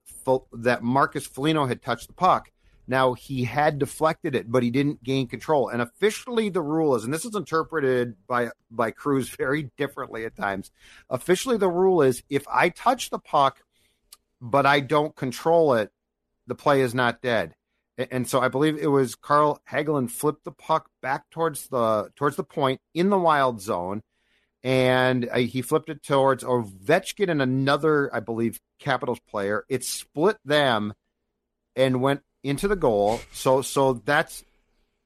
that 0.53 0.81
Marcus 0.81 1.27
Foligno 1.27 1.65
had 1.65 1.81
touched 1.81 2.07
the 2.07 2.13
puck. 2.13 2.51
Now 2.87 3.13
he 3.13 3.43
had 3.43 3.79
deflected 3.79 4.35
it, 4.35 4.49
but 4.49 4.63
he 4.63 4.69
didn't 4.71 5.03
gain 5.03 5.27
control. 5.27 5.67
And 5.69 5.81
officially, 5.81 6.49
the 6.49 6.61
rule 6.61 6.95
is, 6.95 7.03
and 7.03 7.13
this 7.13 7.25
is 7.25 7.35
interpreted 7.35 8.15
by 8.27 8.51
by 8.71 8.91
crews 8.91 9.27
very 9.37 9.71
differently 9.75 10.23
at 10.23 10.35
times. 10.37 10.71
Officially, 11.09 11.57
the 11.57 11.69
rule 11.69 12.01
is 12.01 12.23
if 12.29 12.47
I 12.47 12.69
touch 12.69 13.09
the 13.09 13.19
puck, 13.19 13.61
but 14.39 14.65
I 14.65 14.79
don't 14.79 15.15
control 15.15 15.73
it, 15.73 15.91
the 16.47 16.55
play 16.55 16.81
is 16.81 16.93
not 16.95 17.21
dead. 17.21 17.55
And, 17.97 18.27
so 18.27 18.39
I 18.41 18.47
believe 18.47 18.77
it 18.77 18.87
was 18.87 19.15
Carl 19.15 19.61
Hagelin 19.69 20.09
flipped 20.09 20.43
the 20.43 20.51
puck 20.51 20.89
back 21.01 21.29
towards 21.29 21.67
the 21.67 22.11
towards 22.15 22.35
the 22.35 22.43
point 22.43 22.81
in 22.93 23.09
the 23.09 23.17
wild 23.17 23.61
zone, 23.61 24.01
and 24.63 25.29
uh, 25.31 25.37
he 25.37 25.61
flipped 25.61 25.89
it 25.89 26.03
towards 26.03 26.43
Ovechkin 26.43 27.29
and 27.29 27.41
another, 27.41 28.13
I 28.13 28.19
believe, 28.19 28.59
Capitals 28.79 29.19
player. 29.29 29.65
It 29.69 29.83
split 29.83 30.37
them 30.43 30.93
and 31.75 32.01
went 32.01 32.21
into 32.43 32.67
the 32.67 32.75
goal. 32.75 33.21
So 33.31 33.61
so 33.61 33.93
that's 33.93 34.43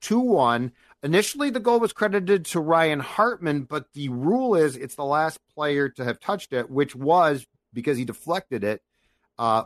two 0.00 0.20
one. 0.20 0.72
Initially, 1.02 1.48
the 1.48 1.60
goal 1.60 1.80
was 1.80 1.94
credited 1.94 2.44
to 2.46 2.60
Ryan 2.60 3.00
Hartman, 3.00 3.62
but 3.62 3.86
the 3.94 4.10
rule 4.10 4.54
is 4.54 4.76
it's 4.76 4.96
the 4.96 5.04
last 5.04 5.38
player 5.54 5.88
to 5.88 6.04
have 6.04 6.20
touched 6.20 6.52
it, 6.52 6.68
which 6.68 6.94
was 6.94 7.46
because 7.72 7.96
he 7.96 8.04
deflected 8.04 8.64
it. 8.64 8.82
Uh, 9.38 9.64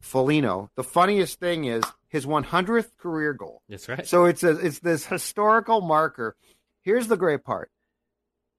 Foligno. 0.00 0.70
The 0.76 0.84
funniest 0.84 1.40
thing 1.40 1.64
is 1.64 1.82
his 2.08 2.26
100th 2.26 2.96
career 2.98 3.32
goal. 3.32 3.62
That's 3.68 3.88
right. 3.88 4.06
So 4.06 4.24
it's 4.24 4.42
a, 4.42 4.58
it's 4.58 4.78
this 4.80 5.06
historical 5.06 5.80
marker. 5.80 6.36
Here's 6.82 7.08
the 7.08 7.16
great 7.16 7.44
part: 7.44 7.70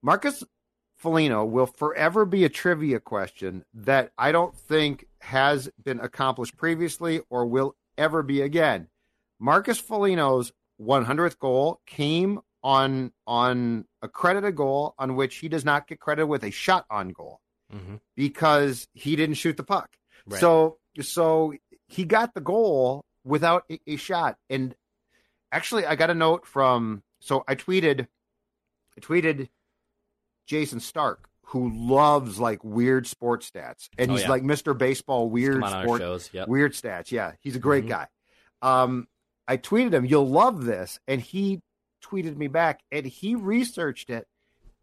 Marcus 0.02 0.44
Foligno 0.98 1.46
will 1.46 1.68
forever 1.68 2.26
be 2.26 2.44
a 2.44 2.50
trivia 2.50 3.00
question 3.00 3.64
that 3.74 4.12
I 4.18 4.32
don't 4.32 4.56
think 4.56 5.06
has 5.20 5.70
been 5.84 6.00
accomplished 6.00 6.58
previously 6.58 7.22
or 7.30 7.46
will 7.46 7.76
ever 7.98 8.24
be 8.24 8.42
again. 8.42 8.88
Marcus 9.40 9.80
Foligno's 9.80 10.52
100th 10.82 11.40
goal 11.40 11.82
came 11.86 12.40
on 12.64 13.12
on 13.26 13.86
a 14.02 14.08
credited 14.08 14.56
goal 14.56 14.96
on 14.98 15.16
which 15.16 15.38
he 15.38 15.48
does 15.48 15.64
not 15.64 15.88
get 15.88 16.00
credited 16.00 16.28
with 16.28 16.44
a 16.44 16.52
shot 16.52 16.86
on 16.90 17.10
goal 17.10 17.40
mm-hmm. 17.74 17.96
because 18.16 18.88
he 18.94 19.16
didn't 19.16 19.36
shoot 19.36 19.58
the 19.58 19.64
puck. 19.64 19.90
Right. 20.26 20.40
So 20.40 20.78
so 21.02 21.54
he 21.88 22.04
got 22.06 22.34
the 22.34 22.42
goal 22.42 23.06
without 23.24 23.64
a, 23.70 23.80
a, 23.88 23.96
shot. 23.98 24.38
And 24.50 24.76
actually, 25.52 25.86
I 25.86 25.96
got 25.96 26.10
a 26.10 26.14
note 26.16 26.46
from 26.46 27.04
so 27.20 27.44
I 27.48 27.56
tweeted, 27.56 28.08
I 28.98 29.02
tweeted 29.02 29.50
Jayson 30.48 30.80
Stark, 30.82 31.30
who 31.44 31.70
loves 31.74 32.40
like 32.40 32.64
weird 32.64 33.08
sports 33.08 33.50
stats, 33.52 33.90
and 33.98 34.12
Oh, 34.12 34.14
he's 34.16 34.24
yeah. 34.24 34.30
like 34.30 34.44
Mr. 34.44 34.78
Baseball 34.78 35.30
weird 35.30 35.56
come 35.56 35.64
on 35.64 35.74
our 35.74 35.84
sport, 35.84 36.02
shows, 36.02 36.30
yep. 36.34 36.48
weird 36.48 36.74
stats. 36.74 37.12
Yeah, 37.12 37.34
he's 37.40 37.56
a 37.56 37.60
great 37.60 37.86
Mhm. 37.86 37.90
guy. 37.90 38.08
Um, 38.62 39.08
I 39.48 39.58
tweeted 39.58 39.94
him, 39.94 40.06
"You'll 40.06 40.28
love 40.30 40.66
this," 40.66 41.00
and 41.08 41.22
he 41.22 41.62
tweeted 42.04 42.36
me 42.38 42.48
back, 42.48 42.82
and 42.92 43.06
he 43.06 43.36
researched 43.36 44.10
it, 44.10 44.28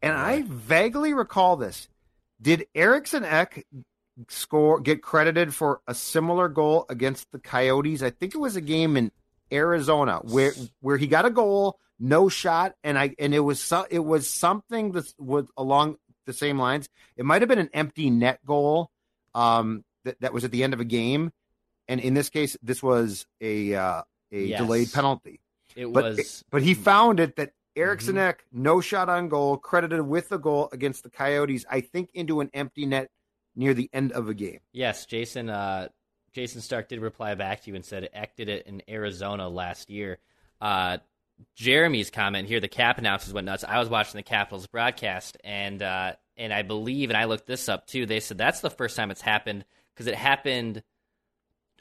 and 0.03 0.13
I 0.15 0.43
vaguely 0.47 1.13
recall 1.15 1.57
this. 1.57 1.89
Did 2.41 2.67
Eriksson 2.75 3.25
Ek 3.25 3.67
score 4.29 4.81
get 4.81 5.03
credited 5.03 5.55
for 5.55 5.81
a 5.87 5.95
similar 5.95 6.49
goal 6.49 6.87
against 6.89 7.31
the 7.33 7.39
Coyotes? 7.39 8.03
I 8.03 8.11
think 8.11 8.35
it 8.35 8.39
was 8.39 8.57
a 8.57 8.61
game 8.61 8.97
in 8.97 9.11
Arizona 9.53 10.21
where 10.23 10.53
where 10.81 10.97
he 10.97 11.07
got 11.07 11.27
a 11.27 11.31
goal, 11.31 11.79
no 11.99 12.29
shot, 12.29 12.75
and 12.83 12.99
I 12.99 13.15
and 13.19 13.35
it 13.35 13.41
was 13.41 13.61
so, 13.61 13.87
it 13.91 14.01
was 14.05 14.29
something 14.29 14.93
that 14.93 15.13
was 15.19 15.47
along 15.57 15.97
the 16.27 16.33
same 16.33 16.59
lines. 16.59 16.89
It 17.17 17.25
might 17.25 17.43
have 17.43 17.49
been 17.49 17.59
an 17.59 17.71
empty 17.75 18.11
net 18.11 18.41
goal 18.47 18.91
um, 19.35 19.85
that 20.05 20.21
that 20.21 20.33
was 20.33 20.45
at 20.45 20.51
the 20.51 20.65
end 20.65 20.75
of 20.75 20.81
a 20.81 20.85
game, 20.85 21.33
and 21.89 22.01
in 22.01 22.15
this 22.15 22.31
case, 22.31 22.57
this 22.63 22.83
was 22.83 23.27
a 23.41 23.75
uh, 23.75 24.03
a 24.33 24.47
Yes. 24.47 24.61
delayed 24.61 24.93
penalty. 24.93 25.41
It 25.77 25.93
But 25.93 26.17
was 26.17 26.45
but 26.51 26.63
he 26.63 26.75
found 26.75 27.21
it 27.21 27.37
that 27.37 27.53
Eriksson 27.77 28.15
Mhm. 28.17 28.37
No 28.53 28.81
shot 28.81 29.09
on 29.09 29.29
goal, 29.29 29.57
credited 29.57 30.01
with 30.03 30.29
the 30.29 30.39
goal 30.39 30.69
against 30.73 31.03
the 31.03 31.11
Coyotes. 31.11 31.65
I 31.69 31.81
think 31.81 32.11
into 32.15 32.41
an 32.41 32.51
empty 32.55 32.87
net 32.87 33.11
near 33.57 33.75
the 33.75 33.91
end 33.93 34.13
of 34.13 34.29
a 34.29 34.35
game. 34.35 34.61
Yes, 34.73 35.07
Jayson. 35.07 35.51
Uh, 35.51 35.89
Jayson 36.35 36.61
Stark 36.61 36.89
did 36.89 37.01
reply 37.01 37.35
back 37.35 37.63
to 37.63 37.71
you 37.71 37.77
and 37.77 37.85
said 37.85 38.09
Ek 38.13 38.37
did 38.37 38.49
it 38.49 38.67
in 38.67 38.83
Arizona 38.89 39.49
last 39.49 39.89
year. 39.89 40.19
Uh, 40.61 40.99
Jeremy's 41.55 42.11
comment 42.11 42.49
here: 42.49 42.61
the 42.61 42.69
cap 42.69 42.99
announcers 42.99 43.33
went 43.33 43.47
nuts. 43.47 43.65
I 43.65 43.79
was 43.79 43.89
watching 43.89 44.19
the 44.19 44.23
Capitals 44.23 44.67
broadcast, 44.67 45.37
and 45.45 45.83
uh, 45.83 46.13
and 46.37 46.53
I 46.53 46.63
believe, 46.63 47.11
and 47.11 47.17
I 47.17 47.25
looked 47.25 47.47
this 47.47 47.69
up 47.69 47.87
too. 47.87 48.07
They 48.07 48.21
said 48.21 48.39
that's 48.39 48.61
the 48.61 48.71
first 48.71 48.97
time 48.97 49.11
it's 49.11 49.21
happened 49.21 49.65
because 49.95 50.07
it 50.07 50.15
happened 50.15 50.83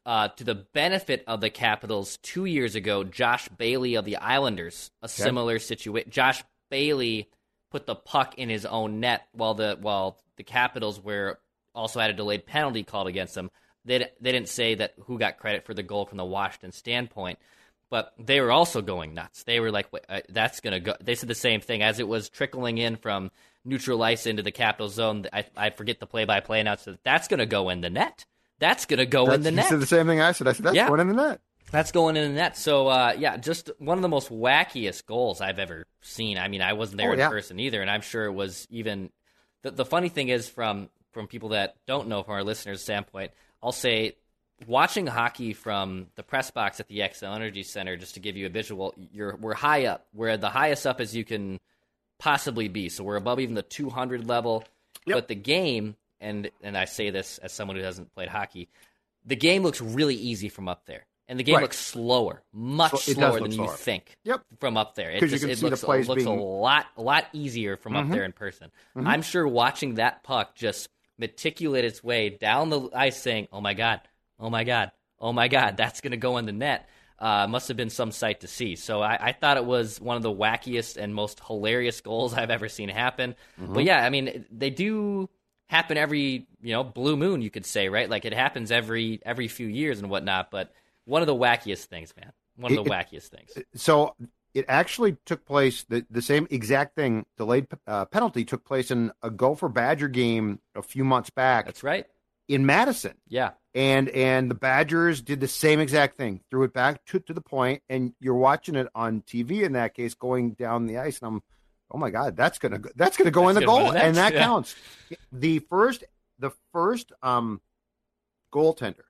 uh, 0.05 0.29
to 0.29 0.43
the 0.43 0.55
benefit 0.55 1.23
of 1.27 1.41
the 1.41 1.49
Capitals 1.49 2.17
two 2.17 2.45
years 2.45 2.75
ago. 2.75 3.03
Josh 3.03 3.47
Bailey 3.49 3.95
of 3.95 4.05
the 4.05 4.17
Islanders, 4.17 4.91
a 5.01 5.07
similar 5.07 5.59
situation. 5.59 6.11
Josh 6.11 6.43
Bailey 6.69 7.29
put 7.71 7.85
the 7.85 7.95
puck 7.95 8.35
in 8.37 8.49
his 8.49 8.65
own 8.65 8.99
net 8.99 9.23
while 9.31 9.53
the 9.53 9.77
while 9.79 10.19
the 10.37 10.43
Capitals 10.43 10.99
were 10.99 11.39
also 11.75 11.99
had 11.99 12.09
a 12.09 12.13
delayed 12.13 12.45
penalty 12.45 12.83
called 12.83 13.07
against 13.07 13.35
them. 13.35 13.49
They 13.85 13.99
they 14.21 14.31
didn't 14.31 14.49
say 14.49 14.75
that 14.75 14.93
who 15.05 15.19
got 15.19 15.37
credit 15.37 15.65
for 15.65 15.73
the 15.73 15.83
goal 15.83 16.05
from 16.05 16.17
the 16.17 16.25
Washington 16.25 16.71
standpoint, 16.71 17.39
but 17.89 18.13
they 18.17 18.39
were 18.41 18.51
also 18.51 18.81
going 18.81 19.13
nuts. 19.13 19.43
They 19.43 19.59
were 19.59 19.71
like, 19.71 19.87
uh, 20.09 20.21
"That's 20.29 20.59
gonna 20.61 20.79
go." 20.79 20.95
They 21.01 21.15
said 21.15 21.29
the 21.29 21.35
same 21.35 21.59
thing 21.61 21.81
as 21.83 21.99
it 21.99 22.07
was 22.07 22.29
trickling 22.29 22.77
in 22.77 22.95
from 22.95 23.29
neutral 23.65 24.01
ice 24.03 24.25
into 24.25 24.43
the 24.43 24.51
capital 24.51 24.87
zone. 24.89 25.25
I, 25.33 25.45
I 25.55 25.69
forget 25.69 25.99
the 25.99 26.05
play-by-play 26.07 26.59
announcer. 26.61 26.97
That's 27.03 27.27
gonna 27.27 27.45
go 27.45 27.69
in 27.69 27.81
the 27.81 27.89
net. 27.89 28.25
That's 28.59 28.85
gonna 28.85 29.05
go 29.05 29.31
in 29.31 29.41
the 29.41 29.51
net. 29.51 29.65
said 29.67 29.79
the 29.81 29.85
same 29.85 30.07
thing 30.07 30.21
I 30.21 30.31
said. 30.31 30.47
I 30.47 30.53
said 30.53 30.65
that's 30.65 30.75
Yeah. 30.75 30.87
going 30.87 31.01
in 31.01 31.07
the 31.09 31.13
net. 31.15 31.41
That's 31.71 31.91
going 31.91 32.15
in 32.15 32.29
the 32.33 32.39
net. 32.39 32.55
So 32.57 32.87
uh, 32.87 33.15
yeah, 33.17 33.35
just 33.35 33.69
one 33.79 33.97
of 33.97 34.01
the 34.01 34.07
most 34.09 34.29
wackiest 34.29 35.05
goals 35.05 35.41
I've 35.41 35.59
ever 35.59 35.85
seen. 36.01 36.37
I 36.37 36.47
mean, 36.47 36.61
I 36.61 36.73
wasn't 36.73 36.99
there 36.99 37.09
Oh, 37.09 37.13
in 37.13 37.19
yeah. 37.19 37.29
person 37.29 37.59
either, 37.59 37.81
and 37.81 37.89
I'm 37.89 38.01
sure 38.01 38.25
it 38.25 38.31
was 38.33 38.65
even. 38.69 39.09
The, 39.63 39.71
the 39.71 39.85
funny 39.85 40.09
thing 40.09 40.27
is, 40.29 40.47
from 40.49 40.89
from 41.13 41.27
people 41.27 41.49
that 41.49 41.75
don't 41.87 42.07
know, 42.07 42.23
from 42.23 42.33
our 42.33 42.43
listeners' 42.43 42.81
standpoint, 42.81 43.31
I'll 43.61 43.71
say, 43.71 44.15
watching 44.67 45.07
hockey 45.07 45.53
from 45.53 46.07
the 46.15 46.23
press 46.23 46.51
box 46.51 46.79
at 46.79 46.87
the 46.87 46.99
Xcel 46.99 47.35
Energy 47.35 47.63
Center, 47.63 47.95
just 47.97 48.15
to 48.15 48.19
give 48.19 48.35
you 48.35 48.45
a 48.45 48.49
visual, 48.49 48.93
you're 49.11 49.35
we're 49.37 49.53
high 49.53 49.85
up. 49.85 50.05
We're 50.13 50.29
at 50.29 50.41
the 50.41 50.49
highest 50.49 50.85
up 50.85 50.99
as 50.99 51.15
you 51.15 51.23
can 51.23 51.59
possibly 52.19 52.67
be. 52.67 52.89
So 52.89 53.03
we're 53.03 53.15
above 53.15 53.39
even 53.39 53.55
the 53.55 53.61
200 53.63 54.27
level. 54.27 54.63
Yep. 55.05 55.15
But 55.17 55.27
the 55.27 55.35
game, 55.35 55.95
and 56.21 56.49
and 56.61 56.77
I 56.77 56.85
say 56.85 57.09
this 57.09 57.37
as 57.39 57.51
someone 57.51 57.77
who 57.77 57.83
hasn't 57.83 58.13
played 58.13 58.29
hockey, 58.29 58.69
the 59.25 59.35
game 59.35 59.63
looks 59.63 59.81
really 59.81 60.15
easy 60.15 60.47
from 60.49 60.69
up 60.69 60.85
there, 60.85 61.05
and 61.27 61.37
the 61.37 61.43
game 61.43 61.55
Right. 61.55 61.61
looks 61.63 61.77
slower, 61.79 62.41
much 62.53 62.91
So- 62.91 63.13
slower 63.13 63.39
than 63.41 63.51
you 63.51 63.67
think. 63.69 64.15
Yep. 64.23 64.43
from 64.59 64.77
up 64.77 64.95
there, 64.95 65.11
it 65.11 65.19
'Cause 65.19 65.31
you 65.33 65.39
can 65.39 65.49
it 65.49 65.55
see 65.57 65.61
the 65.65 65.69
looks, 65.71 65.83
plays 65.83 66.05
it 66.05 66.09
looks 66.09 66.23
being- 66.23 66.37
a 66.39 66.41
lot 66.41 66.85
a 66.95 67.01
lot 67.01 67.25
easier 67.33 67.75
from 67.75 67.97
up 67.97 68.05
Mhm. 68.05 68.11
there 68.11 68.23
in 68.23 68.31
person. 68.31 68.71
Mhm. 68.95 69.07
I'm 69.07 69.21
sure 69.23 69.45
watching 69.47 69.95
that 69.95 70.23
puck 70.23 70.55
just 70.55 70.87
matriculate 71.17 71.85
its 71.85 72.03
way 72.03 72.29
down 72.29 72.69
the 72.69 72.89
ice, 72.93 73.21
saying, 73.21 73.47
"Oh 73.51 73.61
my 73.61 73.73
god, 73.73 74.01
oh 74.39 74.49
my 74.49 74.63
god, 74.63 74.91
oh 75.19 75.33
my 75.33 75.47
god, 75.47 75.77
that's 75.77 76.01
going 76.01 76.11
to 76.11 76.17
go 76.17 76.37
in 76.37 76.45
the 76.45 76.51
net." 76.51 76.87
Uh, 77.19 77.47
must 77.47 77.69
have 77.69 77.77
been 77.77 77.89
some 77.89 78.11
sight 78.11 78.41
to 78.41 78.47
see. 78.47 78.75
So 78.75 79.01
I, 79.01 79.27
I 79.27 79.31
thought 79.31 79.55
it 79.55 79.63
was 79.63 80.01
one 80.01 80.17
of 80.17 80.23
the 80.23 80.31
wackiest 80.31 80.97
and 80.97 81.15
most 81.15 81.39
hilarious 81.45 82.01
goals 82.01 82.33
I've 82.37 82.49
ever 82.49 82.67
seen 82.67 82.89
happen. 82.89 83.35
Mm-hmm. 83.61 83.73
But 83.73 83.83
yeah, 83.85 84.03
I 84.03 84.09
mean, 84.09 84.45
they 84.51 84.69
do 84.69 85.29
happen 85.67 85.97
every 85.97 86.47
you 86.61 86.73
know 86.73 86.83
blue 86.83 87.15
moon, 87.15 87.41
you 87.41 87.49
could 87.49 87.65
say, 87.65 87.89
right? 87.89 88.09
Like 88.09 88.25
it 88.25 88.33
happens 88.33 88.71
every 88.71 89.21
every 89.25 89.47
few 89.47 89.67
years 89.67 89.99
and 89.99 90.09
whatnot. 90.09 90.51
But 90.51 90.73
one 91.05 91.21
of 91.21 91.27
the 91.27 91.35
wackiest 91.35 91.85
things, 91.85 92.13
man. 92.19 92.31
One 92.55 92.77
of 92.77 92.83
the 92.83 92.91
it- 92.91 92.93
wackiest 92.93 93.29
things. 93.29 93.57
So 93.75 94.15
it 94.53 94.65
actually 94.67 95.17
took 95.25 95.45
place. 95.45 95.83
The, 95.87 96.05
the 96.09 96.21
same 96.21 96.47
exact 96.49 96.95
thing, 96.95 97.25
delayed 97.37 97.67
uh, 97.87 98.05
penalty, 98.05 98.45
took 98.45 98.63
place 98.65 98.91
in 98.91 99.11
a 99.21 99.29
Gopher 99.29 99.69
Badger 99.69 100.07
game 100.07 100.59
a 100.75 100.81
few 100.81 101.03
months 101.03 101.29
back 101.29 101.65
That's 101.65 101.83
right. 101.83 102.05
in 102.47 102.65
Madison. 102.65 103.15
Yeah. 103.27 103.51
and 103.73 104.09
and 104.09 104.49
the 104.51 104.55
Badgers 104.55 105.21
did 105.21 105.39
the 105.39 105.47
same 105.47 105.79
exact 105.79 106.15
thing, 106.17 106.41
threw 106.49 106.63
it 106.63 106.73
back 106.73 107.03
to, 107.05 107.19
to 107.21 107.33
the 107.33 107.41
point, 107.41 107.81
and 107.89 108.13
you're 108.19 108.35
watching 108.35 108.75
it 108.75 108.87
on 108.93 109.21
TV 109.21 109.63
in 109.63 109.73
that 109.73 109.93
case, 109.95 110.13
going 110.13 110.51
down 110.51 110.85
the 110.85 110.97
ice, 110.99 111.19
and 111.19 111.27
I'm, 111.27 111.43
oh 111.91 111.97
my 111.97 112.09
god, 112.11 112.35
that's 112.37 112.59
gonna 112.59 112.79
go, 112.79 112.89
that's 112.95 113.17
gonna 113.17 113.31
go 113.31 113.49
in 113.49 113.55
the 113.55 113.61
That's 113.61 113.65
gonna 113.71 113.79
go 113.79 113.85
goal, 113.85 113.93
the 113.93 114.03
and 114.05 114.15
that 114.17 114.33
yeah. 114.35 114.43
counts. 114.43 114.75
The 115.31 115.59
first 115.59 116.03
the 116.39 116.51
first 116.71 117.11
um 117.23 117.61
goaltender 118.53 119.05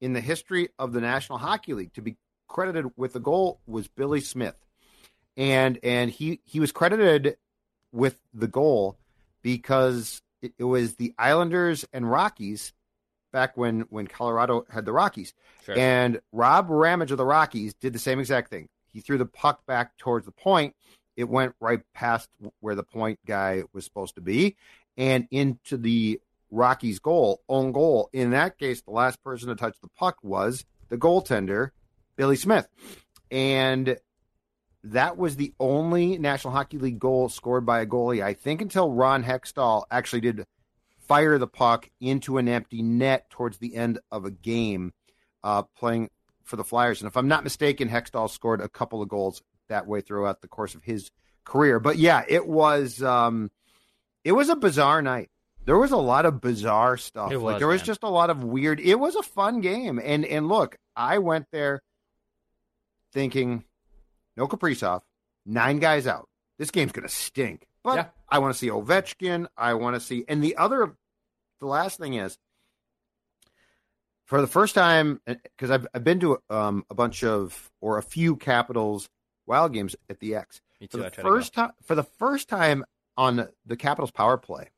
in 0.00 0.12
the 0.12 0.20
history 0.20 0.68
of 0.78 0.92
the 0.92 1.00
National 1.00 1.38
Hockey 1.38 1.72
League 1.74 1.94
to 1.94 2.02
be 2.02 2.16
credited 2.48 2.86
with 2.96 3.14
the 3.14 3.20
goal 3.20 3.60
was 3.66 3.88
Billy 3.88 4.20
Smith, 4.20 4.56
and 5.36 5.78
and 5.82 6.10
he 6.10 6.40
he 6.44 6.60
was 6.60 6.72
credited 6.72 7.36
with 7.92 8.18
the 8.32 8.48
goal 8.48 8.98
because 9.42 10.22
it, 10.40 10.52
it 10.58 10.64
was 10.64 10.96
the 10.96 11.14
Islanders 11.18 11.84
and 11.92 12.10
Rockies 12.10 12.72
back 13.32 13.56
when 13.56 13.80
when 13.90 14.06
Colorado 14.06 14.66
had 14.70 14.84
the 14.84 14.92
Rockies. 14.92 15.34
Sure. 15.64 15.78
And 15.78 16.20
Rob 16.32 16.68
Ramage 16.68 17.10
of 17.10 17.18
the 17.18 17.24
Rockies 17.24 17.74
did 17.74 17.92
the 17.92 17.98
same 17.98 18.18
exact 18.18 18.50
thing. 18.50 18.68
He 18.92 19.00
threw 19.00 19.18
the 19.18 19.26
puck 19.26 19.64
back 19.66 19.96
towards 19.96 20.26
the 20.26 20.32
point. 20.32 20.74
It 21.16 21.28
went 21.28 21.54
right 21.60 21.80
past 21.94 22.28
where 22.60 22.74
the 22.74 22.82
point 22.82 23.18
guy 23.26 23.64
was 23.72 23.84
supposed 23.84 24.14
to 24.16 24.20
be 24.20 24.56
and 24.96 25.26
into 25.30 25.76
the 25.76 26.20
Rockies 26.50 26.98
goal, 26.98 27.40
own 27.48 27.72
goal. 27.72 28.10
In 28.12 28.30
that 28.30 28.58
case, 28.58 28.82
the 28.82 28.90
last 28.90 29.22
person 29.22 29.48
to 29.48 29.54
touch 29.54 29.76
the 29.80 29.88
puck 29.88 30.18
was 30.22 30.64
the 30.90 30.98
goaltender, 30.98 31.70
Billy 32.16 32.36
Smith. 32.36 32.68
And 33.30 33.96
that 34.84 35.16
was 35.16 35.36
the 35.36 35.54
only 35.60 36.18
National 36.18 36.52
Hockey 36.52 36.78
League 36.78 36.98
goal 36.98 37.28
scored 37.28 37.64
by 37.64 37.80
a 37.80 37.86
goalie, 37.86 38.22
I 38.22 38.34
think, 38.34 38.60
until 38.60 38.90
Ron 38.90 39.22
Hextall 39.22 39.84
actually 39.90 40.22
did 40.22 40.44
fire 41.06 41.38
the 41.38 41.46
puck 41.46 41.88
into 42.00 42.38
an 42.38 42.48
empty 42.48 42.82
net 42.82 43.30
towards 43.30 43.58
the 43.58 43.76
end 43.76 43.98
of 44.10 44.24
a 44.24 44.30
game, 44.30 44.92
uh, 45.44 45.62
playing 45.76 46.10
for 46.44 46.56
the 46.56 46.64
Flyers. 46.64 47.00
And 47.00 47.08
if 47.08 47.16
I'm 47.16 47.28
not 47.28 47.44
mistaken, 47.44 47.88
Hextall 47.88 48.30
scored 48.30 48.60
a 48.60 48.68
couple 48.68 49.02
of 49.02 49.08
goals 49.08 49.42
that 49.68 49.86
way 49.86 50.00
throughout 50.00 50.42
the 50.42 50.48
course 50.48 50.74
of 50.74 50.82
his 50.82 51.10
career. 51.44 51.78
But 51.78 51.98
yeah, 51.98 52.24
it 52.28 52.46
was 52.46 53.02
um, 53.02 53.50
it 54.24 54.32
was 54.32 54.48
a 54.48 54.56
bizarre 54.56 55.02
night. 55.02 55.30
There 55.64 55.78
was 55.78 55.92
a 55.92 55.96
lot 55.96 56.26
of 56.26 56.40
bizarre 56.40 56.96
stuff. 56.96 57.30
It 57.30 57.38
like 57.38 57.54
was, 57.54 57.60
there 57.60 57.68
was 57.68 57.80
man. 57.80 57.86
just 57.86 58.02
a 58.02 58.08
lot 58.08 58.30
of 58.30 58.42
weird. 58.42 58.80
It 58.80 58.98
was 58.98 59.14
a 59.14 59.22
fun 59.22 59.60
game. 59.60 60.00
And 60.02 60.24
and 60.24 60.48
look, 60.48 60.76
I 60.96 61.18
went 61.18 61.46
there 61.52 61.82
thinking, 63.12 63.64
no 64.36 64.46
Kaprizov, 64.46 65.02
nine 65.46 65.78
guys 65.78 66.06
out. 66.06 66.28
This 66.58 66.70
game's 66.70 66.92
gonna 66.92 67.08
stink. 67.08 67.66
But 67.82 67.96
Yeah. 67.96 68.06
I 68.28 68.38
want 68.38 68.54
to 68.54 68.58
see 68.58 68.68
Ovechkin. 68.68 69.46
I 69.56 69.74
want 69.74 69.94
to 69.96 70.00
see. 70.00 70.24
And 70.28 70.42
the 70.42 70.56
other, 70.56 70.96
the 71.60 71.66
last 71.66 71.98
thing 71.98 72.14
is, 72.14 72.38
for 74.24 74.40
the 74.40 74.46
first 74.46 74.74
time, 74.74 75.20
because 75.26 75.70
I've 75.70 75.86
I've 75.92 76.04
been 76.04 76.20
to 76.20 76.38
um, 76.48 76.84
a 76.90 76.94
bunch 76.94 77.24
of 77.24 77.70
or 77.80 77.98
a 77.98 78.02
few 78.02 78.36
Capitals 78.36 79.08
Wild 79.46 79.72
games 79.72 79.96
at 80.08 80.20
the 80.20 80.34
X. 80.36 80.60
Me 80.80 80.86
For 80.86 80.98
too. 80.98 81.04
I 81.04 81.08
the 81.08 81.16
to 81.16 81.22
first 81.22 81.52
time, 81.54 81.72
for 81.84 81.94
the 81.94 82.04
first 82.04 82.48
time 82.48 82.84
on 83.16 83.48
the 83.66 83.76
Capitals 83.76 84.12
power 84.12 84.38
play, 84.38 84.70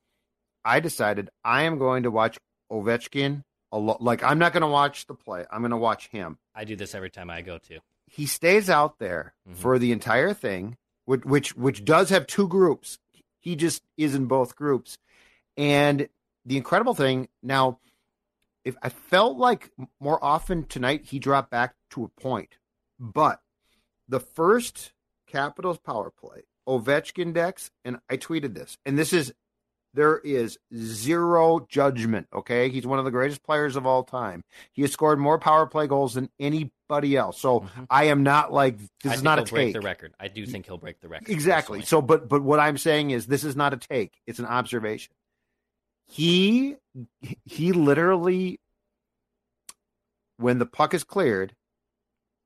I 0.65 0.81
decided 0.81 1.31
I 1.45 1.63
am 1.63 1.79
going 1.79 2.05
to 2.05 2.11
watch 2.11 2.39
Ovechkin 2.73 3.43
a 3.71 3.79
lot. 3.79 4.03
Like 4.03 4.23
I'm 4.23 4.39
not 4.39 4.53
going 4.53 4.63
to 4.63 4.67
watch 4.67 5.07
the 5.07 5.15
play. 5.15 5.45
I'm 5.51 5.61
going 5.61 5.71
to 5.71 5.77
watch 5.77 6.09
him. 6.09 6.39
I 6.55 6.65
do 6.65 6.75
this 6.75 6.95
every 6.95 7.11
time 7.11 7.31
I 7.31 7.43
go 7.43 7.59
to. 7.59 7.79
He 8.15 8.27
stays 8.27 8.71
out 8.71 9.01
there 9.01 9.35
Mhm. 9.49 9.57
for 9.57 9.77
the 9.77 9.91
entire 9.91 10.33
thing, 10.33 10.77
which, 11.05 11.25
which 11.25 11.57
which 11.57 11.85
does 11.85 12.11
have 12.11 12.29
two 12.29 12.47
groups. 12.47 13.01
He 13.41 13.57
just 13.57 13.83
is 13.97 14.15
in 14.15 14.27
both 14.27 14.55
groups, 14.55 14.99
and 15.57 16.09
the 16.45 16.57
incredible 16.57 16.95
thing 16.95 17.29
now, 17.43 17.81
if 18.65 18.77
I 18.83 18.89
felt 18.89 19.37
like 19.37 19.73
more 19.99 20.23
often 20.23 20.65
tonight 20.65 21.07
he 21.07 21.19
dropped 21.19 21.51
back 21.51 21.75
to 21.91 22.05
a 22.05 22.09
point, 22.21 22.57
but 23.01 23.43
the 24.09 24.21
first 24.21 24.93
Capitals 25.27 25.79
power 25.79 26.11
play, 26.11 26.43
Ovechkin 26.69 27.33
decks, 27.35 27.73
and 27.85 27.99
I 28.09 28.17
tweeted 28.17 28.55
this, 28.55 28.79
and 28.87 28.97
this 28.97 29.13
is 29.13 29.35
there 29.93 30.19
is 30.19 30.59
zero 30.75 31.67
judgment. 31.69 32.29
Okay, 32.33 32.69
he's 32.69 32.87
one 32.87 32.99
of 33.01 33.05
the 33.05 33.11
greatest 33.11 33.43
players 33.43 33.75
of 33.77 33.87
all 33.87 34.05
time. 34.05 34.45
He 34.73 34.83
has 34.83 34.93
scored 34.93 35.19
more 35.19 35.39
power 35.39 35.67
play 35.67 35.87
goals 35.89 36.15
than 36.15 36.31
anybody 36.89 37.17
else. 37.17 37.41
So 37.41 37.61
Mhm. 37.61 37.87
I 37.91 38.05
am 38.05 38.23
not 38.23 38.53
like 38.53 38.79
this 39.03 39.15
is 39.15 39.23
not 39.23 39.39
a 39.39 39.43
he'll 39.43 39.51
break 39.51 39.67
take. 39.69 39.73
the 39.75 39.81
record. 39.81 40.15
I 40.21 40.29
do 40.29 40.47
think 40.47 40.67
he'll 40.67 40.79
break 40.79 41.01
the 41.01 41.09
record. 41.09 41.31
Exactly. 41.31 41.81
personally. 41.81 41.87
So, 41.87 42.03
but 42.03 42.29
but 42.29 42.43
what 42.43 42.61
I'm 42.61 42.79
saying 42.79 43.11
is 43.11 43.27
this 43.27 43.45
is 43.45 43.57
not 43.57 43.73
a 43.73 43.77
take; 43.77 44.21
it's 44.27 44.39
an 44.39 44.47
observation. 44.47 45.13
He 46.07 46.77
he 47.45 47.73
literally, 47.73 48.61
when 50.37 50.59
the 50.59 50.67
puck 50.67 50.95
is 50.95 51.05
cleared, 51.05 51.55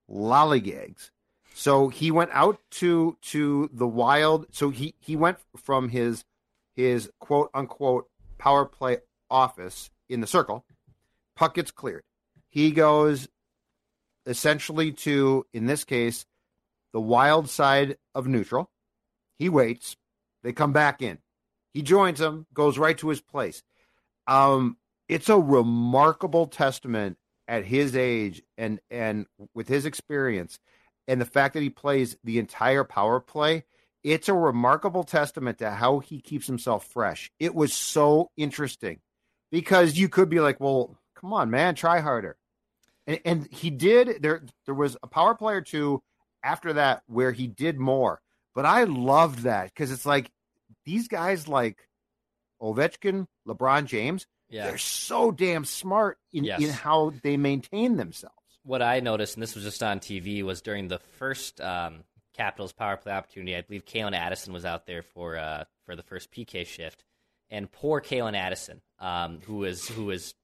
lollygags. 0.08 1.10
So 1.54 1.88
he 1.88 2.10
went 2.10 2.30
out 2.32 2.60
to 2.72 3.16
to 3.22 3.68
the 3.72 3.88
wild. 3.88 4.46
So 4.52 4.70
he 4.70 4.94
he 5.00 5.16
went 5.16 5.38
from 5.56 5.88
his 5.88 6.24
his 6.76 7.10
quote 7.18 7.50
unquote 7.54 8.08
power 8.38 8.64
play 8.64 8.98
office 9.30 9.90
in 10.08 10.20
the 10.20 10.26
circle. 10.26 10.64
Puck 11.34 11.54
gets 11.54 11.70
cleared. 11.72 12.04
He 12.48 12.70
goes 12.70 13.28
essentially 14.28 14.92
to 14.92 15.44
in 15.52 15.66
this 15.66 15.84
case 15.84 16.26
the 16.92 17.00
wild 17.00 17.50
side 17.50 17.96
of 18.14 18.26
neutral. 18.26 18.70
He 19.38 19.48
waits. 19.48 19.96
They 20.42 20.52
come 20.52 20.72
back 20.72 21.02
in. 21.02 21.18
He 21.74 21.82
joins 21.82 22.18
them, 22.18 22.46
goes 22.54 22.78
right 22.78 22.96
to 22.98 23.08
his 23.08 23.20
place. 23.20 23.62
Um, 24.26 24.76
it's 25.08 25.28
a 25.28 25.38
remarkable 25.38 26.46
testament 26.46 27.16
at 27.46 27.64
his 27.64 27.96
age 27.96 28.42
and 28.56 28.78
and 28.90 29.26
with 29.54 29.68
his 29.68 29.86
experience 29.86 30.58
and 31.06 31.20
the 31.20 31.26
fact 31.26 31.54
that 31.54 31.62
he 31.62 31.70
plays 31.70 32.16
the 32.22 32.38
entire 32.38 32.84
power 32.84 33.20
play. 33.20 33.64
It's 34.04 34.28
a 34.28 34.34
remarkable 34.34 35.04
testament 35.04 35.58
to 35.58 35.70
how 35.70 35.98
he 35.98 36.20
keeps 36.20 36.46
himself 36.46 36.86
fresh. 36.86 37.30
It 37.40 37.54
was 37.54 37.72
so 37.72 38.30
interesting 38.36 39.00
because 39.50 39.98
you 39.98 40.08
could 40.08 40.28
be 40.28 40.40
like, 40.40 40.60
"Well, 40.60 40.98
come 41.16 41.32
on, 41.32 41.50
man, 41.50 41.74
try 41.74 42.00
harder." 42.00 42.36
And, 43.08 43.20
and 43.24 43.48
he 43.50 43.70
did. 43.70 44.22
There, 44.22 44.42
there 44.66 44.74
was 44.74 44.96
a 45.02 45.08
power 45.08 45.34
play 45.34 45.54
or 45.54 45.60
two 45.62 46.00
after 46.44 46.74
that 46.74 47.02
where 47.08 47.32
he 47.32 47.48
did 47.48 47.80
more. 47.80 48.20
But 48.54 48.66
I 48.66 48.84
loved 48.84 49.40
that 49.40 49.64
because 49.74 49.90
it's 49.90 50.06
like 50.06 50.30
these 50.84 51.08
guys 51.08 51.48
like 51.48 51.88
Ovechkin, 52.62 53.26
LeBron 53.46 53.86
James, 53.86 54.26
yeah. 54.48 54.66
they're 54.68 54.78
so 54.78 55.30
damn 55.30 55.64
smart 55.64 56.18
in, 56.32 56.44
Yes. 56.44 56.60
in 56.62 56.70
how 56.70 57.12
they 57.22 57.36
maintain 57.36 57.96
themselves. 57.96 58.34
what 58.64 58.82
I 58.82 59.00
noticed, 59.00 59.34
and 59.36 59.42
this 59.42 59.54
was 59.54 59.64
just 59.64 59.82
on 59.82 60.00
TV, 60.00 60.42
was 60.42 60.60
during 60.60 60.88
the 60.88 60.98
first 60.98 61.60
um, 61.60 62.04
Capitals 62.36 62.72
power 62.72 62.96
play 62.96 63.12
opportunity. 63.12 63.56
I 63.56 63.62
believe 63.62 63.84
Calen 63.84 64.14
Addison 64.14 64.52
was 64.52 64.64
out 64.64 64.86
there 64.86 65.02
for 65.02 65.36
uh, 65.38 65.64
for 65.86 65.96
the 65.96 66.02
first 66.02 66.30
PK 66.30 66.66
shift, 66.66 67.02
and 67.50 67.70
poor 67.70 68.00
Calen 68.00 68.36
Addison, 68.36 68.80
um, 69.00 69.38
who 69.46 69.64
is 69.64 69.88
who 69.88 70.10
is 70.10 70.34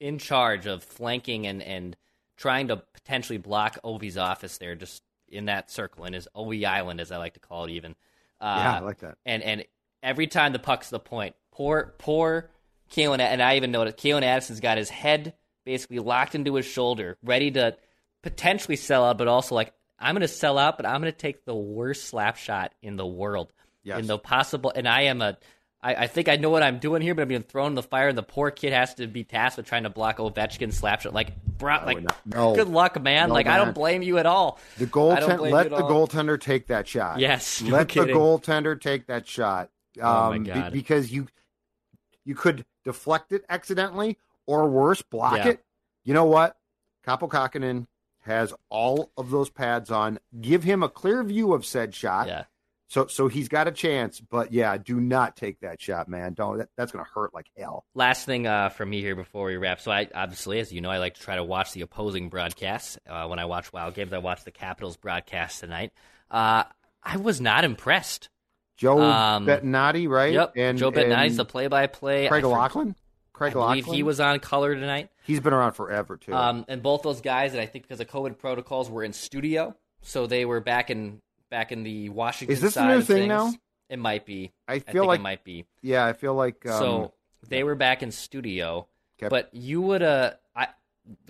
in 0.00 0.18
charge 0.18 0.66
of 0.66 0.82
flanking 0.82 1.46
and 1.46 1.62
and 1.62 1.96
trying 2.38 2.68
to 2.68 2.76
potentially 2.94 3.36
block 3.36 3.78
Ovi's 3.84 4.16
office 4.16 4.56
there, 4.56 4.74
just 4.74 5.02
in 5.28 5.44
that 5.44 5.70
circle 5.70 6.06
in 6.06 6.14
his 6.14 6.26
Ovi 6.34 6.64
Island, 6.64 7.00
as 7.00 7.12
I 7.12 7.18
like 7.18 7.34
to 7.34 7.40
call 7.40 7.66
it, 7.66 7.72
even. 7.72 7.94
Uh, 8.40 8.44
yeah, 8.62 8.76
I 8.76 8.80
like 8.80 8.98
that. 9.00 9.18
and 9.26 9.42
and 9.42 9.64
every 10.02 10.26
time 10.28 10.52
the 10.54 10.58
puck's 10.58 10.88
the 10.88 10.98
point, 11.00 11.34
poor 11.52 11.94
poor 11.98 12.48
Calen, 12.92 13.18
and 13.20 13.42
I 13.42 13.56
even 13.56 13.70
noticed 13.72 13.98
Calen 13.98 14.22
Addison's 14.22 14.60
got 14.60 14.78
his 14.78 14.88
head 14.88 15.34
basically 15.66 15.98
locked 15.98 16.34
into 16.34 16.54
his 16.54 16.64
shoulder, 16.64 17.18
ready 17.22 17.50
to 17.50 17.76
potentially 18.22 18.76
sell 18.76 19.04
out, 19.04 19.18
but 19.18 19.28
also 19.28 19.54
like 19.54 19.74
I'm 19.98 20.14
going 20.14 20.22
to 20.22 20.28
sell 20.28 20.56
out, 20.56 20.76
but 20.76 20.86
I'm 20.86 21.00
going 21.00 21.12
to 21.12 21.18
take 21.18 21.44
the 21.44 21.54
worst 21.54 22.04
slap 22.04 22.36
shot 22.36 22.72
in 22.82 22.96
the 22.96 23.06
world, 23.06 23.52
Yes. 23.82 23.98
in 23.98 24.06
the 24.06 24.16
possible. 24.18 24.72
And 24.74 24.86
I 24.88 25.02
am 25.02 25.20
a, 25.20 25.36
I, 25.80 25.94
I 25.94 26.06
think 26.08 26.28
I 26.28 26.36
know 26.36 26.50
what 26.50 26.62
I'm 26.64 26.78
doing 26.80 27.02
here, 27.02 27.14
but 27.14 27.22
I'm 27.22 27.28
being 27.28 27.42
thrown 27.44 27.68
in 27.68 27.74
the 27.76 27.82
fire, 27.84 28.08
and 28.08 28.18
the 28.18 28.22
poor 28.24 28.50
kid 28.50 28.72
has 28.72 28.94
to 28.94 29.06
be 29.06 29.22
tasked 29.22 29.58
with 29.58 29.66
trying 29.66 29.84
to 29.84 29.90
block 29.90 30.18
Ovechkin's 30.18 30.76
slap 30.76 31.00
shot. 31.02 31.14
Like, 31.14 31.40
bro, 31.44 31.82
like, 31.86 32.04
no. 32.26 32.54
good 32.56 32.68
luck, 32.68 33.00
man. 33.00 33.28
No, 33.28 33.34
like, 33.34 33.46
I 33.46 33.58
don't 33.58 33.74
blame 33.74 34.02
you 34.02 34.18
at 34.18 34.26
all. 34.26 34.58
The 34.78 34.86
goaltender, 34.86 35.50
let 35.50 35.70
the 35.70 35.76
all. 35.76 36.06
goaltender 36.08 36.40
take 36.40 36.66
that 36.66 36.88
shot. 36.88 37.20
Yes, 37.20 37.62
no 37.62 37.70
let 37.76 37.88
the 37.90 38.00
goaltender 38.06 38.80
take 38.80 39.06
that 39.06 39.26
shot. 39.28 39.70
Um, 40.00 40.06
Oh, 40.06 40.30
my 40.30 40.38
be- 40.38 40.44
God. 40.46 40.72
because 40.72 41.12
you 41.12 41.28
you 42.24 42.34
could 42.34 42.64
deflect 42.84 43.32
it 43.32 43.44
accidentally, 43.48 44.18
or 44.46 44.68
worse, 44.68 45.00
block 45.02 45.36
Yeah. 45.36 45.48
it. 45.48 45.64
You 46.04 46.12
know 46.14 46.24
what? 46.24 46.56
Kaapo 47.06 47.28
Kahkonen 47.28 47.86
has 48.22 48.52
all 48.68 49.10
of 49.16 49.30
those 49.30 49.48
pads 49.48 49.90
on. 49.90 50.18
Give 50.40 50.64
him 50.64 50.82
a 50.82 50.88
clear 50.88 51.22
view 51.22 51.52
of 51.54 51.64
said 51.64 51.94
shot. 51.94 52.26
Yeah. 52.26 52.44
So 52.88 53.06
so 53.06 53.28
he's 53.28 53.48
got 53.48 53.68
a 53.68 53.70
chance. 53.72 54.20
But 54.20 54.52
yeah, 54.52 54.76
do 54.78 54.98
not 55.00 55.36
take 55.36 55.60
that 55.60 55.80
shot, 55.80 56.08
man. 56.08 56.32
Don't. 56.34 56.58
That, 56.58 56.68
that's 56.76 56.90
going 56.90 57.04
to 57.04 57.10
hurt 57.14 57.34
like 57.34 57.46
hell. 57.56 57.84
last 57.94 58.24
thing 58.26 58.46
uh, 58.46 58.70
from 58.70 58.90
me 58.90 59.00
here 59.00 59.14
before 59.14 59.46
we 59.46 59.56
wrap. 59.56 59.80
So 59.80 59.90
I 59.92 60.08
obviously, 60.14 60.58
as 60.60 60.72
you 60.72 60.80
know, 60.80 60.90
I 60.90 60.98
like 60.98 61.14
to 61.14 61.20
try 61.20 61.36
to 61.36 61.44
watch 61.44 61.72
the 61.72 61.82
opposing 61.82 62.28
broadcasts. 62.30 62.98
Uh, 63.08 63.26
when 63.26 63.38
I 63.38 63.44
watch 63.44 63.72
Wild 63.72 63.94
games, 63.94 64.12
I 64.12 64.18
watched 64.18 64.44
the 64.46 64.50
Capitals 64.52 64.96
broadcast 64.96 65.60
tonight. 65.60 65.92
Uh, 66.30 66.64
I 67.02 67.16
was 67.18 67.40
not 67.40 67.64
impressed. 67.64 68.28
Joe 68.76 69.00
Um, 69.00 69.46
Beninati, 69.46 70.08
right? 70.08 70.32
Yep, 70.32 70.52
And 70.56 70.78
Joe 70.78 70.90
Beninati's 70.92 71.36
the 71.36 71.44
play-by-play. 71.44 72.28
Craig 72.28 72.42
for- 72.42 72.48
Laughlin. 72.48 72.94
Craig 73.32 73.50
I 73.50 73.54
believe 73.54 73.84
Laughlin. 73.84 73.96
he 73.96 74.02
was 74.02 74.18
on 74.20 74.40
color 74.40 74.74
tonight. 74.74 75.10
He's 75.24 75.40
been 75.40 75.52
around 75.52 75.72
forever 75.72 76.16
too. 76.16 76.32
Um, 76.34 76.64
and 76.68 76.82
both 76.82 77.02
those 77.02 77.20
guys, 77.20 77.52
and 77.52 77.60
I 77.60 77.66
think 77.66 77.84
because 77.86 78.00
of 78.00 78.08
COVID 78.08 78.38
protocols, 78.38 78.90
were 78.90 79.04
in 79.04 79.12
studio, 79.12 79.76
so 80.02 80.26
they 80.26 80.44
were 80.44 80.60
back 80.60 80.90
in 80.90 81.20
back 81.50 81.72
in 81.72 81.82
the 81.82 82.08
Washington. 82.10 82.52
Is 82.52 82.60
this 82.60 82.74
the 82.74 82.80
side 82.80 82.94
new 82.96 83.02
thing 83.02 83.16
things. 83.16 83.28
now? 83.28 83.52
It 83.88 83.98
might 83.98 84.26
be. 84.26 84.52
I 84.66 84.74
I 84.74 84.78
feel 84.80 85.02
think 85.02 85.06
like 85.06 85.20
it 85.20 85.22
might 85.22 85.44
be. 85.44 85.64
yeah, 85.82 86.04
I 86.04 86.12
feel 86.12 86.34
like 86.34 86.66
um, 86.66 86.78
so 86.78 87.12
they 87.48 87.62
were 87.64 87.74
back 87.74 88.02
in 88.02 88.10
studio, 88.10 88.86
Okay. 89.18 89.28
but 89.30 89.48
you 89.54 89.80
would 89.80 90.02
uh, 90.02 90.32
I 90.54 90.68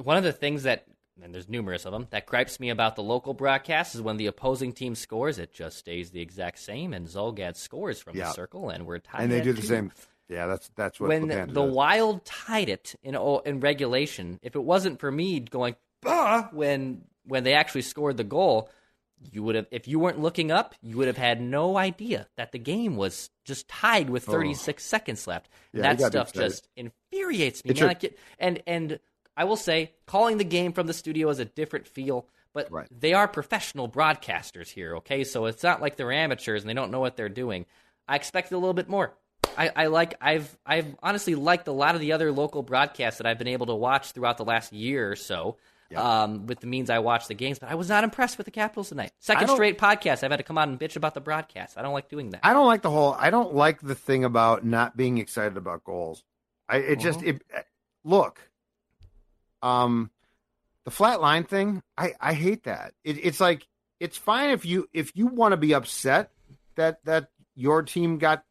one 0.02 0.16
of 0.16 0.24
the 0.24 0.32
things 0.32 0.64
that 0.64 0.84
and 1.22 1.34
there's 1.34 1.48
numerous 1.48 1.84
of 1.84 1.92
them 1.92 2.06
that 2.10 2.26
gripes 2.26 2.60
me 2.60 2.70
about 2.70 2.94
the 2.96 3.02
local 3.02 3.34
broadcast 3.34 3.94
is 3.94 4.00
when 4.02 4.16
the 4.18 4.26
opposing 4.26 4.72
team 4.72 4.94
scores, 4.94 5.38
it 5.38 5.52
just 5.52 5.76
stays 5.78 6.10
the 6.10 6.20
exact 6.20 6.58
same, 6.60 6.92
and 6.92 7.06
Zolgad 7.08 7.56
scores 7.56 8.00
from 8.00 8.16
Yeah. 8.16 8.26
the 8.26 8.32
circle, 8.34 8.70
and 8.70 8.86
we're 8.86 8.98
tied. 8.98 9.22
and 9.22 9.32
they 9.32 9.40
do 9.40 9.52
the 9.52 9.60
two. 9.60 9.66
same. 9.66 9.92
Yeah, 10.28 10.46
that's 10.46 10.68
that's 10.76 10.98
what 11.00 11.08
when 11.08 11.28
the 11.28 11.46
does. 11.46 11.70
Wild 11.72 12.24
tied 12.24 12.68
it 12.68 12.94
in 13.02 13.14
in 13.46 13.60
regulation. 13.60 14.38
If 14.42 14.56
it 14.56 14.62
wasn't 14.64 14.98
for 15.00 15.10
me 15.10 15.40
going 15.40 15.76
bah 16.02 16.48
when 16.52 17.04
when 17.24 17.44
they 17.44 17.54
actually 17.54 17.82
scored 17.82 18.16
the 18.16 18.24
goal, 18.24 18.68
you 19.32 19.42
would 19.42 19.54
have 19.54 19.66
if 19.70 19.88
you 19.88 19.98
weren't 19.98 20.20
looking 20.20 20.50
up, 20.50 20.74
you 20.82 20.96
would 20.96 21.06
have 21.08 21.16
had 21.16 21.40
no 21.40 21.76
idea 21.76 22.26
that 22.36 22.52
the 22.52 22.58
game 22.58 22.96
was 22.96 23.30
just 23.44 23.68
tied 23.68 24.10
with 24.10 24.24
36 24.24 24.82
seconds 24.84 25.26
left. 25.26 25.48
Oh. 25.52 25.58
Yeah, 25.78 25.82
that 25.82 25.92
you 25.92 25.98
gotta 25.98 26.10
be 26.24 26.28
stuff 26.28 26.32
just 26.32 26.68
infuriates 26.76 27.64
me. 27.64 27.74
Man. 27.74 27.96
it- 28.02 28.18
and 28.38 28.62
and 28.66 28.98
I 29.36 29.44
will 29.44 29.56
say, 29.56 29.92
calling 30.06 30.38
the 30.38 30.44
game 30.44 30.72
from 30.72 30.86
the 30.86 30.92
studio 30.92 31.28
is 31.28 31.38
a 31.38 31.44
different 31.44 31.86
feel. 31.86 32.26
But 32.54 32.72
Right. 32.72 32.88
they 32.90 33.12
are 33.12 33.28
professional 33.28 33.88
broadcasters 33.88 34.68
here, 34.68 34.96
okay? 34.96 35.22
So 35.22 35.44
it's 35.46 35.62
not 35.62 35.80
like 35.80 35.96
they're 35.96 36.10
amateurs 36.10 36.62
and 36.62 36.68
they 36.68 36.74
don't 36.74 36.90
know 36.90 36.98
what 36.98 37.16
they're 37.16 37.28
doing. 37.28 37.66
I 38.08 38.16
expected 38.16 38.54
a 38.54 38.58
little 38.58 38.74
bit 38.74 38.88
more. 38.88 39.14
I, 39.56 39.70
I 39.76 39.86
like 39.86 40.14
I've 40.20 40.56
I've 40.66 40.96
honestly 41.02 41.34
liked 41.34 41.68
a 41.68 41.72
lot 41.72 41.94
of 41.94 42.00
the 42.00 42.12
other 42.12 42.32
local 42.32 42.62
broadcasts 42.62 43.18
that 43.18 43.26
I've 43.26 43.38
been 43.38 43.48
able 43.48 43.66
to 43.66 43.74
watch 43.74 44.12
throughout 44.12 44.38
the 44.38 44.44
last 44.44 44.72
year 44.72 45.10
or 45.10 45.16
so. 45.16 45.56
Um, 45.96 46.46
with 46.46 46.60
the 46.60 46.66
means 46.66 46.90
I 46.90 46.98
watch 46.98 47.28
the 47.28 47.34
games. 47.34 47.58
But 47.58 47.70
I 47.70 47.74
was 47.74 47.88
not 47.88 48.04
impressed 48.04 48.36
with 48.38 48.44
the 48.44 48.50
Capitals 48.50 48.88
tonight. 48.90 49.12
Second 49.20 49.48
straight 49.48 49.78
podcast. 49.78 50.22
I've 50.22 50.30
had 50.30 50.36
to 50.38 50.42
come 50.42 50.58
on 50.58 50.70
and 50.70 50.78
bitch 50.80 50.96
about 50.96 51.14
the 51.14 51.20
broadcast. 51.20 51.78
I 51.78 51.82
don't 51.82 51.92
like 51.94 52.08
doing 52.08 52.30
that. 52.30 52.40
I 52.42 52.52
don't 52.52 52.66
like 52.66 52.82
the 52.82 52.90
whole. 52.90 53.14
I 53.18 53.30
don't 53.30 53.54
like 53.54 53.80
the 53.80 53.94
thing 53.94 54.24
about 54.24 54.64
not 54.64 54.96
being 54.96 55.18
excited 55.18 55.56
about 55.56 55.84
goals. 55.84 56.24
I 56.68 56.76
it 56.78 56.96
just 57.00 57.20
Uh-huh. 57.20 57.28
it 57.54 57.66
look. 58.04 58.40
Um, 59.62 60.10
the 60.84 60.90
flat 60.90 61.20
line 61.20 61.44
thing. 61.44 61.82
I 61.96 62.14
I 62.20 62.34
hate 62.34 62.64
that. 62.64 62.94
It, 63.04 63.24
it's 63.24 63.40
like 63.40 63.66
it's 64.00 64.16
fine 64.16 64.50
if 64.50 64.64
you 64.64 64.88
if 64.92 65.16
you 65.16 65.26
want 65.26 65.52
to 65.52 65.56
be 65.56 65.74
upset 65.74 66.30
that 66.76 67.04
that 67.04 67.28
your 67.54 67.82
team 67.82 68.18
got 68.18 68.44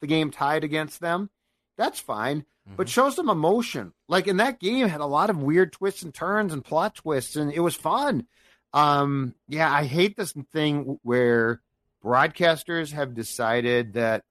the 0.00 0.06
game 0.06 0.30
tied 0.30 0.64
against 0.64 1.00
them. 1.00 1.30
That's 1.76 1.98
fine, 1.98 2.44
but 2.76 2.88
show 2.88 3.10
some 3.10 3.28
emotion. 3.28 3.92
Like 4.08 4.26
in 4.26 4.38
that 4.38 4.58
game, 4.60 4.88
had 4.88 5.00
a 5.00 5.06
lot 5.06 5.30
of 5.30 5.36
weird 5.42 5.72
twists 5.72 6.02
and 6.02 6.14
turns 6.14 6.52
and 6.52 6.64
plot 6.64 6.94
twists, 6.96 7.36
and 7.36 7.52
it 7.52 7.60
was 7.60 7.74
fun. 7.74 8.26
Um, 8.72 9.34
yeah, 9.48 9.70
I 9.70 9.84
hate 9.84 10.16
this 10.16 10.32
thing 10.52 10.98
where 11.02 11.60
broadcasters 12.04 12.92
have 12.92 13.14
decided 13.14 13.94
that 13.94 14.24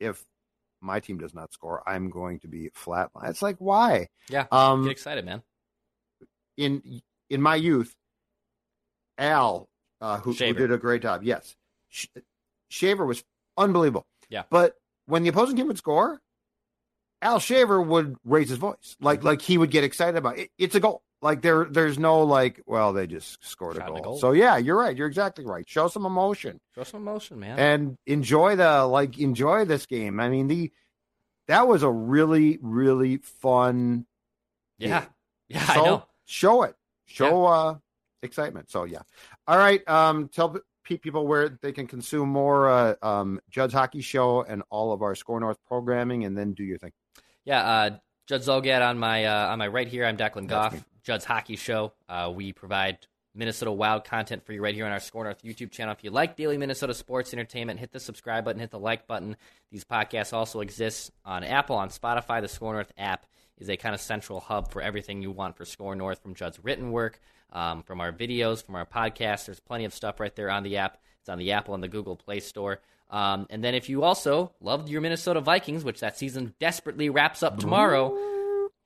if 0.00 0.24
my 0.80 0.98
team 1.00 1.18
does 1.18 1.32
not 1.34 1.52
score, 1.52 1.82
I'm 1.88 2.10
going 2.10 2.40
to 2.40 2.48
be 2.48 2.70
flatline. 2.70 3.30
It's 3.30 3.42
like 3.42 3.56
why? 3.58 4.08
Yeah, 4.28 4.46
Um, 4.50 4.82
get 4.84 4.90
excited, 4.92 5.24
man. 5.24 5.42
in 6.56 7.00
in 7.30 7.40
my 7.40 7.54
youth, 7.54 7.94
Al, 9.18 9.68
uh, 10.00 10.18
who, 10.18 10.32
who 10.32 10.52
did 10.54 10.72
a 10.72 10.78
great 10.78 11.02
job. 11.02 11.22
Yes, 11.22 11.54
Sh- 11.88 12.06
Shaver 12.68 13.06
was 13.06 13.22
unbelievable. 13.56 14.06
Yeah. 14.28 14.44
but 14.50 14.74
when 15.06 15.22
the 15.22 15.28
opposing 15.28 15.56
team 15.56 15.66
would 15.68 15.76
score, 15.78 16.20
Al 17.22 17.38
Shaver 17.38 17.80
would 17.80 18.16
raise 18.24 18.48
his 18.50 18.58
voice, 18.58 18.96
like 19.00 19.20
Mm-hmm. 19.20 19.26
like 19.28 19.42
he 19.42 19.56
would 19.56 19.70
get 19.70 19.84
excited 19.84 20.16
about 20.16 20.38
it. 20.38 20.50
It's 20.58 20.74
a 20.74 20.80
goal. 20.80 21.02
Like 21.22 21.40
there, 21.40 21.66
there's 21.70 22.00
no 22.00 22.22
like, 22.24 22.60
well, 22.66 22.92
they 22.92 23.06
just 23.06 23.44
scored 23.48 23.76
a 23.76 23.80
goal. 23.86 23.96
a 23.96 24.00
goal. 24.02 24.18
So 24.18 24.32
yeah, 24.32 24.56
you're 24.56 24.76
right. 24.76 24.96
You're 24.96 25.06
exactly 25.06 25.46
right. 25.46 25.68
Show 25.68 25.86
some 25.86 26.04
emotion 26.04 26.60
Show 26.74 26.82
some 26.82 27.02
emotion, 27.02 27.38
man. 27.38 27.58
and 27.60 27.96
enjoy 28.06 28.56
the 28.56 28.84
like 28.86 29.18
enjoy 29.20 29.64
this 29.64 29.86
game. 29.86 30.18
I 30.18 30.28
mean 30.28 30.48
the 30.48 30.72
that 31.46 31.68
was 31.68 31.82
a 31.84 31.90
really 31.90 32.58
really 32.60 33.18
fun. 33.18 34.04
yeah, 34.78 35.04
yeah, 35.48 35.64
So 35.66 35.72
I 35.80 35.84
know. 35.86 36.04
show 36.24 36.62
it, 36.64 36.74
show 37.06 37.44
uh 37.46 37.76
excitement. 38.24 38.68
So 38.70 38.82
yeah, 38.84 39.02
all 39.46 39.56
right. 39.58 39.88
Um, 39.88 40.28
tell 40.28 40.58
people 40.84 41.26
where 41.26 41.48
they 41.62 41.70
can 41.72 41.86
consume 41.86 42.28
more 42.30 42.68
uh, 42.68 42.94
um 43.00 43.40
Judd's 43.48 43.74
Hockey 43.74 44.00
Show 44.00 44.42
and 44.42 44.62
all 44.70 44.92
of 44.92 45.02
our 45.02 45.14
SKOR 45.14 45.38
North 45.40 45.58
programming, 45.68 46.24
and 46.24 46.36
then 46.36 46.52
do 46.52 46.64
your 46.64 46.78
thing. 46.78 46.90
Yeah, 47.44 47.60
uh, 47.60 47.90
Judd 48.26 48.42
Zulgad 48.42 48.86
on 48.86 48.98
my 48.98 49.24
uh, 49.24 49.48
on 49.48 49.58
my 49.58 49.66
right 49.66 49.88
here. 49.88 50.04
I'm 50.04 50.16
Declan 50.16 50.46
Goff. 50.46 50.84
Judd's 51.02 51.24
Hockey 51.24 51.56
Show. 51.56 51.92
Uh, 52.08 52.32
we 52.34 52.52
provide 52.52 52.98
Minnesota 53.34 53.72
Wild 53.72 54.04
content 54.04 54.44
for 54.44 54.52
you 54.52 54.62
right 54.62 54.74
here 54.74 54.86
on 54.86 54.92
our 54.92 55.00
SKOR 55.00 55.24
North 55.24 55.42
YouTube 55.42 55.72
channel. 55.72 55.92
If 55.92 56.04
you 56.04 56.10
like 56.10 56.36
daily 56.36 56.56
Minnesota 56.56 56.94
sports 56.94 57.32
entertainment, 57.32 57.80
hit 57.80 57.90
the 57.90 57.98
subscribe 57.98 58.44
button, 58.44 58.60
hit 58.60 58.70
the 58.70 58.78
like 58.78 59.08
button. 59.08 59.36
These 59.72 59.84
podcasts 59.84 60.32
also 60.32 60.60
exist 60.60 61.10
on 61.24 61.42
Apple, 61.42 61.76
on 61.76 61.88
Spotify. 61.88 62.40
The 62.40 62.48
SKOR 62.48 62.74
North 62.74 62.92
app 62.96 63.26
is 63.58 63.68
a 63.68 63.76
kind 63.76 63.94
of 63.94 64.00
central 64.00 64.38
hub 64.38 64.70
for 64.70 64.80
everything 64.80 65.22
you 65.22 65.32
want 65.32 65.56
for 65.56 65.64
SKOR 65.64 65.96
North 65.96 66.22
from 66.22 66.34
Judd's 66.34 66.62
written 66.62 66.92
work, 66.92 67.20
um, 67.52 67.82
from 67.82 68.00
our 68.00 68.12
videos, 68.12 68.64
from 68.64 68.76
our 68.76 68.86
podcasts. 68.86 69.46
There's 69.46 69.60
plenty 69.60 69.84
of 69.84 69.94
stuff 69.94 70.20
right 70.20 70.34
there 70.36 70.50
on 70.50 70.62
the 70.62 70.76
app. 70.76 70.98
It's 71.22 71.28
on 71.28 71.38
the 71.38 71.52
Apple 71.52 71.74
and 71.74 71.82
the 71.82 71.88
Google 71.88 72.16
Play 72.16 72.40
Store. 72.40 72.80
Um, 73.08 73.46
and 73.50 73.62
then 73.62 73.74
if 73.74 73.88
you 73.88 74.02
also 74.02 74.52
loved 74.60 74.88
your 74.88 75.00
Minnesota 75.00 75.40
Vikings, 75.40 75.84
which 75.84 76.00
that 76.00 76.18
season 76.18 76.54
desperately 76.58 77.10
wraps 77.10 77.42
up 77.42 77.58
tomorrow, 77.58 78.18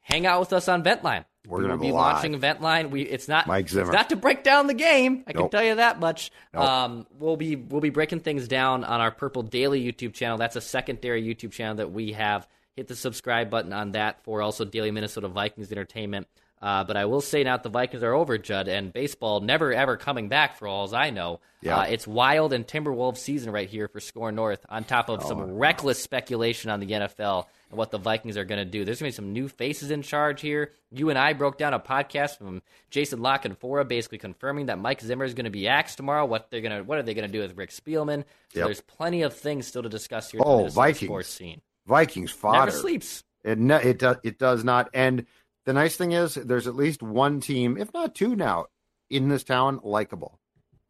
hang 0.01 0.27
out 0.27 0.41
with 0.41 0.53
us 0.53 0.69
on 0.69 0.83
Ventline. 0.83 1.25
We're 1.47 1.63
we 1.63 1.69
will 1.69 1.79
be 1.79 1.87
have 1.87 1.95
a 1.95 1.97
lot. 1.97 2.15
launching 2.15 2.41
Ventline. 2.41 2.91
We 2.91 3.03
it's 3.03 3.29
not 3.29 3.47
Mike 3.47 3.69
Zimmer. 3.69 3.93
not 3.93 4.11
to 4.11 4.17
break 4.17 4.43
down 4.43 4.67
the 4.67 4.75
game. 4.75 5.23
I 5.27 5.33
can 5.33 5.49
tell 5.49 5.63
you 5.63 5.77
that 5.77 6.01
much. 6.01 6.33
Nope. 6.53 6.63
Um, 6.65 7.07
we'll 7.19 7.37
be 7.37 7.57
we'll 7.57 7.81
be 7.81 7.91
breaking 7.91 8.21
things 8.21 8.49
down 8.49 8.85
on 8.85 9.01
our 9.01 9.13
Purple 9.13 9.43
Daily 9.43 9.81
YouTube 9.83 10.13
channel. 10.13 10.39
That's 10.39 10.57
a 10.57 10.61
secondary 10.61 11.23
YouTube 11.23 11.53
channel 11.53 11.77
that 11.77 11.93
we 11.93 12.13
have. 12.13 12.49
Hit 12.75 12.89
the 12.89 12.97
subscribe 12.97 13.49
button 13.49 13.73
on 13.73 13.93
that 13.93 14.23
for 14.25 14.43
also 14.43 14.65
Daily 14.65 14.91
Minnesota 14.91 15.29
Vikings 15.29 15.71
entertainment. 15.73 16.27
Uh, 16.67 16.83
but 16.83 16.97
I 16.97 17.05
will 17.05 17.21
say 17.21 17.45
now 17.45 17.57
that 17.57 17.63
the 17.63 17.69
Vikings 17.69 18.03
are 18.03 18.13
over, 18.13 18.39
Judd, 18.39 18.67
and 18.67 18.93
baseball 18.93 19.39
never 19.39 19.73
ever 19.73 19.97
coming 19.97 20.29
back 20.29 20.57
for 20.59 20.67
all 20.67 20.83
as 20.83 20.93
I 20.93 21.11
know. 21.11 21.39
Yeah. 21.61 21.79
Uh, 21.79 21.83
it's 21.85 22.09
Wild 22.09 22.53
and 22.53 22.67
Timberwolves 22.67 23.19
season 23.19 23.53
right 23.53 23.69
here 23.69 23.87
for 23.87 24.01
SKOR 24.01 24.33
North, 24.33 24.67
on 24.69 24.83
top 24.83 25.09
of 25.09 25.23
Oh, 25.25 25.29
some 25.29 25.41
reckless 25.55 26.03
speculation 26.03 26.69
on 26.71 26.81
the 26.81 26.87
NFL 26.89 27.47
and 27.71 27.79
what 27.79 27.93
the 27.93 27.99
Vikings 27.99 28.37
are 28.37 28.45
going 28.45 28.59
to 28.59 28.65
do. 28.65 28.85
There's 28.85 28.99
going 28.99 29.13
to 29.13 29.15
be 29.15 29.17
some 29.25 29.33
new 29.33 29.47
faces 29.49 29.93
in 29.93 30.03
charge 30.03 30.41
here. 30.41 30.73
You 30.91 31.09
and 31.11 31.19
I 31.19 31.35
broke 31.35 31.57
down 31.57 31.73
a 31.73 31.79
podcast 31.79 32.39
from 32.39 32.63
Jason 32.91 33.21
La 33.23 33.39
Canfora, 33.39 33.87
basically 33.87 34.19
confirming 34.19 34.67
that 34.67 34.79
Mike 34.81 35.01
Zimmer 35.03 35.25
is 35.25 35.35
going 35.35 35.45
to 35.45 35.51
be 35.51 35.69
axed 35.69 35.97
tomorrow. 35.99 36.25
What 36.27 36.51
they're 36.51 36.63
going 36.63 36.77
to, 36.77 36.83
what 36.83 36.99
are 36.99 37.03
they 37.05 37.15
going 37.15 37.31
to 37.31 37.33
do 37.33 37.43
with 37.43 37.57
Rick 37.57 37.71
Spielman? 37.71 38.25
So 38.53 38.59
Yep. 38.61 38.67
there's 38.67 38.81
plenty 38.81 39.23
of 39.23 39.35
things 39.35 39.69
still 39.69 39.85
to 39.85 39.89
discuss 39.89 40.33
here. 40.33 40.41
Oh, 40.45 40.67
Vikings. 40.67 41.09
sports 41.09 41.29
scene. 41.29 41.61
Vikings 41.87 42.33
fodder. 42.33 42.59
Never 42.59 42.71
sleeps. 42.73 43.23
It 43.45 43.59
ne- 43.61 43.83
it 43.85 43.99
does 44.01 44.17
it 44.25 44.39
does 44.41 44.65
not. 44.65 44.91
And 44.93 45.27
the 45.67 45.73
nice 45.73 45.97
thing 45.97 46.13
is, 46.13 46.35
there's 46.35 46.67
at 46.67 46.77
least 46.77 47.03
one 47.03 47.41
team, 47.41 47.77
if 47.77 47.93
not 47.93 48.15
two 48.15 48.35
now, 48.35 48.67
in 49.11 49.29
this 49.29 49.45
town 49.45 49.81
likable. 49.83 50.39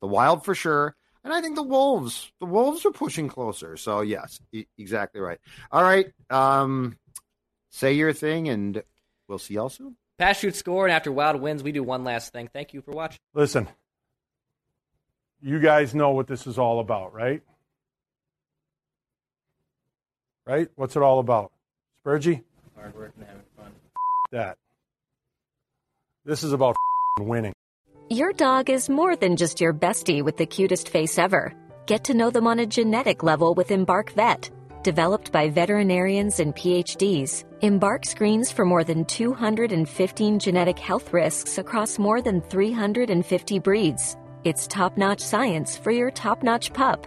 The 0.00 0.06
Wild 0.06 0.44
for 0.44 0.54
sure, 0.54 0.94
and 1.24 1.32
I 1.32 1.40
think 1.40 1.56
the 1.56 1.62
Wolves. 1.62 2.30
The 2.38 2.46
Wolves 2.46 2.84
are 2.84 2.92
pushing 2.92 3.28
closer. 3.28 3.76
So 3.76 4.02
yes, 4.02 4.38
e- 4.52 4.66
exactly 4.78 5.20
right. 5.20 5.38
All 5.72 5.82
right, 5.82 6.12
um, 6.30 6.96
say 7.70 7.94
your 7.94 8.12
thing, 8.12 8.48
and 8.48 8.82
we'll 9.26 9.38
see 9.38 9.54
y'all 9.54 9.70
soon. 9.70 9.96
Pass, 10.18 10.38
shoot, 10.38 10.54
score, 10.54 10.86
and 10.86 10.92
after 10.92 11.10
Wild 11.10 11.40
wins, 11.40 11.62
we 11.62 11.72
do 11.72 11.82
one 11.82 12.04
last 12.04 12.32
thing. 12.32 12.48
Thank 12.52 12.74
you 12.74 12.82
for 12.82 12.90
watching. 12.92 13.18
Listen, 13.34 13.68
you 15.40 15.58
guys 15.58 15.94
know 15.94 16.10
what 16.10 16.26
this 16.26 16.46
is 16.46 16.58
all 16.58 16.80
about, 16.80 17.14
right? 17.14 17.42
Right? 20.46 20.68
What's 20.76 20.96
it 20.96 21.02
all 21.02 21.18
about? 21.18 21.52
Spurgey? 22.04 22.42
Hard 22.76 22.94
work 22.94 23.12
and 23.16 23.26
having 23.26 23.42
fun. 23.56 23.72
That. 24.30 24.58
This 26.26 26.42
is 26.42 26.52
about 26.52 26.74
winning. 27.20 27.52
Your 28.10 28.32
dog 28.32 28.68
is 28.68 28.90
more 28.90 29.14
than 29.14 29.36
just 29.36 29.60
your 29.60 29.72
bestie 29.72 30.24
with 30.24 30.36
the 30.36 30.44
cutest 30.44 30.88
face 30.88 31.18
ever. 31.18 31.54
Get 31.86 32.02
to 32.02 32.14
know 32.14 32.30
them 32.30 32.48
on 32.48 32.58
a 32.58 32.66
genetic 32.66 33.22
level 33.22 33.54
with 33.54 33.70
Embark 33.70 34.10
Vet. 34.10 34.50
Developed 34.82 35.30
by 35.30 35.48
veterinarians 35.48 36.40
and 36.40 36.52
PhDs, 36.52 37.44
Embark 37.60 38.04
screens 38.04 38.50
for 38.50 38.64
more 38.64 38.82
than 38.82 39.04
215 39.04 40.40
genetic 40.40 40.80
health 40.80 41.12
risks 41.12 41.58
across 41.58 41.96
more 41.96 42.20
than 42.20 42.40
350 42.40 43.60
breeds. 43.60 44.16
It's 44.42 44.66
top 44.66 44.96
notch 44.96 45.20
science 45.20 45.76
for 45.76 45.92
your 45.92 46.10
top 46.10 46.42
notch 46.42 46.72
pup. 46.72 47.06